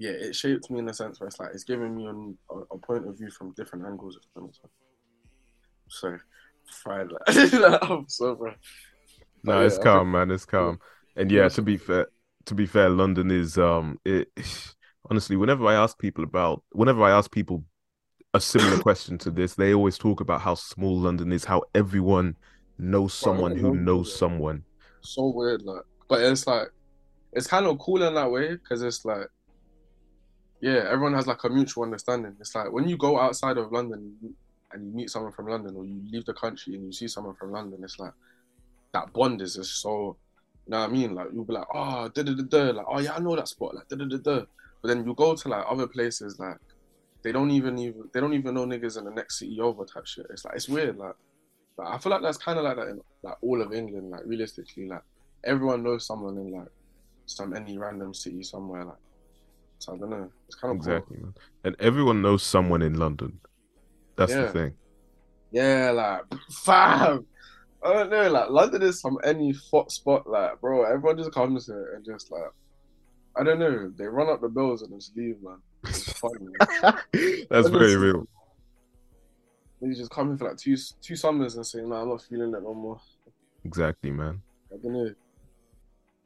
yeah, 0.01 0.13
it 0.13 0.35
shaped 0.35 0.71
me 0.71 0.79
in 0.79 0.89
a 0.89 0.95
sense 0.95 1.21
where 1.21 1.29
it's 1.29 1.39
like 1.39 1.51
it's 1.53 1.65
giving 1.65 1.95
me 1.95 2.07
a, 2.07 2.55
a, 2.75 2.79
point 2.79 3.07
of 3.07 3.19
view 3.19 3.31
from 3.31 3.53
different 3.53 3.85
angles. 3.85 4.17
If 4.17 4.23
that 4.35 4.41
makes 4.41 4.59
sense. 4.59 4.73
So, 5.89 6.17
fried 6.83 7.11
like 7.29 7.83
I'm 7.83 8.09
so 8.09 8.35
bro. 8.35 8.55
No, 9.45 9.61
it's 9.61 9.77
calm, 9.77 10.13
man. 10.13 10.31
It's 10.31 10.47
calm. 10.47 10.81
And 11.17 11.31
yeah, 11.31 11.51
to 11.51 11.61
be 11.61 11.77
fair, 11.77 12.07
to 12.47 12.55
be 12.55 12.65
fair, 12.65 12.89
London 12.89 13.31
is 13.31 13.59
um 13.59 13.99
it 14.07 14.29
honestly, 15.09 15.37
whenever 15.37 15.67
I 15.67 15.75
ask 15.75 15.99
people 15.99 16.25
about 16.25 16.63
whenever 16.73 17.03
I 17.03 17.11
ask 17.11 17.31
people 17.31 17.65
a 18.35 18.41
similar 18.41 18.79
question 18.83 19.19
to 19.19 19.31
this, 19.31 19.55
they 19.55 19.75
always 19.75 19.99
talk 19.99 20.21
about 20.21 20.41
how 20.41 20.55
small 20.55 20.99
London 20.99 21.33
is, 21.33 21.45
how 21.45 21.63
everyone 21.75 22.37
knows 22.79 23.15
someone 23.15 23.57
who 23.57 23.75
knows 23.75 24.15
someone. 24.15 24.65
So 25.03 25.29
weird, 25.29 25.63
like 25.63 25.83
but 26.09 26.21
it's 26.21 26.47
like 26.47 26.69
it's 27.33 27.47
kind 27.47 27.67
of 27.67 27.79
cool 27.79 28.03
in 28.03 28.15
that 28.15 28.31
way 28.31 28.51
because 28.51 28.83
it's 28.83 29.05
like 29.05 29.29
yeah, 30.61 30.87
everyone 30.91 31.15
has 31.15 31.27
like 31.27 31.43
a 31.45 31.49
mutual 31.49 31.85
understanding. 31.85 32.37
It's 32.39 32.55
like 32.55 32.71
when 32.71 32.89
you 32.89 32.99
go 32.99 33.19
outside 33.19 33.57
of 33.57 33.73
London 33.73 34.15
and 34.73 34.87
you 34.87 34.93
meet 34.95 35.11
someone 35.11 35.33
from 35.33 35.49
London, 35.49 35.75
or 35.75 35.87
you 35.87 36.03
leave 36.11 36.27
the 36.27 36.35
country 36.35 36.75
and 36.75 36.85
you 36.85 36.93
see 36.93 37.09
someone 37.09 37.35
from 37.35 37.53
London, 37.53 37.81
it's 37.83 37.99
like 37.99 38.13
that 38.93 39.13
bond 39.13 39.41
is 39.41 39.55
just 39.55 39.81
so. 39.81 40.17
You 40.67 40.73
know 40.73 40.81
what 40.81 40.91
I 40.91 40.93
mean? 40.93 41.15
Like 41.15 41.29
you'll 41.33 41.45
be 41.45 41.55
like, 41.55 41.67
oh, 41.75 42.09
da 42.09 42.23
da 42.23 42.35
da 42.35 42.43
da, 42.43 42.71
like 42.73 42.87
oh 42.89 43.01
yeah, 43.01 43.15
I 43.15 43.21
know 43.21 43.35
that 43.35 43.49
spot, 43.49 43.75
like 43.75 43.89
da 43.89 43.97
da 43.97 44.05
da 44.05 44.17
da. 44.19 44.45
But 44.83 44.89
then 44.89 45.05
you 45.05 45.15
go 45.15 45.35
to 45.35 45.49
like 45.49 45.65
other 45.69 45.87
places, 45.87 46.39
like 46.39 46.57
they 47.23 47.33
don't 47.33 47.51
even 47.51 47.79
even 47.79 48.09
they 48.13 48.21
don't 48.21 48.35
even 48.35 48.55
know 48.55 48.67
niggas 48.67 48.99
in 48.99 49.05
the 49.05 49.11
next 49.11 49.39
city 49.39 49.61
over 49.61 49.85
type 49.85 50.07
shit. 50.07 50.27
It's 50.31 50.45
like 50.45 50.57
it's 50.57 50.69
weird, 50.69 50.97
like. 50.97 51.15
But 51.77 51.87
I 51.87 51.99
feel 51.99 52.11
like 52.11 52.23
that's 52.23 52.39
kind 52.39 52.59
of 52.59 52.65
like 52.65 52.77
that 52.77 52.89
in 52.89 53.01
like 53.23 53.37
all 53.43 53.63
of 53.63 53.73
England, 53.73 54.11
like 54.11 54.23
realistically, 54.25 54.89
like 54.89 55.03
everyone 55.45 55.83
knows 55.83 56.07
someone 56.07 56.37
in 56.39 56.53
like 56.53 56.69
some 57.27 57.55
any 57.55 57.79
random 57.79 58.15
city 58.15 58.43
somewhere, 58.43 58.85
like. 58.85 58.97
So 59.79 59.95
I 59.95 59.97
don't 59.97 60.11
know. 60.11 60.31
It's 60.47 60.57
kind 60.57 60.73
of 60.73 60.77
exactly, 60.77 61.17
cool. 61.17 61.27
man. 61.27 61.35
And 61.65 61.77
everyone 61.81 62.21
knows 62.21 62.43
someone 62.43 62.83
in 62.83 62.99
London. 62.99 63.41
That's 64.17 64.33
yeah. 64.33 64.43
the 64.43 64.49
thing. 64.49 64.75
Yeah, 65.51 65.91
like 65.91 66.23
fam. 66.51 67.27
I 67.83 67.93
don't 67.95 68.11
know, 68.11 68.31
like 68.31 68.51
London 68.51 68.83
is 68.83 69.01
some 69.01 69.19
any 69.25 69.55
hot 69.71 69.91
spot, 69.91 70.29
like 70.29 70.61
bro. 70.61 70.85
Everyone 70.85 71.17
just 71.17 71.33
comes 71.33 71.67
here 71.67 71.95
and 71.95 72.05
just 72.05 72.31
like, 72.31 72.43
I 73.37 73.45
don't 73.45 73.59
know. 73.59 73.93
They 73.97 74.07
run 74.07 74.29
up 74.29 74.41
the 74.41 74.49
bills 74.49 74.83
and 74.83 74.93
just 74.99 75.17
leave, 75.17 75.37
man. 75.43 75.59
It's 75.85 76.13
funny. 76.13 76.47
That's 77.51 77.69
very 77.69 77.97
real. 77.97 78.27
They 79.81 79.95
just 79.95 80.11
come 80.11 80.33
in 80.33 80.39
for 80.39 80.49
like 80.49 80.59
two 80.59 80.77
two 81.01 81.17
summers 81.17 81.57
and 81.57 81.67
say, 81.67 81.81
"No, 81.81 81.97
I'm 81.97 82.09
not 82.09 82.23
feeling 82.23 82.55
it 82.55 82.63
no 82.63 82.75
more." 82.75 83.01
Exactly, 83.65 84.11
man. 84.11 84.43
I 84.73 84.77
don't 84.83 84.93
know. 84.93 85.15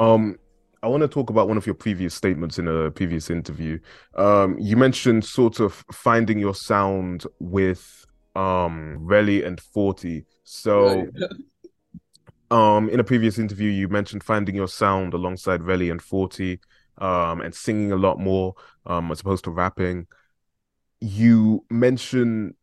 Um, 0.00 0.38
I 0.82 0.88
want 0.88 1.02
to 1.02 1.08
talk 1.08 1.30
about 1.30 1.48
one 1.48 1.56
of 1.56 1.66
your 1.66 1.74
previous 1.74 2.14
statements 2.14 2.58
in 2.58 2.68
a 2.68 2.90
previous 2.90 3.30
interview. 3.30 3.78
Um, 4.16 4.58
you 4.58 4.76
mentioned 4.76 5.24
sort 5.24 5.60
of 5.60 5.84
finding 5.92 6.38
your 6.38 6.54
sound 6.54 7.26
with 7.38 8.04
um 8.36 8.98
Relly 9.00 9.46
and 9.46 9.60
Forty. 9.60 10.24
So 10.42 11.06
um 12.50 12.90
in 12.90 13.00
a 13.00 13.04
previous 13.04 13.38
interview 13.38 13.70
you 13.70 13.88
mentioned 13.88 14.22
finding 14.22 14.54
your 14.54 14.68
sound 14.68 15.14
alongside 15.14 15.60
Relly 15.60 15.90
and 15.90 16.02
Forty 16.02 16.60
um 16.98 17.40
and 17.40 17.54
singing 17.54 17.92
a 17.92 17.96
lot 17.96 18.18
more 18.18 18.54
um 18.86 19.10
as 19.10 19.20
opposed 19.20 19.44
to 19.44 19.50
rapping. 19.50 20.06
You 21.00 21.64
mentioned 21.70 22.54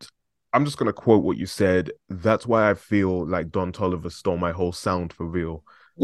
I'm 0.54 0.66
just 0.66 0.78
gonna 0.78 0.94
quote 0.94 1.24
what 1.24 1.38
you 1.38 1.46
said. 1.46 1.92
That's 2.10 2.46
why 2.46 2.70
I 2.70 2.74
feel 2.74 3.26
like 3.26 3.52
Don 3.52 3.72
Toliver 3.72 4.12
stole 4.12 4.38
my 4.38 4.52
whole 4.52 4.74
sound 4.74 5.14
for 5.14 5.26
real. 5.26 5.64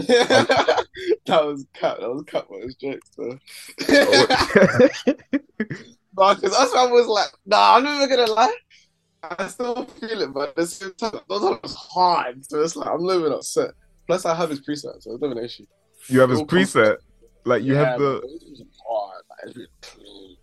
That 1.27 1.45
was 1.45 1.65
cut. 1.73 1.99
That 1.99 2.09
was 2.09 2.23
cut 2.25 2.49
by 2.49 2.57
his 2.57 2.75
jokes. 2.75 3.09
So. 3.11 3.37
because 6.17 6.73
I 6.73 6.87
was 6.87 7.07
like, 7.07 7.29
nah, 7.45 7.75
I'm 7.75 7.83
never 7.83 8.07
gonna 8.07 8.31
lie. 8.31 8.55
I 9.23 9.47
still 9.47 9.85
feel 9.85 10.21
it, 10.21 10.33
but 10.33 10.49
at 10.49 10.55
the 10.55 10.65
same 10.65 10.93
time, 10.93 11.19
those 11.27 11.43
are 11.43 11.59
hard. 11.65 12.45
So 12.45 12.61
it's 12.61 12.75
like 12.75 12.89
I'm 12.89 13.01
living 13.01 13.31
upset. 13.31 13.71
Plus, 14.07 14.25
I 14.25 14.35
have 14.35 14.49
his 14.49 14.61
preset, 14.61 15.01
so 15.01 15.13
it's 15.13 15.21
not 15.21 15.35
an 15.35 15.43
issue. 15.43 15.65
You 16.07 16.21
have 16.21 16.29
his 16.29 16.41
preset, 16.43 16.97
like 17.47 17.63
you 17.63 17.73
yeah, 17.73 17.91
have 17.91 17.99
the. 17.99 18.21
Hard, 18.87 19.23
like, 19.29 19.39
it's 19.45 19.55
really 19.55 19.69
clean. 19.81 20.37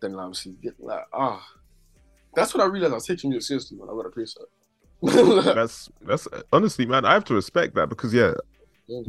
Then 0.00 0.14
obviously 0.14 0.52
get 0.62 0.74
like 0.78 1.04
ah, 1.12 1.44
that's 2.34 2.54
what 2.54 2.62
I 2.62 2.66
realized. 2.66 2.92
I 2.92 2.96
was 2.96 3.06
taking 3.06 3.32
it 3.32 3.42
seriously 3.42 3.76
when 3.76 3.88
I 3.88 3.92
got 3.92 4.06
a 4.06 4.10
preset. 4.10 4.44
that's 5.54 5.90
that's 6.02 6.28
honestly, 6.52 6.86
man. 6.86 7.04
I 7.04 7.12
have 7.12 7.24
to 7.26 7.34
respect 7.34 7.74
that 7.74 7.88
because 7.88 8.14
yeah, 8.14 8.32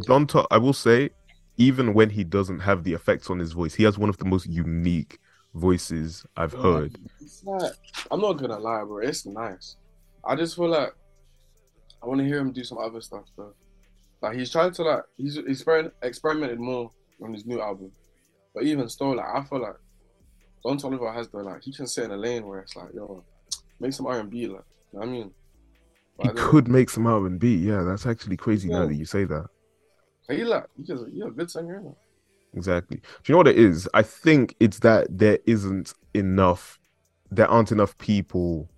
Don. 0.01 0.27
T- 0.27 0.43
I 0.49 0.57
will 0.57 0.73
say, 0.73 1.11
even 1.57 1.93
when 1.93 2.09
he 2.09 2.23
doesn't 2.23 2.59
have 2.59 2.83
the 2.83 2.93
effects 2.93 3.29
on 3.29 3.39
his 3.39 3.51
voice, 3.51 3.73
he 3.73 3.83
has 3.83 3.97
one 3.97 4.09
of 4.09 4.17
the 4.17 4.25
most 4.25 4.47
unique 4.47 5.19
voices 5.53 6.25
I've 6.35 6.53
yeah, 6.53 6.61
heard. 6.61 6.97
Not, 7.43 7.71
I'm 8.09 8.21
not 8.21 8.33
gonna 8.33 8.57
lie, 8.57 8.83
bro. 8.83 8.97
It's 8.97 9.25
nice. 9.25 9.77
I 10.25 10.35
just 10.35 10.55
feel 10.55 10.69
like 10.69 10.93
I 12.01 12.07
want 12.07 12.19
to 12.19 12.25
hear 12.25 12.39
him 12.39 12.51
do 12.51 12.63
some 12.63 12.77
other 12.77 13.01
stuff, 13.01 13.25
bro. 13.35 13.53
Like 14.21 14.37
he's 14.37 14.51
trying 14.51 14.71
to 14.71 14.83
like 14.83 15.03
he's 15.17 15.35
he's 15.35 15.65
experimented 16.01 16.59
more 16.59 16.91
on 17.23 17.33
his 17.33 17.45
new 17.45 17.61
album, 17.61 17.91
but 18.53 18.63
even 18.63 18.89
still, 18.89 19.15
like 19.15 19.25
I 19.33 19.43
feel 19.43 19.61
like 19.61 19.75
Don 20.63 20.77
Toliver 20.77 21.13
has 21.13 21.29
the 21.29 21.37
like 21.37 21.63
he 21.63 21.73
can 21.73 21.87
sit 21.87 22.05
in 22.05 22.11
a 22.11 22.17
lane 22.17 22.45
where 22.45 22.59
it's 22.59 22.75
like 22.75 22.93
yo, 22.93 23.23
make 23.79 23.93
some 23.93 24.07
R 24.07 24.19
and 24.19 24.29
B, 24.29 24.47
like 24.47 24.63
you 24.93 24.99
know 24.99 25.05
I 25.05 25.05
mean. 25.05 25.31
But 26.17 26.27
he 26.27 26.33
could 26.33 26.67
make 26.67 26.89
some 26.89 27.07
R 27.07 27.25
and 27.25 27.39
B. 27.39 27.55
Yeah, 27.55 27.83
that's 27.83 28.05
actually 28.05 28.37
crazy 28.37 28.69
yeah. 28.69 28.79
now 28.79 28.87
that 28.87 28.95
you 28.95 29.05
say 29.05 29.23
that. 29.25 29.47
He 30.29 30.43
like 30.43 30.65
he's 30.77 30.89
a, 30.89 31.05
he's 31.11 31.23
a 31.23 31.29
good 31.29 31.49
singer. 31.49 31.83
Exactly. 32.53 32.97
Do 32.97 33.03
you 33.25 33.33
know 33.33 33.37
what 33.37 33.47
it 33.47 33.57
is? 33.57 33.87
I 33.93 34.01
think 34.01 34.55
it's 34.59 34.79
that 34.79 35.07
there 35.09 35.39
isn't 35.45 35.93
enough, 36.13 36.79
there 37.29 37.47
aren't 37.47 37.71
enough 37.71 37.97
people 37.97 38.69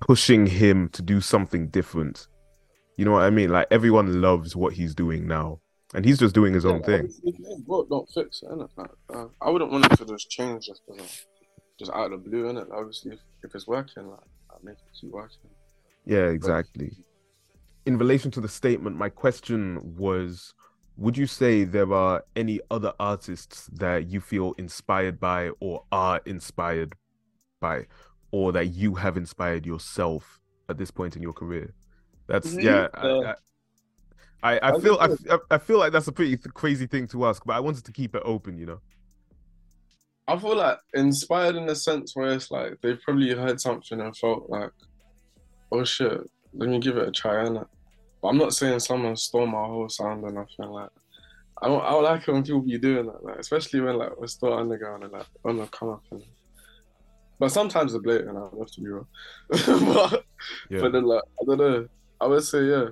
pushing 0.00 0.46
him 0.46 0.88
to 0.90 1.02
do 1.02 1.20
something 1.20 1.68
different. 1.68 2.26
You 2.96 3.04
know 3.04 3.12
what 3.12 3.22
I 3.22 3.30
mean? 3.30 3.50
Like 3.50 3.66
everyone 3.70 4.20
loves 4.20 4.56
what 4.56 4.72
he's 4.72 4.94
doing 4.94 5.26
now, 5.26 5.60
and 5.94 6.04
he's 6.04 6.18
just 6.18 6.34
doing 6.34 6.52
his 6.52 6.64
yeah, 6.64 6.70
own 6.70 6.82
thing. 6.82 7.12
Bro, 7.66 7.86
don't 7.86 8.08
fix 8.10 8.42
it, 8.42 8.50
innit? 8.50 8.68
Like, 8.76 8.90
uh, 9.14 9.26
I 9.40 9.50
wouldn't 9.50 9.70
want 9.70 9.86
it 9.90 9.96
to 9.96 10.04
just 10.04 10.28
change 10.28 10.66
just 10.66 10.82
just 11.78 11.90
out 11.92 12.12
of 12.12 12.22
the 12.22 12.28
blue, 12.28 12.44
innit? 12.44 12.70
Obviously, 12.72 13.12
if, 13.12 13.20
if 13.42 13.54
it's 13.54 13.66
working, 13.66 14.08
like, 14.08 14.20
I 14.50 14.54
make 14.62 14.74
it 14.74 15.00
keep 15.00 15.10
working. 15.10 15.50
Yeah, 16.04 16.26
exactly. 16.26 16.92
In 17.86 17.98
relation 17.98 18.30
to 18.32 18.40
the 18.40 18.48
statement, 18.48 18.96
my 18.96 19.08
question 19.08 19.96
was 19.96 20.54
would 20.96 21.16
you 21.16 21.26
say 21.26 21.64
there 21.64 21.92
are 21.92 22.24
any 22.36 22.60
other 22.70 22.92
artists 23.00 23.66
that 23.72 24.08
you 24.08 24.20
feel 24.20 24.54
inspired 24.58 25.18
by 25.18 25.50
or 25.60 25.84
are 25.90 26.20
inspired 26.24 26.94
by 27.60 27.84
or 28.30 28.52
that 28.52 28.66
you 28.66 28.94
have 28.94 29.16
inspired 29.16 29.66
yourself 29.66 30.40
at 30.68 30.78
this 30.78 30.90
point 30.90 31.16
in 31.16 31.22
your 31.22 31.32
career 31.32 31.74
that's 32.28 32.50
mm-hmm. 32.50 32.60
yeah 32.60 32.88
uh, 32.94 33.20
I, 33.20 33.30
I, 33.30 33.34
I, 34.44 34.60
I 34.62 34.78
feel 34.78 34.98
I, 35.00 35.08
I 35.50 35.58
feel 35.58 35.78
like 35.78 35.92
that's 35.92 36.06
a 36.06 36.12
pretty 36.12 36.36
crazy 36.36 36.86
thing 36.86 37.08
to 37.08 37.26
ask 37.26 37.42
but 37.44 37.54
i 37.54 37.60
wanted 37.60 37.84
to 37.84 37.92
keep 37.92 38.14
it 38.14 38.22
open 38.24 38.58
you 38.58 38.66
know 38.66 38.80
i 40.28 40.38
feel 40.38 40.56
like 40.56 40.78
inspired 40.92 41.56
in 41.56 41.66
the 41.66 41.74
sense 41.74 42.14
where 42.14 42.30
it's 42.32 42.50
like 42.50 42.80
they've 42.82 43.00
probably 43.02 43.34
heard 43.34 43.60
something 43.60 44.00
and 44.00 44.16
felt 44.16 44.48
like 44.48 44.70
oh 45.72 45.82
shit 45.82 46.20
let 46.52 46.68
me 46.68 46.78
give 46.78 46.96
it 46.96 47.08
a 47.08 47.10
try 47.10 47.44
and 47.44 47.64
but 48.24 48.30
I'm 48.30 48.38
not 48.38 48.54
saying 48.54 48.80
someone 48.80 49.16
stole 49.16 49.46
my 49.46 49.66
whole 49.66 49.86
sound 49.90 50.24
or 50.24 50.30
nothing. 50.30 50.72
Like, 50.72 50.88
I 51.60 51.68
don't, 51.68 51.84
I 51.84 51.90
don't 51.90 52.04
like 52.04 52.26
it 52.26 52.32
when 52.32 52.42
people 52.42 52.62
be 52.62 52.78
doing 52.78 53.04
that, 53.04 53.22
like, 53.22 53.36
especially 53.38 53.82
when 53.82 53.98
like 53.98 54.18
we're 54.18 54.28
still 54.28 54.54
underground 54.54 55.04
and 55.04 55.12
like 55.12 55.26
on 55.44 55.58
the 55.58 55.66
come 55.66 55.90
up. 55.90 56.02
And, 56.10 56.24
but 57.38 57.52
sometimes 57.52 57.92
it's 57.92 58.02
blatant. 58.02 58.38
I 58.38 58.40
have 58.58 58.70
to 58.70 58.80
be 58.80 58.88
real. 58.88 59.06
but, 59.48 60.24
yeah. 60.70 60.80
but 60.80 60.92
then 60.92 61.04
like 61.04 61.22
I 61.38 61.44
don't 61.44 61.58
know. 61.58 61.86
I 62.18 62.26
would 62.26 62.42
say 62.44 62.64
yeah. 62.64 62.86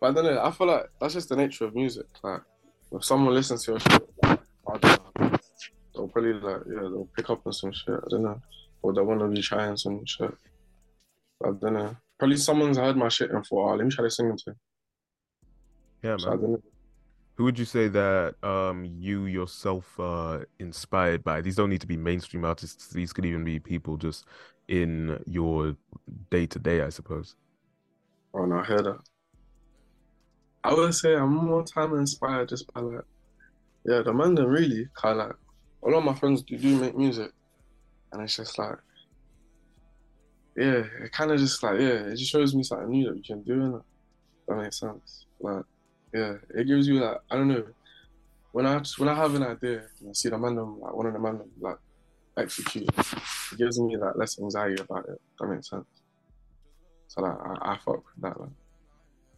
But 0.00 0.10
I 0.10 0.12
don't 0.12 0.24
know. 0.34 0.42
I 0.44 0.50
feel 0.50 0.66
like 0.66 0.86
that's 1.00 1.14
just 1.14 1.28
the 1.28 1.36
nature 1.36 1.64
of 1.64 1.74
music. 1.74 2.06
Like 2.22 2.42
if 2.92 3.04
someone 3.04 3.34
listens 3.34 3.64
to 3.64 3.72
your 3.72 3.80
shit, 3.80 4.08
like, 4.22 4.40
I 4.72 4.78
don't 4.78 5.20
know, 5.20 5.38
they'll 5.94 6.08
probably 6.08 6.32
like 6.34 6.62
yeah 6.66 6.80
they'll 6.80 7.08
pick 7.16 7.30
up 7.30 7.46
on 7.46 7.52
some 7.52 7.72
shit. 7.72 7.94
I 7.94 8.08
don't 8.10 8.22
know. 8.22 8.40
or 8.82 8.92
they 8.92 9.00
want 9.00 9.20
to 9.20 9.28
be 9.28 9.40
trying 9.42 9.76
some 9.76 10.04
shit. 10.04 10.30
I 11.44 11.50
don't 11.60 11.74
know. 11.74 11.96
Probably 12.18 12.36
someone's 12.36 12.76
heard 12.76 12.96
my 12.96 13.08
shit 13.08 13.30
and 13.30 13.44
thought, 13.44 13.72
oh, 13.72 13.74
let 13.76 13.84
me 13.84 13.90
try 13.90 14.04
to 14.04 14.10
sing 14.10 14.28
it 14.30 14.38
to. 14.44 14.54
Yeah, 16.02 16.16
So 16.18 16.36
man. 16.36 16.62
Who 17.36 17.44
would 17.44 17.58
you 17.58 17.64
say 17.64 17.88
that 17.88 18.36
um 18.44 18.84
you 18.84 19.24
yourself 19.24 19.98
uh 19.98 20.40
inspired 20.58 21.24
by? 21.24 21.40
These 21.40 21.56
don't 21.56 21.70
need 21.70 21.80
to 21.80 21.86
be 21.86 21.96
mainstream 21.96 22.44
artists. 22.44 22.88
These 22.88 23.12
could 23.12 23.24
even 23.26 23.42
be 23.44 23.58
people 23.58 23.96
just 23.96 24.26
in 24.68 25.18
your 25.26 25.76
day 26.30 26.46
to 26.46 26.58
day, 26.58 26.82
I 26.82 26.90
suppose. 26.90 27.34
Oh 28.34 28.44
no, 28.44 28.58
I 28.58 28.64
heard 28.64 28.84
that. 28.84 28.98
I 30.64 30.72
would 30.72 30.94
say 30.94 31.14
I'm 31.14 31.34
more 31.34 31.62
time 31.62 31.94
inspired 31.94 32.48
just 32.48 32.72
by 32.72 32.80
like, 32.80 33.04
yeah, 33.84 34.00
the 34.00 34.14
man 34.14 34.34
that 34.36 34.48
really 34.48 34.88
kind 34.94 35.20
of 35.20 35.26
like, 35.28 35.36
a 35.84 35.88
lot 35.90 35.98
of 35.98 36.04
my 36.04 36.14
friends 36.14 36.42
do, 36.42 36.56
do 36.56 36.80
make 36.80 36.96
music, 36.96 37.30
and 38.12 38.22
it's 38.22 38.36
just 38.36 38.58
like, 38.58 38.78
yeah, 40.56 40.84
it 41.02 41.12
kind 41.12 41.30
of 41.30 41.38
just 41.38 41.62
like, 41.62 41.78
yeah, 41.78 42.06
it 42.08 42.16
just 42.16 42.30
shows 42.30 42.54
me 42.54 42.62
something 42.62 42.88
new 42.88 43.08
that 43.08 43.16
you 43.16 43.22
can 43.22 43.42
do, 43.42 43.60
and 43.60 43.80
that 44.48 44.56
makes 44.56 44.80
sense. 44.80 45.26
Like, 45.38 45.64
yeah, 46.14 46.36
it 46.54 46.66
gives 46.66 46.88
you 46.88 47.00
like, 47.00 47.18
I 47.30 47.36
don't 47.36 47.48
know, 47.48 47.64
when 48.52 48.64
I 48.64 48.80
when 48.96 49.08
I 49.08 49.14
have 49.14 49.34
an 49.34 49.42
idea 49.42 49.82
and 50.00 50.08
I 50.08 50.12
see 50.12 50.30
the 50.30 50.38
man 50.38 50.54
them, 50.54 50.80
like 50.80 50.94
one 50.94 51.06
of 51.06 51.12
the 51.12 51.18
man 51.18 51.38
them, 51.38 51.50
like 51.60 51.76
execute, 52.38 52.88
it 52.88 53.58
gives 53.58 53.78
me 53.78 53.96
like 53.98 54.16
less 54.16 54.38
anxiety 54.40 54.80
about 54.80 55.08
it. 55.08 55.20
That 55.38 55.48
makes 55.48 55.68
sense. 55.68 55.84
So 57.08 57.20
like, 57.20 57.36
I, 57.36 57.72
I 57.72 57.78
fuck 57.84 57.96
with 57.96 58.22
that. 58.22 58.40
Like. 58.40 58.50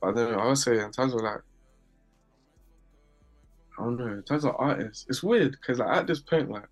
But 0.00 0.08
I 0.08 0.12
don't 0.12 0.32
know. 0.32 0.38
I 0.38 0.46
would 0.48 0.58
say 0.58 0.78
in 0.78 0.90
terms 0.90 1.14
of 1.14 1.20
like, 1.20 1.40
I 3.78 3.82
don't 3.84 3.96
know. 3.96 4.06
In 4.06 4.22
terms 4.22 4.44
of 4.44 4.54
artists, 4.58 5.06
it's 5.08 5.22
weird 5.22 5.52
because 5.52 5.78
like 5.78 5.96
at 5.96 6.06
this 6.06 6.20
point, 6.20 6.50
like, 6.50 6.68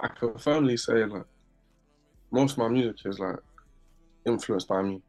I 0.00 0.08
can 0.08 0.36
firmly 0.38 0.76
say 0.76 1.04
like, 1.04 1.24
most 2.30 2.52
of 2.52 2.58
my 2.58 2.68
music 2.68 3.06
is 3.06 3.18
like 3.18 3.38
influenced 4.26 4.68
by 4.68 4.82
me. 4.82 5.02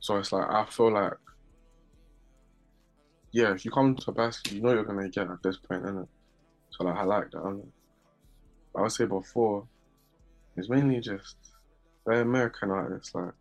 So 0.00 0.16
it's 0.16 0.32
like 0.32 0.48
I 0.48 0.64
feel 0.66 0.92
like, 0.92 1.12
yeah, 3.32 3.52
if 3.52 3.64
you 3.64 3.70
come 3.70 3.94
to 3.96 4.12
Baski, 4.12 4.52
you 4.52 4.60
know 4.60 4.72
you're 4.72 4.84
gonna 4.84 5.08
get 5.08 5.30
at 5.30 5.42
this 5.42 5.56
point, 5.56 5.84
innit? 5.84 6.08
So 6.70 6.84
like 6.84 6.96
I 6.96 7.04
like 7.04 7.30
that. 7.30 7.62
I 8.74 8.80
would 8.80 8.92
say 8.92 9.04
before, 9.04 9.66
it's 10.56 10.68
mainly 10.68 11.00
just 11.00 11.36
American 12.06 12.70
artists. 12.70 13.14
Like, 13.14 13.32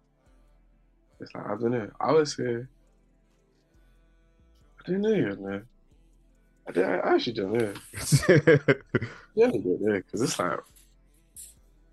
it's 1.19 1.33
like 1.33 1.45
I 1.45 1.55
don't 1.55 1.71
know. 1.71 1.89
I 1.99 2.11
would 2.11 2.27
say. 2.27 2.65
I 4.87 4.91
don't 4.91 5.01
know, 5.01 5.09
you 5.09 5.35
know. 5.39 5.61
I, 6.67 6.71
don't- 6.71 6.85
I 7.05 7.13
actually 7.15 7.33
don't 7.33 7.53
know. 7.53 7.73
Yeah, 9.35 9.47
I 9.47 9.51
don't 9.51 9.81
know, 9.81 9.93
because 9.93 10.21
it's 10.21 10.37
like, 10.37 10.59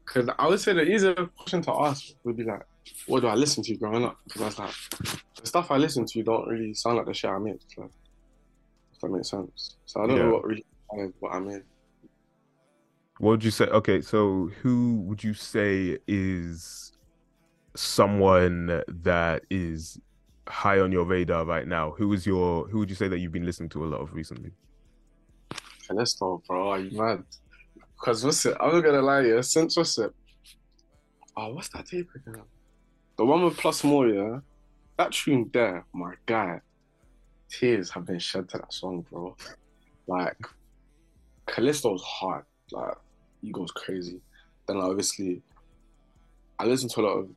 because 0.05 0.29
I 0.38 0.48
would 0.48 0.59
say 0.61 0.72
the 0.72 0.83
easier 0.83 1.14
question 1.37 1.62
to 1.62 1.72
ask 1.72 2.07
would 2.24 2.37
be 2.37 2.42
like, 2.44 2.62
what 3.07 3.20
do 3.20 3.29
I 3.29 3.35
listen 3.35 3.62
to 3.64 3.77
growing 3.77 4.05
up? 4.05 4.16
Because 4.24 4.42
I 4.42 4.46
was 4.46 4.59
like, 4.59 4.74
the 5.40 5.46
stuff 5.46 5.70
I 5.70 5.77
listen 5.77 6.05
to 6.07 6.22
don't 6.24 6.48
really 6.48 6.74
sound 6.74 6.96
like 6.96 7.07
the 7.07 7.14
shit 7.14 7.31
I 7.31 7.38
make. 7.38 7.61
Like, 7.77 7.90
if 8.92 9.01
that 9.01 9.11
makes 9.11 9.31
sense. 9.31 9.77
So 9.87 10.03
I 10.03 10.07
don't 10.09 10.16
Yeah. 10.16 10.22
know 10.24 10.33
what 10.33 10.44
really 10.46 10.64
what 11.20 11.33
I 11.35 11.38
mean. 11.38 11.62
What 13.20 13.31
would 13.31 13.44
you 13.44 13.51
say? 13.53 13.66
Okay, 13.66 14.01
so 14.01 14.51
who 14.62 14.96
would 15.03 15.22
you 15.22 15.35
say 15.35 15.98
is 16.09 16.92
someone 17.77 18.83
that 18.88 19.42
is 19.51 20.01
high 20.49 20.81
on 20.81 20.93
your 20.93 21.05
radar 21.05 21.45
right 21.45 21.67
now? 21.67 21.93
Who 21.93 22.13
is 22.13 22.27
your 22.27 22.67
who 22.69 22.79
would 22.79 22.91
you 22.91 22.97
say 22.97 23.09
that 23.09 23.19
you've 23.19 23.33
been 23.33 23.47
listening 23.47 23.69
to 23.71 23.85
a 23.85 23.87
lot 23.87 24.01
of 24.01 24.15
recently? 24.15 24.53
Callisto, 25.87 26.43
bro, 26.47 26.71
are 26.71 26.81
you 26.81 26.99
mad? 26.99 27.25
Because 27.99 28.25
what's 28.25 28.45
it? 28.47 28.57
I'm 28.61 28.73
not 28.73 28.81
gonna 28.81 29.03
lie, 29.03 29.23
yeah. 29.23 29.41
Since 29.41 29.77
what's 29.77 29.99
it? 29.99 30.13
Oh, 31.37 31.55
what's 31.55 31.69
that 31.71 31.87
tape 31.87 32.09
again? 32.15 32.43
The 33.17 33.25
one 33.25 33.45
with 33.45 33.57
Plus 33.57 33.85
More, 33.85 34.09
yeah. 34.09 34.41
That 34.97 35.13
tune 35.13 35.51
there, 35.53 35.85
my 35.93 36.15
guy. 36.27 36.61
Tears 37.49 37.91
have 37.91 38.05
been 38.05 38.19
shed 38.19 38.49
to 38.51 38.59
that 38.59 38.73
song, 38.73 39.07
bro. 39.11 39.37
Like, 40.07 40.37
Callisto's 41.47 42.03
hard. 42.03 42.45
Like, 42.73 42.95
he 43.41 43.51
goes 43.51 43.71
crazy. 43.71 44.21
Then 44.67 44.79
like, 44.79 44.91
obviously, 44.91 45.43
I 46.59 46.67
listen 46.67 46.89
to 46.91 47.01
a 47.01 47.03
lot 47.03 47.19
of, 47.19 47.29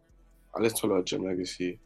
I 0.56 0.62
listen 0.62 0.80
to 0.80 0.88
a 0.88 0.90
lot 0.90 0.96
of 1.00 1.06
Jim 1.06 1.22
Legxacy. 1.22 1.78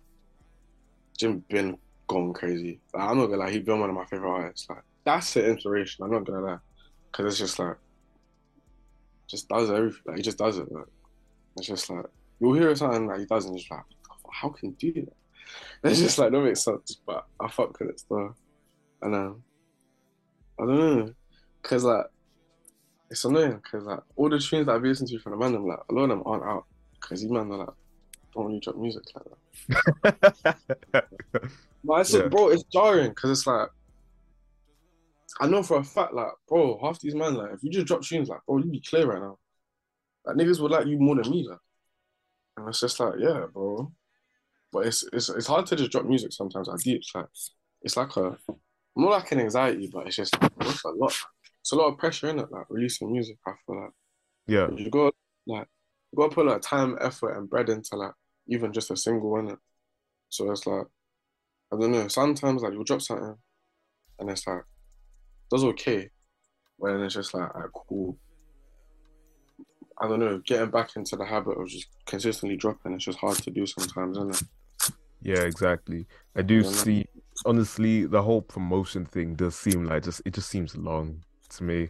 Jim 1.17 1.43
been 1.49 1.77
going 2.07 2.33
crazy. 2.33 2.79
Like, 2.93 3.09
I'm 3.09 3.17
not 3.17 3.27
gonna 3.27 3.37
lie, 3.37 3.51
he's 3.51 3.63
been 3.63 3.79
one 3.79 3.89
of 3.89 3.95
my 3.95 4.05
favorite 4.05 4.29
artists. 4.29 4.69
Like, 4.69 4.83
that's 5.03 5.33
the 5.33 5.47
inspiration. 5.47 6.03
I'm 6.03 6.11
not 6.11 6.25
gonna 6.25 6.41
lie, 6.45 6.57
because 7.11 7.25
it's 7.25 7.39
just 7.39 7.59
like, 7.59 7.77
just 9.27 9.47
does 9.49 9.69
everything. 9.69 10.01
Like, 10.05 10.17
he 10.17 10.21
just 10.23 10.37
does 10.37 10.57
it. 10.57 10.71
Like, 10.71 10.85
it's 11.57 11.67
just 11.67 11.89
like 11.89 12.05
you'll 12.39 12.53
hear 12.53 12.75
something 12.75 13.07
that 13.07 13.19
he 13.19 13.25
does, 13.25 13.45
and 13.45 13.53
you're 13.53 13.59
just 13.59 13.71
like, 13.71 13.83
how 14.31 14.49
can 14.49 14.75
you 14.79 14.93
do 14.93 15.01
that? 15.01 15.13
It's 15.83 15.99
just 15.99 16.17
like 16.17 16.31
that 16.31 16.41
makes 16.41 16.63
sense. 16.63 16.97
But 17.05 17.25
I 17.39 17.47
fuck 17.47 17.79
with 17.79 17.89
it 17.89 17.99
still, 17.99 18.35
and 19.01 19.15
um, 19.15 19.43
I 20.59 20.65
don't 20.65 20.77
know, 20.77 21.13
cause 21.61 21.83
like 21.83 22.05
it's 23.11 23.23
annoying, 23.23 23.61
cause 23.69 23.83
like 23.83 23.99
all 24.15 24.29
the 24.29 24.39
tunes 24.39 24.65
that 24.65 24.75
I've 24.75 24.81
listened 24.81 25.09
to 25.09 25.19
from 25.19 25.33
the 25.33 25.37
man, 25.37 25.53
them, 25.53 25.67
like 25.67 25.79
a 25.87 25.93
lot 25.93 26.03
of 26.03 26.09
them 26.09 26.23
aren't 26.25 26.43
out, 26.43 26.65
cause 26.99 27.21
these 27.21 27.29
man 27.29 27.51
are 27.51 27.57
like 27.57 27.69
don't 28.35 28.47
really 28.47 28.59
drop 28.59 28.77
music 28.77 29.03
like 29.15 29.25
that. 30.03 31.05
But 31.83 32.01
it's 32.01 32.13
Yeah. 32.13 32.27
bro, 32.29 32.49
it's 32.49 32.63
jarring 32.63 33.09
because 33.09 33.31
it's 33.31 33.47
like 33.47 33.69
I 35.39 35.47
know 35.47 35.63
for 35.63 35.77
a 35.77 35.83
fact, 35.83 36.13
like, 36.13 36.31
bro, 36.47 36.79
half 36.81 36.99
these 36.99 37.13
men, 37.15 37.35
like, 37.35 37.51
if 37.53 37.63
you 37.63 37.69
just 37.69 37.87
drop 37.87 38.01
tunes, 38.01 38.29
like, 38.29 38.39
bro, 38.47 38.57
you'd 38.57 38.71
be 38.71 38.79
clear 38.79 39.05
right 39.05 39.21
now. 39.21 39.37
Like 40.25 40.37
niggas 40.37 40.59
would 40.59 40.71
like 40.71 40.87
you 40.87 40.97
more 40.97 41.15
than 41.15 41.29
me, 41.29 41.47
like. 41.47 41.59
And 42.57 42.67
it's 42.69 42.79
just 42.79 42.99
like, 42.99 43.15
yeah, 43.19 43.45
bro. 43.53 43.91
But 44.71 44.87
it's 44.87 45.03
it's 45.13 45.29
it's 45.29 45.47
hard 45.47 45.65
to 45.67 45.75
just 45.75 45.91
drop 45.91 46.05
music 46.05 46.33
sometimes. 46.33 46.67
I 46.67 46.75
do. 46.77 46.95
It's 46.95 47.11
like 47.13 47.27
it's 47.81 47.97
like 47.97 48.15
a 48.17 48.37
more 48.95 49.11
like 49.11 49.31
an 49.31 49.41
anxiety, 49.41 49.89
but 49.91 50.07
it's 50.07 50.15
just 50.15 50.37
bro, 50.39 50.49
it's 50.61 50.83
a 50.83 50.89
lot. 50.89 51.13
It's 51.61 51.71
a 51.71 51.75
lot 51.75 51.87
of 51.91 51.97
pressure 51.97 52.29
in 52.29 52.39
it, 52.39 52.51
like 52.51 52.65
releasing 52.69 53.11
music. 53.11 53.37
I 53.45 53.53
feel 53.65 53.81
like 53.81 53.91
yeah, 54.47 54.67
you 54.75 54.89
got 54.89 55.13
like 55.47 55.67
you 56.11 56.17
got 56.17 56.29
to 56.29 56.35
put 56.35 56.45
like 56.47 56.61
time, 56.61 56.97
effort, 57.01 57.37
and 57.37 57.49
bread 57.49 57.69
into 57.69 57.95
like 57.95 58.13
even 58.47 58.73
just 58.73 58.91
a 58.91 58.97
single 58.97 59.37
in 59.39 59.49
it. 59.49 59.59
So 60.29 60.51
it's 60.51 60.65
like 60.65 60.85
I 61.73 61.77
don't 61.77 61.91
know. 61.91 62.07
Sometimes 62.07 62.61
like 62.61 62.73
you'll 62.73 62.83
drop 62.83 63.01
something, 63.01 63.35
and 64.19 64.29
it's 64.29 64.45
like 64.47 64.63
does 65.51 65.63
okay, 65.63 66.09
but 66.79 66.91
then 66.91 67.01
it's 67.01 67.15
just 67.15 67.33
like 67.33 67.53
alright, 67.53 67.71
cool. 67.73 68.17
I 69.97 70.07
don't 70.07 70.19
know. 70.19 70.39
Getting 70.45 70.71
back 70.71 70.95
into 70.95 71.15
the 71.15 71.25
habit 71.25 71.57
of 71.57 71.67
just 71.67 71.87
consistently 72.05 72.57
dropping, 72.57 72.93
it's 72.93 73.05
just 73.05 73.19
hard 73.19 73.37
to 73.37 73.51
do 73.51 73.65
sometimes, 73.65 74.17
isn't 74.17 74.35
it? 74.35 74.91
yeah, 75.21 75.41
exactly. 75.41 76.05
I 76.35 76.41
do 76.41 76.63
see. 76.63 77.05
Honestly, 77.45 78.05
the 78.05 78.21
whole 78.21 78.41
promotion 78.41 79.05
thing 79.05 79.35
does 79.35 79.55
seem 79.55 79.85
like 79.85 80.03
just 80.03 80.21
it 80.25 80.33
just 80.33 80.49
seems 80.49 80.75
long 80.75 81.23
to 81.49 81.63
me. 81.63 81.89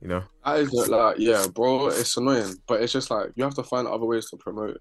You 0.00 0.08
know? 0.08 0.22
That 0.44 0.60
is 0.60 0.70
just, 0.70 0.88
like, 0.88 1.16
yeah, 1.18 1.46
bro, 1.52 1.88
it's 1.88 2.16
annoying, 2.16 2.54
but 2.68 2.80
it's 2.80 2.92
just 2.92 3.10
like 3.10 3.30
you 3.34 3.42
have 3.42 3.54
to 3.54 3.64
find 3.64 3.88
other 3.88 4.06
ways 4.06 4.30
to 4.30 4.36
promote 4.36 4.80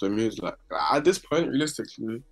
the 0.00 0.10
music. 0.10 0.42
Like 0.42 0.56
at 0.92 1.04
this 1.04 1.18
point, 1.18 1.48
realistically, 1.48 2.22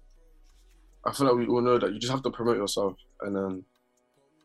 I 1.07 1.13
feel 1.13 1.27
like 1.27 1.37
we 1.37 1.47
all 1.47 1.61
know 1.61 1.79
that 1.79 1.93
you 1.93 1.99
just 1.99 2.13
have 2.13 2.23
to 2.23 2.31
promote 2.31 2.57
yourself, 2.57 2.95
and 3.23 3.37
then 3.37 3.65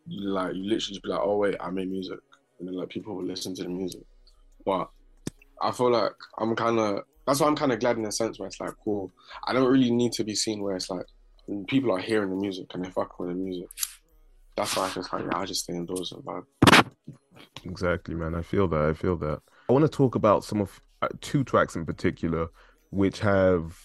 like 0.08 0.56
you 0.56 0.64
literally 0.64 0.80
just 0.80 1.04
be 1.04 1.10
like, 1.10 1.22
oh 1.22 1.38
wait, 1.38 1.56
I 1.60 1.70
make 1.70 1.90
music, 1.90 2.20
and 2.60 2.68
then 2.68 2.76
like 2.76 2.90
people 2.90 3.16
will 3.16 3.26
listen 3.26 3.54
to 3.56 3.64
the 3.64 3.70
music. 3.70 4.02
But 4.66 4.90
I 5.62 5.72
feel 5.72 5.92
like 5.92 6.14
I'm 6.38 6.56
kind 6.56 6.80
of 6.80 7.04
that's 7.26 7.40
why 7.42 7.48
I'm 7.48 7.56
kind 7.56 7.72
of 7.72 7.80
glad 7.80 7.98
in 7.98 8.06
a 8.06 8.12
sense 8.12 8.40
where 8.40 8.48
it's 8.48 8.60
like 8.60 8.74
cool. 8.84 9.12
I 9.46 9.54
don't 9.54 9.72
really 9.72 9.92
need 9.92 10.14
to 10.14 10.24
be 10.24 10.36
seen 10.36 10.62
where 10.62 10.76
it's 10.76 10.90
like 10.90 11.06
people 11.68 11.92
are 11.92 12.00
hearing 12.00 12.30
the 12.30 12.36
music 12.36 12.68
and 12.74 12.84
they 12.84 12.90
fuck 12.90 13.20
with 13.20 13.30
the 13.30 13.36
music. 13.36 13.70
That's 14.56 14.76
why 14.76 14.88
I 14.88 14.94
just 14.94 15.12
like 15.14 15.24
yeah, 15.24 15.38
I 15.38 15.46
just 15.46 15.64
stay 15.64 15.74
indoors 15.74 16.12
and 16.12 16.24
vibe. 16.24 16.46
Exactly, 17.64 18.16
man. 18.16 18.36
I 18.36 18.42
feel 18.42 18.68
that. 18.70 18.82
I 18.82 18.94
feel 18.94 19.18
that. 19.18 19.42
I 19.70 19.74
want 19.74 19.84
to 19.84 19.90
talk 19.90 20.16
about 20.16 20.44
some 20.44 20.62
of 20.62 20.80
uh, 21.02 21.10
two 21.22 21.44
tracks 21.44 21.76
in 21.76 21.86
particular, 21.86 22.48
which 22.90 23.20
have 23.20 23.78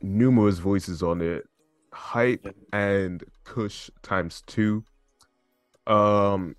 numerous 0.00 0.58
voices 0.58 1.02
on 1.02 1.20
it. 1.20 1.44
Hype 1.92 2.46
and 2.72 3.24
Kush 3.44 3.90
times 4.02 4.42
two. 4.46 4.84
Um, 5.86 6.54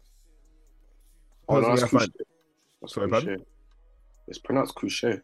Oh, 1.50 1.60
no, 1.60 1.70
personally, 1.70 1.80
that's 1.82 1.94
I 1.94 1.98
find 1.98 2.12
Sorry, 2.88 3.10
pardon? 3.10 3.46
It's 4.28 4.38
pronounced 4.38 4.76
couche. 4.76 5.22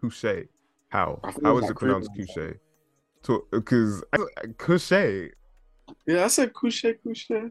Couche. 0.00 0.48
How? 0.88 1.20
How 1.42 1.58
is 1.58 1.68
it 1.68 1.76
pronounced. 1.76 2.10
Couche? 2.16 2.54
Because 3.50 4.04
Couche. 4.56 5.32
Yeah, 6.06 6.24
I 6.24 6.28
said 6.28 6.52
couche, 6.52 6.94
couche. 7.04 7.50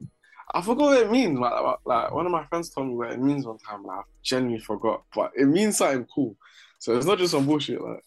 I 0.53 0.61
forgot 0.61 0.85
what 0.85 1.01
it 1.01 1.11
means. 1.11 1.37
Like, 1.37 1.51
like, 1.51 1.77
like, 1.85 2.13
one 2.13 2.25
of 2.25 2.31
my 2.31 2.45
friends 2.45 2.69
told 2.69 2.87
me 2.87 2.95
what 2.95 3.11
it 3.11 3.19
means 3.19 3.45
one 3.45 3.57
time. 3.57 3.83
Like, 3.83 3.99
I 3.99 4.03
genuinely 4.23 4.63
forgot, 4.63 5.03
but 5.13 5.31
it 5.35 5.45
means 5.45 5.77
something 5.77 6.07
cool. 6.13 6.37
So 6.83 6.97
it's 6.97 7.05
not 7.05 7.17
just 7.17 7.31
some 7.31 7.45
bullshit. 7.45 7.81
Like, 7.81 8.03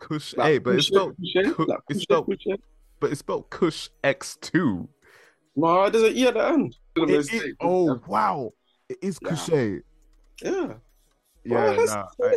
Couche, 0.00 0.36
like 0.36 0.62
but 0.62 0.76
it's 0.76 0.86
spelled, 0.86 1.16
couche, 1.16 1.34
eh? 1.44 1.52
like, 1.66 1.80
it's 1.88 2.02
spelled- 2.02 2.26
couche. 2.28 2.52
Eh? 2.52 2.56
but 3.00 3.10
it's 3.10 3.18
spelled 3.18 3.50
Kush 3.50 3.88
X 4.04 4.38
two. 4.40 4.88
No, 5.56 5.90
there's 5.90 6.04
an 6.04 6.16
e 6.16 6.24
at 6.28 6.34
the 6.34 6.46
end. 6.46 6.76
It- 6.94 7.56
oh 7.60 8.00
wow, 8.06 8.52
it 8.88 8.98
is 9.02 9.18
Yeah. 9.20 9.28
Couche. 9.30 9.52
Eh? 9.52 9.78
yeah. 10.44 10.74
Yeah, 11.44 11.66
oh, 11.66 11.76
What? 11.76 11.88
nah, 11.88 12.06
I, 12.22 12.36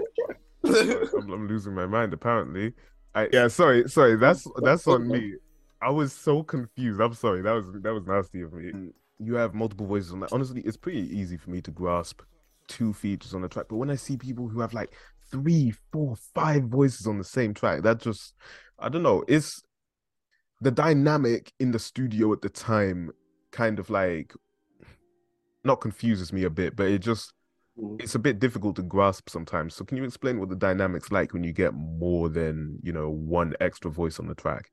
I'm, 1.21 1.32
I'm 1.32 1.47
losing 1.47 1.75
my 1.75 1.86
mind. 1.86 2.11
Apparently, 2.11 2.73
I 3.13 3.30
yeah. 3.32 3.47
Sorry, 3.47 3.88
sorry. 3.88 4.15
That's 4.15 4.47
that's 4.63 4.88
on 4.88 5.07
me. 5.07 5.36
I 5.80 5.91
was 5.91 6.11
so 6.11 6.41
confused. 6.41 6.99
I'm 6.99 7.13
sorry. 7.13 7.43
That 7.43 7.51
was 7.53 7.65
that 7.84 7.93
was 7.93 8.03
nasty 8.07 8.41
of 8.41 8.51
me. 8.51 8.71
Mm. 8.71 8.93
You 9.19 9.36
have 9.36 9.53
multiple 9.53 9.86
voices 9.86 10.11
on 10.11 10.21
that. 10.21 10.34
Honestly, 10.34 10.61
it's 10.61 10.75
pretty 10.75 11.07
easy 11.15 11.38
for 11.38 11.51
me 11.51 11.61
to 11.61 11.69
grasp 11.69 12.21
two 12.67 12.93
features 12.93 13.36
on 13.36 13.43
the 13.43 13.47
track. 13.47 13.67
But 13.69 13.75
when 13.75 13.91
I 13.91 13.95
see 13.95 14.17
people 14.17 14.47
who 14.47 14.59
have 14.59 14.73
like 14.73 14.91
three, 15.32 15.73
four, 15.91 16.15
five 16.34 16.63
voices 16.63 17.07
on 17.07 17.17
the 17.17 17.23
same 17.23 17.53
track, 17.53 17.84
that 17.84 17.99
just 17.99 18.34
I 18.80 18.89
don't 18.89 19.03
know. 19.03 19.23
It's 19.28 19.61
the 20.61 20.71
dynamic 20.71 21.51
in 21.59 21.71
the 21.71 21.80
studio 21.80 22.34
at 22.34 22.41
the 22.41 22.49
time 22.49 23.11
kind 23.51 23.80
of 23.80 23.89
like 23.89 24.34
not 25.63 25.82
confuses 25.82 26.32
me 26.32 26.43
a 26.43 26.49
bit, 26.49 26.75
but 26.75 26.88
it 26.88 26.99
just 26.99 27.34
Mm. 27.80 28.01
it's 28.01 28.15
a 28.15 28.19
bit 28.19 28.39
difficult 28.39 28.75
to 28.78 28.82
grasp 28.82 29.30
sometimes. 29.30 29.75
So 29.75 29.86
can 29.86 29.97
you 29.97 30.03
explain 30.03 30.39
what 30.39 30.49
the 30.49 30.55
dynamics 30.55 31.11
like 31.11 31.34
when 31.34 31.43
you 31.43 31.53
get 31.53 31.73
more 31.73 32.28
than, 32.30 32.80
you 32.82 32.91
know, 32.91 33.09
one 33.09 33.53
extra 33.59 33.91
voice 33.91 34.19
on 34.19 34.28
the 34.28 34.36
track? 34.36 34.71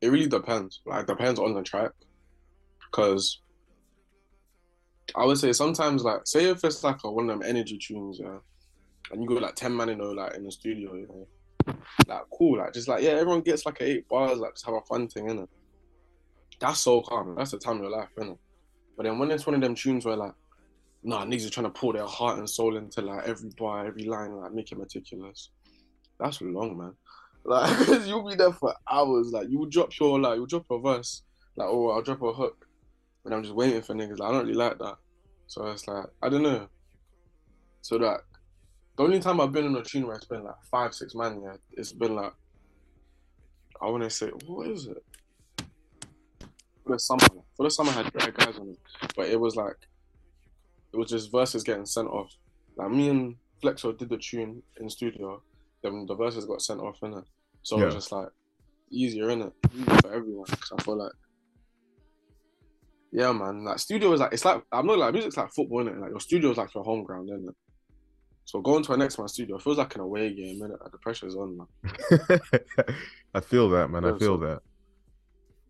It 0.00 0.08
really 0.08 0.28
depends. 0.28 0.80
Like 0.84 1.06
depends 1.06 1.38
on 1.38 1.54
the 1.54 1.62
track. 1.62 1.92
Cause 2.90 3.40
I 5.14 5.24
would 5.24 5.38
say 5.38 5.52
sometimes 5.52 6.02
like 6.02 6.22
say 6.24 6.46
if 6.46 6.64
it's 6.64 6.82
like 6.82 7.04
a, 7.04 7.10
one 7.10 7.30
of 7.30 7.38
them 7.38 7.48
energy 7.48 7.78
tunes, 7.78 8.18
yeah, 8.20 8.38
and 9.10 9.22
you 9.22 9.28
got 9.28 9.42
like 9.42 9.54
ten 9.54 9.76
man 9.76 9.88
in 9.88 9.98
know 9.98 10.10
like 10.10 10.34
in 10.34 10.44
the 10.44 10.52
studio, 10.52 10.94
you 10.94 11.06
know, 11.08 11.74
like 12.06 12.22
cool, 12.36 12.58
like 12.58 12.72
just 12.72 12.88
like 12.88 13.02
yeah, 13.02 13.10
everyone 13.10 13.42
gets 13.42 13.66
like 13.66 13.78
eight 13.80 14.08
bars, 14.08 14.38
like 14.38 14.54
just 14.54 14.66
have 14.66 14.74
a 14.74 14.80
fun 14.82 15.08
thing 15.08 15.28
in 15.28 15.38
it. 15.40 15.48
That's 16.60 16.80
so 16.80 17.02
calm. 17.02 17.34
That's 17.36 17.50
the 17.50 17.58
time 17.58 17.76
of 17.76 17.82
your 17.82 17.90
life, 17.90 18.08
innit? 18.18 18.38
But 18.96 19.04
then 19.04 19.18
when 19.18 19.30
it's 19.30 19.46
one 19.46 19.54
of 19.54 19.60
them 19.60 19.74
tunes 19.74 20.04
where 20.04 20.16
like, 20.16 20.34
nah, 21.02 21.24
niggas 21.24 21.46
are 21.46 21.50
trying 21.50 21.64
to 21.64 21.70
pour 21.70 21.92
their 21.92 22.06
heart 22.06 22.38
and 22.38 22.48
soul 22.48 22.76
into 22.76 23.00
like 23.02 23.26
every 23.26 23.50
bar, 23.58 23.86
every 23.86 24.04
line, 24.04 24.36
like 24.36 24.52
make 24.52 24.70
it 24.72 24.78
meticulous. 24.78 25.50
That's 26.18 26.40
long, 26.40 26.78
man. 26.78 26.94
Like, 27.46 27.88
you'll 28.06 28.26
be 28.26 28.36
there 28.36 28.54
for 28.54 28.74
hours. 28.90 29.30
Like, 29.30 29.50
you 29.50 29.66
drop 29.68 29.92
your 30.00 30.18
like, 30.18 30.38
you 30.38 30.46
drop 30.46 30.64
a 30.70 30.78
verse, 30.78 31.24
like, 31.56 31.68
oh, 31.68 31.90
I'll 31.90 32.00
drop 32.00 32.22
a 32.22 32.32
hook, 32.32 32.66
and 33.22 33.34
I'm 33.34 33.42
just 33.42 33.54
waiting 33.54 33.82
for 33.82 33.94
niggas. 33.94 34.18
Like, 34.18 34.30
I 34.30 34.32
don't 34.32 34.46
really 34.46 34.54
like 34.54 34.78
that. 34.78 34.96
So 35.46 35.66
it's 35.66 35.86
like, 35.86 36.06
I 36.22 36.30
don't 36.30 36.42
know. 36.42 36.68
So 37.82 37.98
that 37.98 38.20
the 38.96 39.02
only 39.02 39.20
time 39.20 39.40
I've 39.40 39.52
been 39.52 39.66
in 39.66 39.76
a 39.76 39.82
tune 39.82 40.06
where 40.06 40.16
it's 40.16 40.26
been 40.26 40.44
like 40.44 40.62
five, 40.70 40.94
six 40.94 41.14
man, 41.14 41.42
yeah, 41.42 41.56
it's 41.72 41.92
been 41.92 42.14
like, 42.14 42.32
I 43.80 43.86
want 43.86 44.04
to 44.04 44.10
say, 44.10 44.28
what 44.46 44.68
is 44.68 44.86
it? 44.86 45.02
For 46.84 46.92
the 46.92 46.98
summer, 46.98 47.26
for 47.56 47.64
the 47.64 47.70
summer, 47.70 47.90
I 47.90 48.02
had 48.02 48.12
great 48.12 48.34
guys 48.34 48.56
on 48.58 48.68
it, 48.70 48.78
but 49.16 49.28
it 49.28 49.40
was 49.40 49.56
like, 49.56 49.76
it 50.92 50.96
was 50.96 51.10
just 51.10 51.32
verses 51.32 51.64
getting 51.64 51.86
sent 51.86 52.08
off. 52.08 52.32
Like 52.76 52.90
me 52.90 53.08
and 53.08 53.36
Flexo 53.62 53.96
did 53.96 54.10
the 54.10 54.18
tune 54.18 54.62
in 54.80 54.88
studio, 54.88 55.42
then 55.82 56.06
the 56.06 56.14
verses 56.14 56.44
got 56.44 56.62
sent 56.62 56.80
off 56.80 57.02
in 57.02 57.14
it. 57.14 57.24
So 57.62 57.80
it 57.80 57.86
was 57.86 57.94
just 57.94 58.12
like 58.12 58.28
easier 58.90 59.30
in 59.30 59.42
it, 59.42 59.52
easier 59.74 59.96
for 60.02 60.12
everyone. 60.12 60.46
I 60.50 60.82
feel 60.82 60.96
like, 60.98 61.12
yeah, 63.10 63.32
man. 63.32 63.64
Like 63.64 63.78
studio 63.78 64.12
is 64.12 64.20
like 64.20 64.32
it's 64.32 64.44
like 64.44 64.62
I'm 64.70 64.86
not 64.86 64.98
like 64.98 65.12
music's 65.12 65.36
like 65.36 65.52
football 65.52 65.80
in 65.80 65.88
it. 65.88 65.98
Like 65.98 66.10
your 66.10 66.20
studio 66.20 66.50
is 66.50 66.58
like 66.58 66.74
your 66.74 66.84
home 66.84 67.04
ground, 67.04 67.30
isn't 67.30 67.48
it? 67.48 67.56
So 68.44 68.60
going 68.60 68.82
to 68.84 68.92
a 68.92 68.96
next 68.96 69.18
man's 69.18 69.32
studio 69.32 69.58
feels 69.58 69.78
like 69.78 69.94
an 69.94 70.02
away 70.02 70.32
game? 70.32 70.60
Like 70.60 70.70
the 70.92 70.98
pressure's 70.98 71.34
on, 71.34 71.56
man. 71.56 72.40
I 73.34 73.40
feel 73.40 73.70
that, 73.70 73.88
man. 73.88 74.04
I 74.04 74.10
feel 74.18 74.20
so- 74.20 74.36
that. 74.38 74.62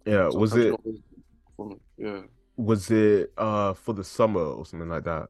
Yeah, 0.07 0.29
was 0.29 0.55
it 0.55 0.75
performing. 1.47 1.81
Yeah, 1.97 2.23
was 2.57 2.91
it 2.91 3.33
uh 3.39 3.73
for 3.73 3.95
the 3.95 4.05
summer 4.05 4.43
or 4.43 4.67
something 4.67 4.89
like 4.89 5.05
that? 5.05 5.29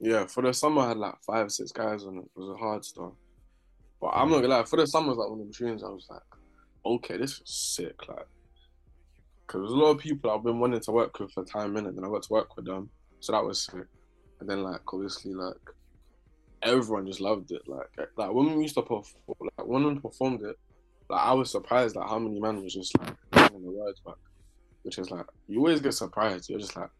yeah. 0.00 0.26
For 0.26 0.42
the 0.42 0.52
summer, 0.52 0.82
I 0.82 0.88
had 0.88 0.96
like 0.96 1.16
five, 1.26 1.50
six 1.50 1.72
guys 1.72 2.04
on 2.04 2.18
it. 2.18 2.24
It 2.24 2.30
was 2.38 2.50
a 2.50 2.58
hard 2.58 2.84
stuff. 2.84 3.12
But 4.00 4.08
I'm 4.08 4.30
not 4.30 4.42
gonna 4.42 4.54
lie. 4.54 4.64
For 4.64 4.76
the 4.76 4.86
summer, 4.86 5.08
was 5.08 5.18
like 5.18 5.28
one 5.28 5.40
of 5.40 5.46
the 5.48 5.52
tunes. 5.52 5.82
I 5.82 5.88
was 5.88 6.06
like, 6.08 6.22
okay, 6.86 7.16
this 7.16 7.32
is 7.32 7.42
sick. 7.44 8.08
Like, 8.08 8.26
because 9.46 9.60
there's 9.62 9.72
a 9.72 9.76
lot 9.76 9.90
of 9.90 9.98
people 9.98 10.30
I've 10.30 10.44
been 10.44 10.60
wanting 10.60 10.80
to 10.80 10.92
work 10.92 11.18
with 11.18 11.32
for 11.32 11.42
a 11.42 11.46
time 11.46 11.76
in 11.76 11.86
it. 11.86 11.94
Then 11.96 12.04
I 12.04 12.08
got 12.08 12.22
to 12.22 12.32
work 12.32 12.56
with 12.56 12.66
them, 12.66 12.88
so 13.18 13.32
that 13.32 13.44
was 13.44 13.64
sick. 13.64 13.86
And 14.40 14.48
then 14.48 14.62
like 14.62 14.80
obviously 14.92 15.34
like 15.34 15.56
everyone 16.62 17.06
just 17.06 17.20
loved 17.20 17.50
it. 17.52 17.62
Like 17.66 17.88
like 18.16 18.32
when 18.32 18.54
we 18.56 18.62
used 18.62 18.74
to 18.74 18.82
perform, 18.82 19.04
like 19.26 19.66
when 19.66 19.84
we 19.86 19.98
performed 19.98 20.42
it, 20.42 20.56
like 21.08 21.20
I 21.20 21.32
was 21.32 21.50
surprised 21.50 21.96
at 21.96 22.08
how 22.08 22.18
many 22.18 22.40
men 22.40 22.62
was 22.62 22.74
just 22.74 22.96
like 22.98 23.14
singing 23.34 23.62
the 23.62 23.70
words 23.70 24.00
back, 24.00 24.16
which 24.82 24.98
is 24.98 25.10
like 25.10 25.26
you 25.48 25.58
always 25.58 25.80
get 25.80 25.94
surprised. 25.94 26.48
You're 26.48 26.60
just 26.60 26.76
like, 26.76 26.90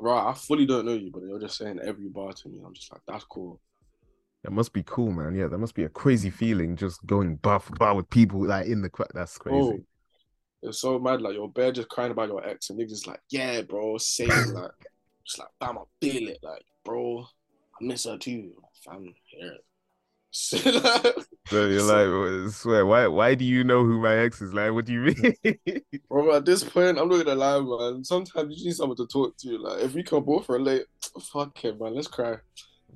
right, 0.00 0.30
I 0.30 0.34
fully 0.34 0.66
don't 0.66 0.86
know 0.86 0.94
you, 0.94 1.10
but 1.12 1.22
you're 1.22 1.40
just 1.40 1.58
saying 1.58 1.80
every 1.82 2.08
bar 2.08 2.32
to 2.32 2.48
me. 2.48 2.60
I'm 2.64 2.74
just 2.74 2.92
like, 2.92 3.02
that's 3.06 3.24
cool. 3.24 3.60
That 4.42 4.52
must 4.52 4.72
be 4.72 4.82
cool, 4.82 5.10
man. 5.10 5.34
Yeah, 5.34 5.48
that 5.48 5.58
must 5.58 5.74
be 5.74 5.84
a 5.84 5.88
crazy 5.88 6.30
feeling 6.30 6.76
just 6.76 7.04
going 7.06 7.36
bar 7.36 7.60
for 7.60 7.74
bar 7.76 7.94
with 7.94 8.10
people 8.10 8.46
like 8.46 8.66
in 8.66 8.82
the 8.82 8.90
crowd. 8.90 9.08
That's 9.14 9.38
crazy. 9.38 9.56
Oh, 9.56 9.78
it's 10.62 10.80
so 10.80 10.98
mad. 10.98 11.22
Like 11.22 11.34
your 11.34 11.48
bear 11.48 11.72
just 11.72 11.88
crying 11.88 12.12
about 12.12 12.28
your 12.28 12.46
ex, 12.46 12.70
and 12.70 12.78
niggas 12.78 13.06
like, 13.06 13.20
yeah, 13.30 13.62
bro, 13.62 13.96
same. 13.98 14.28
like, 14.54 14.70
just 15.24 15.38
like, 15.38 15.48
bam, 15.60 15.78
I 15.78 15.82
feel 16.00 16.28
it. 16.28 16.38
Like, 16.42 16.62
bro, 16.84 17.26
miss 17.84 18.04
her 18.04 18.18
too. 18.18 18.52
Hear 19.30 19.52
it. 19.52 19.64
So, 20.36 20.56
you're 21.66 21.80
So- 21.80 21.94
like, 22.44 22.50
swear, 22.52 22.86
why 22.86 23.06
why 23.06 23.34
do 23.34 23.44
you 23.44 23.62
know 23.64 23.84
who 23.84 24.00
my 24.00 24.16
ex 24.16 24.40
is? 24.42 24.52
Like, 24.52 24.72
what 24.72 24.84
do 24.86 24.92
you 24.92 25.00
mean? 25.00 25.82
bro, 26.08 26.34
at 26.36 26.44
this 26.44 26.64
point, 26.64 26.98
I'm 26.98 27.08
not 27.08 27.24
gonna 27.24 27.34
lie, 27.34 27.60
man. 27.60 28.02
Sometimes 28.04 28.58
you 28.58 28.66
need 28.66 28.74
someone 28.74 28.96
to 28.96 29.06
talk 29.06 29.36
to. 29.38 29.58
Like, 29.58 29.82
if 29.84 29.94
we 29.94 30.02
can 30.02 30.24
both 30.24 30.48
relate, 30.48 30.86
fuck 31.32 31.64
it, 31.64 31.80
man. 31.80 31.94
Let's 31.94 32.08
cry. 32.08 32.36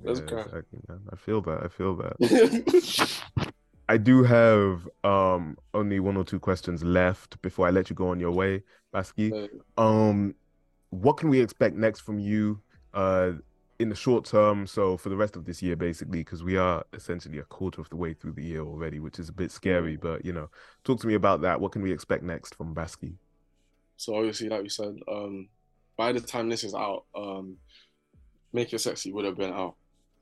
Let's 0.03 0.20
Yeah, 0.20 0.26
cry. 0.26 0.41
exactly, 0.43 0.78
man. 0.89 1.01
I 1.12 1.16
feel 1.16 1.41
that. 1.43 1.62
I 1.62 1.68
feel 1.68 1.97
that. 1.97 3.22
I 3.91 3.97
do 3.97 4.22
have 4.24 4.89
um 5.05 5.57
only 5.74 6.01
one 6.01 6.16
or 6.16 6.24
two 6.24 6.41
questions 6.41 6.82
left 6.82 7.41
before 7.43 7.68
I 7.68 7.70
let 7.70 7.89
you 7.89 7.95
go 7.97 8.09
on 8.09 8.18
your 8.20 8.32
way, 8.32 8.62
Baski. 8.93 9.49
Um, 9.76 10.34
what 10.91 11.18
can 11.18 11.28
we 11.28 11.41
expect 11.41 11.76
next 11.76 12.01
from 12.01 12.18
you 12.18 12.61
uh 12.95 13.32
in 13.79 13.89
the 13.89 13.95
short 13.95 14.24
term? 14.24 14.66
So 14.66 14.97
for 14.97 15.09
the 15.09 15.16
rest 15.16 15.37
of 15.37 15.45
this 15.45 15.62
year, 15.62 15.76
basically, 15.76 16.18
because 16.18 16.43
we 16.43 16.57
are 16.57 16.85
essentially 16.93 17.39
a 17.39 17.45
quarter 17.45 17.81
of 17.81 17.89
the 17.91 17.97
way 17.97 18.14
through 18.14 18.33
the 18.33 18.45
year 18.45 18.62
already, 18.62 18.99
which 18.99 19.18
is 19.18 19.29
a 19.29 19.33
bit 19.33 19.51
scary. 19.51 19.97
But 19.97 20.24
you 20.24 20.33
know, 20.33 20.51
talk 20.85 21.01
to 21.01 21.07
me 21.07 21.14
about 21.14 21.41
that. 21.43 21.61
What 21.61 21.72
can 21.72 21.83
we 21.83 21.93
expect 21.93 22.22
next 22.22 22.55
from 22.55 22.74
Baski? 22.74 23.14
So 23.97 24.14
obviously, 24.14 24.49
like 24.49 24.62
we 24.62 24.68
said, 24.68 24.97
um, 25.09 25.49
by 25.97 26.12
the 26.12 26.20
time 26.20 26.49
this 26.49 26.64
is 26.64 26.74
out, 26.74 27.05
um, 27.16 27.57
Make 28.53 28.72
It 28.72 28.81
Sexy 28.81 29.12
would 29.12 29.24
have 29.24 29.37
been 29.37 29.53
out. 29.53 29.74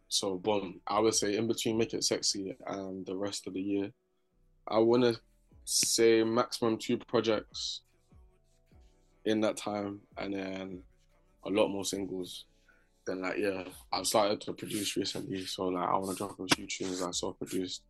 So 0.09 0.36
boom, 0.36 0.80
I 0.86 1.00
would 1.00 1.14
say 1.14 1.36
in 1.36 1.46
between 1.46 1.78
Make 1.78 1.94
It 1.94 2.04
Sexy 2.04 2.57
and 2.66 3.04
the 3.04 3.16
rest 3.16 3.46
of 3.46 3.54
the 3.54 3.61
year, 3.61 3.90
I 4.68 4.78
want 4.78 5.02
to 5.02 5.20
say 5.64 6.22
maximum 6.24 6.78
two 6.78 6.96
projects 6.96 7.82
in 9.24 9.40
that 9.40 9.57
time, 9.57 10.00
and 10.16 10.32
then 10.32 10.82
a 11.44 11.50
lot 11.50 11.68
more 11.68 11.84
singles. 11.84 12.46
Then 13.07 13.22
like 13.22 13.38
yeah, 13.38 13.64
I've 13.92 14.07
started 14.07 14.40
to 14.42 14.52
produce 14.52 14.96
recently, 14.96 15.44
so 15.46 15.68
like 15.68 15.88
I 15.88 15.92
want 15.96 16.11
to 16.11 16.16
drop 16.16 16.38
a 16.40 16.54
few 16.54 16.66
tunes 16.66 17.00
that 17.00 17.07
I 17.07 17.11
self-produced, 17.12 17.82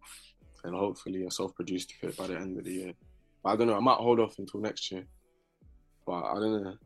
and 0.65 0.75
hopefully 0.75 1.25
a 1.25 1.31
self-produced 1.31 1.93
hit 2.01 2.17
by 2.17 2.27
the 2.27 2.37
end 2.37 2.59
of 2.59 2.65
the 2.65 2.73
year. 2.73 2.93
But 3.43 3.51
I 3.51 3.57
don't 3.57 3.69
know, 3.69 3.77
I 3.77 3.81
might 3.81 3.97
hold 3.99 4.21
off 4.21 4.39
until 4.39 4.61
next 4.61 4.91
year. 4.93 5.05
But 6.07 6.23
I 6.25 6.35
don't 6.35 6.63
know. 6.63 6.77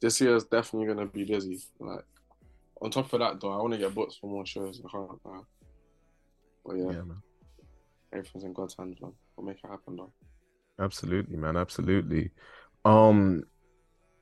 This 0.00 0.20
year 0.20 0.36
is 0.36 0.44
definitely 0.44 0.88
gonna 0.88 1.06
be 1.06 1.24
busy. 1.24 1.58
Like 1.80 2.04
on 2.82 2.90
top 2.90 3.10
of 3.14 3.20
that, 3.20 3.40
though, 3.40 3.52
I 3.52 3.56
want 3.56 3.72
to 3.72 3.78
get 3.78 3.94
booked 3.94 4.18
for 4.20 4.28
more 4.28 4.44
shows. 4.44 4.82
I 4.84 4.90
can't. 4.90 5.10
Uh, 5.24 5.40
but 6.64 6.76
yeah, 6.76 6.84
Yeah, 6.84 7.02
man. 7.02 7.22
everything's 8.12 8.44
in 8.44 8.52
God's 8.52 8.76
hands, 8.78 9.00
man. 9.00 9.12
We'll 9.34 9.46
make 9.46 9.56
it 9.64 9.70
happen, 9.70 9.96
though. 9.96 10.12
Absolutely, 10.78 11.38
man. 11.38 11.56
Absolutely. 11.56 12.30
Um, 12.84 13.44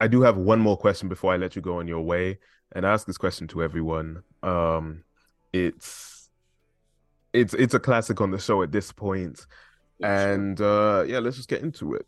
I 0.01 0.09
do 0.09 0.23
have 0.23 0.37
one 0.37 0.61
more 0.61 0.77
question 0.77 1.09
before 1.09 1.33
I 1.33 1.37
let 1.37 1.57
you 1.57 1.63
go 1.63 1.79
on 1.79 1.89
your 1.89 2.03
way, 2.03 2.39
and 2.73 2.87
I 2.87 2.93
ask 2.93 3.07
this 3.07 3.19
question 3.19 3.47
to 3.49 3.63
everyone. 3.63 4.23
Um, 4.43 5.05
it's 5.53 6.29
it's 7.33 7.55
it's 7.55 7.75
a 7.75 7.81
classic 7.81 8.21
on 8.21 8.31
the 8.31 8.39
show 8.39 8.63
at 8.63 8.73
this 8.73 8.93
point, 8.93 9.47
and 10.03 10.61
uh, 10.61 11.05
yeah, 11.07 11.19
let's 11.19 11.37
just 11.37 11.49
get 11.49 11.63
into 11.63 11.95
it. 11.95 12.07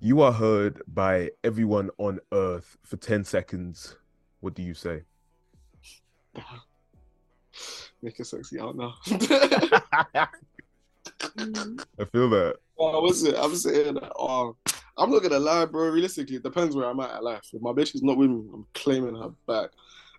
You 0.00 0.20
are 0.20 0.32
heard 0.32 0.80
by 0.86 1.30
everyone 1.42 1.90
on 1.98 2.20
Earth 2.32 2.76
for 2.84 2.96
10 2.96 3.24
seconds. 3.24 3.96
What 4.40 4.54
do 4.54 4.62
you 4.62 4.74
say? 4.74 5.02
make 8.02 8.20
it 8.20 8.24
sexy 8.24 8.60
out 8.60 8.76
now. 8.76 8.94
I 9.10 10.28
feel 12.12 12.30
that. 12.30 12.56
oh, 12.78 13.02
what's 13.02 13.24
it? 13.24 13.34
I'm 13.36 13.56
saying 13.56 13.94
that. 13.94 14.12
Oh, 14.16 14.54
I'm 14.98 15.10
not 15.10 15.22
gonna 15.22 15.38
lie, 15.38 15.64
bro. 15.64 15.88
Realistically, 15.90 16.36
it 16.36 16.42
depends 16.42 16.74
where 16.74 16.86
I'm 16.86 16.98
at 17.00 17.16
in 17.16 17.22
life. 17.22 17.48
If 17.52 17.62
my 17.62 17.70
bitch 17.70 17.94
is 17.94 18.02
not 18.02 18.16
with 18.16 18.30
me, 18.30 18.42
I'm 18.52 18.66
claiming 18.74 19.14
her 19.14 19.30
back. 19.46 19.70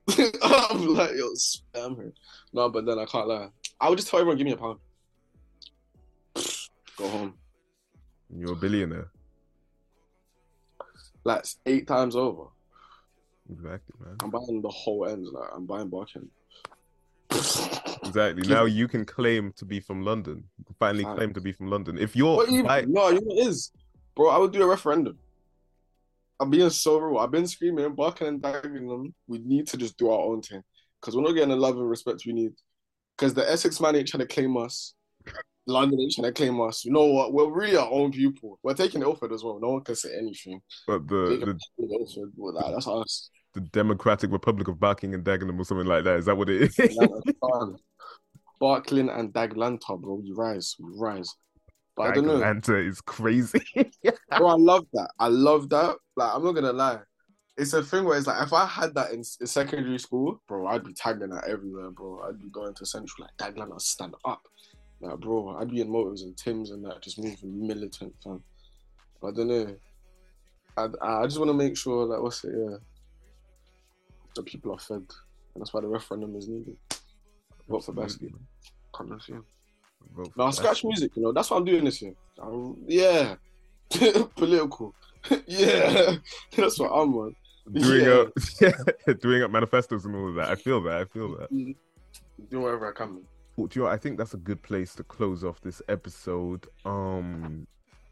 I'm 0.42 0.88
like, 0.96 1.12
yo, 1.16 1.34
spam 1.34 1.98
her. 1.98 2.14
No, 2.54 2.70
but 2.70 2.86
then 2.86 2.98
I 2.98 3.06
can't 3.06 3.28
lie. 3.28 3.50
I 3.80 3.90
would 3.90 3.98
just 3.98 4.10
tell 4.10 4.20
everyone, 4.20 4.38
give 4.38 4.46
me 4.46 4.54
a 4.54 4.58
pound. 4.58 4.80
Go 6.98 7.10
home. 7.10 7.34
You're 8.36 8.54
a 8.54 8.56
billionaire. 8.56 9.12
Like 11.24 11.46
eight 11.66 11.88
times 11.88 12.16
over. 12.16 12.46
Exactly, 13.52 13.96
man. 14.04 14.16
I'm 14.24 14.30
buying 14.30 14.62
the 14.62 14.70
whole 14.70 15.08
end. 15.08 15.28
Like 15.28 15.50
I'm 15.54 15.66
buying 15.66 15.90
Barkin. 15.90 16.30
Exactly. 17.32 18.48
Now 18.48 18.66
you 18.66 18.88
can 18.88 19.06
claim 19.06 19.52
to 19.54 19.66
be 19.66 19.80
from 19.80 20.04
London. 20.04 20.44
You 20.58 20.66
can 20.66 20.76
finally 20.80 21.04
claim 21.04 21.34
to 21.34 21.42
be 21.42 21.52
from 21.52 21.68
London. 21.68 21.98
If 21.98 22.16
you're 22.16 22.38
What 22.38 22.50
even? 22.50 22.92
No, 22.92 23.10
you 23.10 23.22
know 23.22 23.36
it 23.36 23.48
is, 23.48 23.72
bro. 24.20 24.30
I 24.30 24.38
would 24.38 24.52
do 24.52 24.62
a 24.62 24.68
referendum. 24.68 25.18
I'm 26.42 26.50
being 26.50 26.70
so 26.70 26.98
real. 26.98 27.20
I've 27.20 27.32
been 27.32 27.48
screaming, 27.48 27.96
barking, 27.96 28.28
and 28.28 28.42
Dagenham. 28.42 29.14
We 29.28 29.40
need 29.40 29.68
to 29.68 29.78
just 29.78 29.98
do 29.98 30.10
our 30.10 30.20
own 30.20 30.42
thing 30.42 30.62
because 31.00 31.16
we're 31.16 31.24
not 31.24 31.32
getting 31.32 31.50
the 31.50 31.56
love 31.56 31.78
and 31.78 31.90
respect 31.90 32.24
we 32.26 32.34
need. 32.34 32.52
Because 33.18 33.34
the 33.34 33.50
Essex 33.50 33.80
man 33.80 33.96
ain't 33.96 34.10
trying 34.10 34.28
to 34.28 34.34
claim 34.34 34.58
us. 34.58 34.94
London 35.68 36.00
ain't 36.02 36.14
trying 36.14 36.26
to 36.26 36.34
claim 36.34 36.60
us. 36.60 36.84
You 36.84 36.92
know 36.92 37.06
what? 37.06 37.34
We're 37.34 37.50
really 37.50 37.78
our 37.78 37.90
own 37.90 38.12
people. 38.12 38.60
We're 38.62 38.74
taking 38.74 39.02
Ilford 39.02 39.32
as 39.32 39.44
well. 39.44 39.60
No 39.62 39.70
one 39.70 39.84
can 39.84 39.96
say 39.96 40.18
anything. 40.18 40.62
but 40.86 41.08
the, 41.08 41.58
the 41.78 41.94
Ilford. 41.94 42.74
That's 42.74 42.88
us. 42.88 43.30
the 43.54 43.62
Democratic 43.62 44.32
Republic 44.32 44.68
of 44.68 44.80
Barking 44.80 45.14
and 45.14 45.24
Dagenham 45.24 45.60
or 45.60 45.64
something 45.64 45.88
like 45.88 46.04
that. 46.04 46.18
Is 46.18 46.26
that 46.26 46.38
what 46.38 46.50
it 46.50 46.62
is? 46.62 46.76
Barkling 48.62 49.18
and 49.18 49.34
Daglanta, 49.34 50.00
bro. 50.02 50.16
We 50.16 50.34
rise. 50.36 50.76
We 50.80 50.92
rise. 50.98 51.34
But 52.00 52.12
I 52.12 52.16
don't 52.16 52.28
know. 52.28 52.36
Atlanta 52.36 52.78
is 52.78 53.02
crazy. 53.02 53.60
Bro, 54.38 54.48
I 54.48 54.56
love 54.56 54.86
that. 54.94 55.12
I 55.20 55.28
love 55.28 55.68
that. 55.68 55.98
Like, 56.16 56.34
I'm 56.34 56.46
not 56.46 56.54
gonna 56.54 56.72
lie. 56.72 57.00
It's 57.58 57.74
a 57.74 57.84
thing 57.84 58.06
where 58.06 58.18
it's 58.18 58.26
like 58.26 58.42
if 58.42 58.54
I 58.54 58.66
had 58.66 58.96
that 58.96 59.12
in, 59.12 59.18
in 59.20 59.48
secondary 59.48 60.00
school, 60.00 60.42
bro, 60.48 60.66
I'd 60.68 60.86
be 60.86 60.94
tagging 60.94 61.28
that 61.32 61.44
everywhere, 61.44 61.92
bro. 61.92 62.22
I'd 62.26 62.40
be 62.40 62.50
going 62.52 62.74
to 62.74 62.86
central 62.86 63.26
like 63.26 63.36
Daglan, 63.36 63.74
I'll 63.74 63.80
stand 63.80 64.16
up. 64.24 64.42
Like, 65.02 65.20
bro, 65.20 65.58
I'd 65.60 65.72
be 65.72 65.82
in 65.82 65.92
motors 65.92 66.22
and 66.22 66.38
Tim's 66.38 66.72
and 66.72 66.86
that, 66.86 67.02
just 67.02 67.20
moving 67.20 67.68
militant, 67.68 68.14
fam. 68.24 68.42
But 69.22 69.28
I 69.28 69.32
don't 69.32 69.48
know. 69.50 69.76
I, 70.78 70.88
I 71.02 71.26
just 71.26 71.38
want 71.38 71.50
to 71.50 71.54
make 71.54 71.76
sure 71.76 72.06
like, 72.06 72.22
what's 72.22 72.46
it, 72.46 72.54
yeah, 72.58 72.78
the 74.38 74.44
people 74.44 74.72
are 74.72 74.80
fed, 74.80 75.04
and 75.54 75.58
that's 75.58 75.74
why 75.74 75.82
the 75.82 75.88
referendum 75.90 76.34
is 76.38 76.48
needed. 76.48 76.78
Vote 77.68 77.84
for 77.84 77.92
Baski. 77.92 78.32
Come 78.96 79.12
on, 79.12 79.20
yeah. 79.28 79.40
For 80.16 80.26
No, 80.38 80.52
scratch 80.52 80.84
music, 80.84 81.12
you 81.16 81.24
know. 81.24 81.32
That's 81.32 81.50
what 81.52 81.58
I'm 81.58 81.66
doing 81.66 81.86
this 81.86 82.02
year. 82.02 82.14
Um, 82.42 82.78
yeah, 82.88 83.36
political. 84.36 84.94
yeah, 85.48 86.16
that's 86.56 86.80
what 86.80 86.90
I'm 86.92 87.14
on. 87.16 87.36
doing 87.72 88.06
Yeah. 88.62 88.72
up 89.08 89.20
doing 89.22 89.44
up 89.44 89.52
manifestos 89.52 90.06
and 90.06 90.16
all 90.16 90.30
of 90.30 90.36
that. 90.36 90.50
I 90.50 90.56
feel 90.56 90.82
that. 90.84 90.98
I 91.02 91.06
feel 91.06 91.36
that. 91.38 91.50
Do 92.50 92.60
whatever 92.62 92.90
I 92.90 92.94
can. 92.94 93.22
Well, 93.58 93.68
do 93.68 93.80
you 93.80 93.86
know, 93.86 93.92
I 93.92 93.98
think 93.98 94.18
that's 94.18 94.34
a 94.34 94.38
good 94.38 94.62
place 94.64 94.96
to 94.96 95.04
close 95.04 95.44
off 95.44 95.60
this 95.62 95.82
episode. 95.90 96.68
Um, 96.86 97.68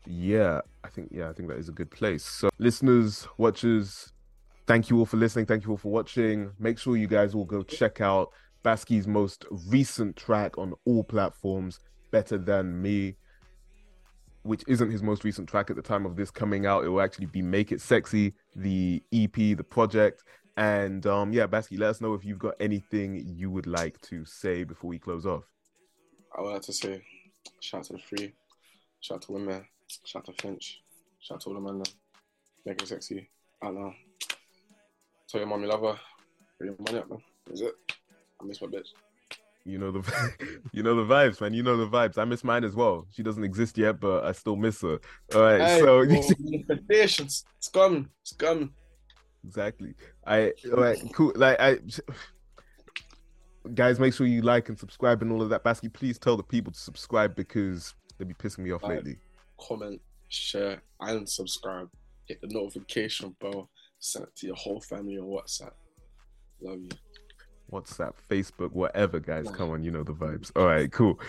yeah, 0.06 0.60
I 0.84 0.90
think 0.90 1.10
yeah, 1.12 1.30
I 1.30 1.34
think 1.34 1.48
that 1.50 1.58
is 1.58 1.70
a 1.70 1.74
good 1.74 1.90
place. 1.90 2.26
So, 2.26 2.50
listeners, 2.60 3.28
watchers, 3.38 4.12
thank 4.68 4.90
you 4.90 5.00
all 5.00 5.06
for 5.06 5.16
listening. 5.18 5.46
Thank 5.46 5.64
you 5.64 5.72
all 5.72 5.78
for 5.78 5.92
watching. 5.92 6.52
Make 6.60 6.78
sure 6.78 6.98
you 6.98 7.08
guys 7.08 7.34
all 7.34 7.46
go 7.46 7.64
check 7.64 8.02
out 8.02 8.32
Baski's 8.68 9.08
most 9.08 9.46
recent 9.70 10.18
track 10.18 10.58
on 10.58 10.74
all 10.84 11.02
platforms, 11.02 11.80
"Better 12.12 12.38
Than 12.38 12.82
Me," 12.82 13.16
which 14.44 14.62
isn't 14.68 14.92
his 14.92 15.02
most 15.02 15.24
recent 15.24 15.48
track 15.48 15.70
at 15.70 15.78
the 15.78 15.82
time 15.82 16.06
of 16.06 16.18
this 16.18 16.30
coming 16.30 16.66
out. 16.66 16.84
It 16.84 16.90
will 16.90 17.00
actually 17.00 17.28
be 17.28 17.42
"Make 17.42 17.72
It 17.72 17.80
Sexy," 17.80 18.34
the 18.58 19.02
EP, 19.14 19.34
the 19.56 19.64
project. 19.64 20.26
And 20.58 21.08
um, 21.08 21.32
yeah, 21.32 21.48
Baski, 21.48 21.80
let 21.80 21.92
us 21.92 22.02
know 22.02 22.14
if 22.14 22.26
you've 22.26 22.40
got 22.40 22.56
anything 22.60 23.24
you 23.26 23.50
would 23.50 23.68
like 23.68 24.02
to 24.02 24.26
say 24.26 24.66
before 24.66 24.90
we 24.90 25.00
close 25.00 25.26
off. 25.26 25.46
I 26.38 26.42
would 26.42 26.52
like 26.52 26.62
to 26.64 26.74
say, 26.74 27.02
shout 27.62 27.80
out 27.80 27.86
to 27.86 27.94
the 27.94 28.00
free, 28.00 28.34
shout 29.00 29.16
out 29.16 29.22
to 29.22 29.32
women, 29.32 29.66
shout 30.04 30.28
out 30.28 30.36
to 30.36 30.42
Finch, 30.42 30.84
shout 31.22 31.36
out 31.36 31.42
to 31.44 31.50
all 31.52 31.56
the 31.56 31.62
men. 31.62 31.84
Make 32.66 32.82
it 32.82 32.90
sexy. 32.90 33.30
I 33.62 33.72
know. 33.72 33.94
Tell 35.30 35.40
your 35.40 35.48
mom 35.48 35.62
you 35.62 35.70
love 35.70 35.84
her. 35.84 35.98
Put 36.58 36.66
your 36.66 36.76
money 36.80 36.98
up, 36.98 37.10
man. 37.10 37.24
That's 37.46 37.62
it. 37.62 37.74
I 38.42 38.46
miss 38.46 38.62
my 38.62 38.68
bitch. 38.68 38.88
You 39.66 39.78
know 39.80 39.92
the, 39.92 40.62
you 40.72 40.82
know 40.84 40.96
the 40.96 41.14
vibes, 41.14 41.42
man. 41.42 41.54
You 41.54 41.62
know 41.64 41.76
the 41.78 41.88
vibes. 41.88 42.18
I 42.18 42.24
miss 42.26 42.44
mine 42.44 42.64
as 42.64 42.74
well. 42.76 43.06
She 43.12 43.22
doesn't 43.24 43.44
exist 43.44 43.78
yet, 43.78 44.00
but 44.00 44.24
I 44.24 44.32
still 44.32 44.56
miss 44.56 44.82
her. 44.82 45.00
All 45.36 45.42
right, 45.42 45.62
Hey, 45.62 45.80
so 45.82 46.04
manifestations. 46.40 47.46
It's 47.58 47.68
coming. 47.68 48.08
It's 48.22 48.34
coming. 48.34 48.72
exactly. 49.46 49.94
I 50.26 50.54
all 50.72 50.82
right, 50.82 50.98
cool. 51.14 51.34
Like 51.36 51.60
I, 51.60 51.80
guys, 53.74 54.00
make 54.00 54.14
sure 54.14 54.26
you 54.28 54.42
like 54.42 54.70
and 54.70 54.80
subscribe 54.80 55.22
and 55.22 55.32
all 55.32 55.42
of 55.42 55.50
that. 55.50 55.64
Baski, 55.64 55.92
please 55.92 56.18
tell 56.18 56.38
the 56.38 56.44
people 56.44 56.72
to 56.72 56.80
subscribe 56.80 57.36
because 57.36 57.94
they 58.18 58.26
be 58.26 58.34
pissing 58.34 58.60
me 58.60 58.72
off 58.72 58.84
Right. 58.84 58.98
lately. 58.98 59.18
comment, 59.60 60.00
share, 60.30 60.82
and 61.02 61.28
subscribe. 61.28 61.90
Hit 62.26 62.40
the 62.42 62.48
notification 62.48 63.36
bell. 63.42 63.70
Send 64.00 64.26
it 64.28 64.36
to 64.38 64.48
your 64.48 64.56
whole 64.56 64.80
family 64.80 65.18
on 65.18 65.26
WhatsApp. 65.26 65.72
Love 66.62 66.80
you. 66.80 66.90
WhatsApp, 67.72 68.14
Facebook, 68.30 68.72
whatever, 68.72 69.20
guys. 69.20 69.46
Yeah. 69.46 69.52
Come 69.52 69.72
on, 69.72 69.84
you 69.84 69.92
know 69.92 70.04
the 70.04 70.14
vibes. 70.14 70.52
All 70.56 70.66
right, 70.66 70.92
cool. 70.92 71.20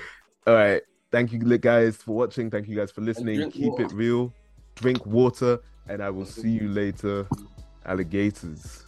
All 0.46 0.54
right. 0.54 0.82
Thank 1.10 1.32
you, 1.32 1.38
guys, 1.58 1.96
for 1.96 2.14
watching. 2.14 2.50
Thank 2.50 2.68
you, 2.68 2.76
guys, 2.76 2.90
for 2.90 3.00
listening. 3.00 3.50
Keep 3.50 3.72
water. 3.72 3.84
it 3.84 3.92
real. 3.92 4.32
Drink 4.74 5.04
water, 5.06 5.58
and 5.88 6.02
I 6.02 6.10
will 6.10 6.26
see 6.26 6.50
you 6.50 6.68
later, 6.68 7.26
alligators. 7.86 8.84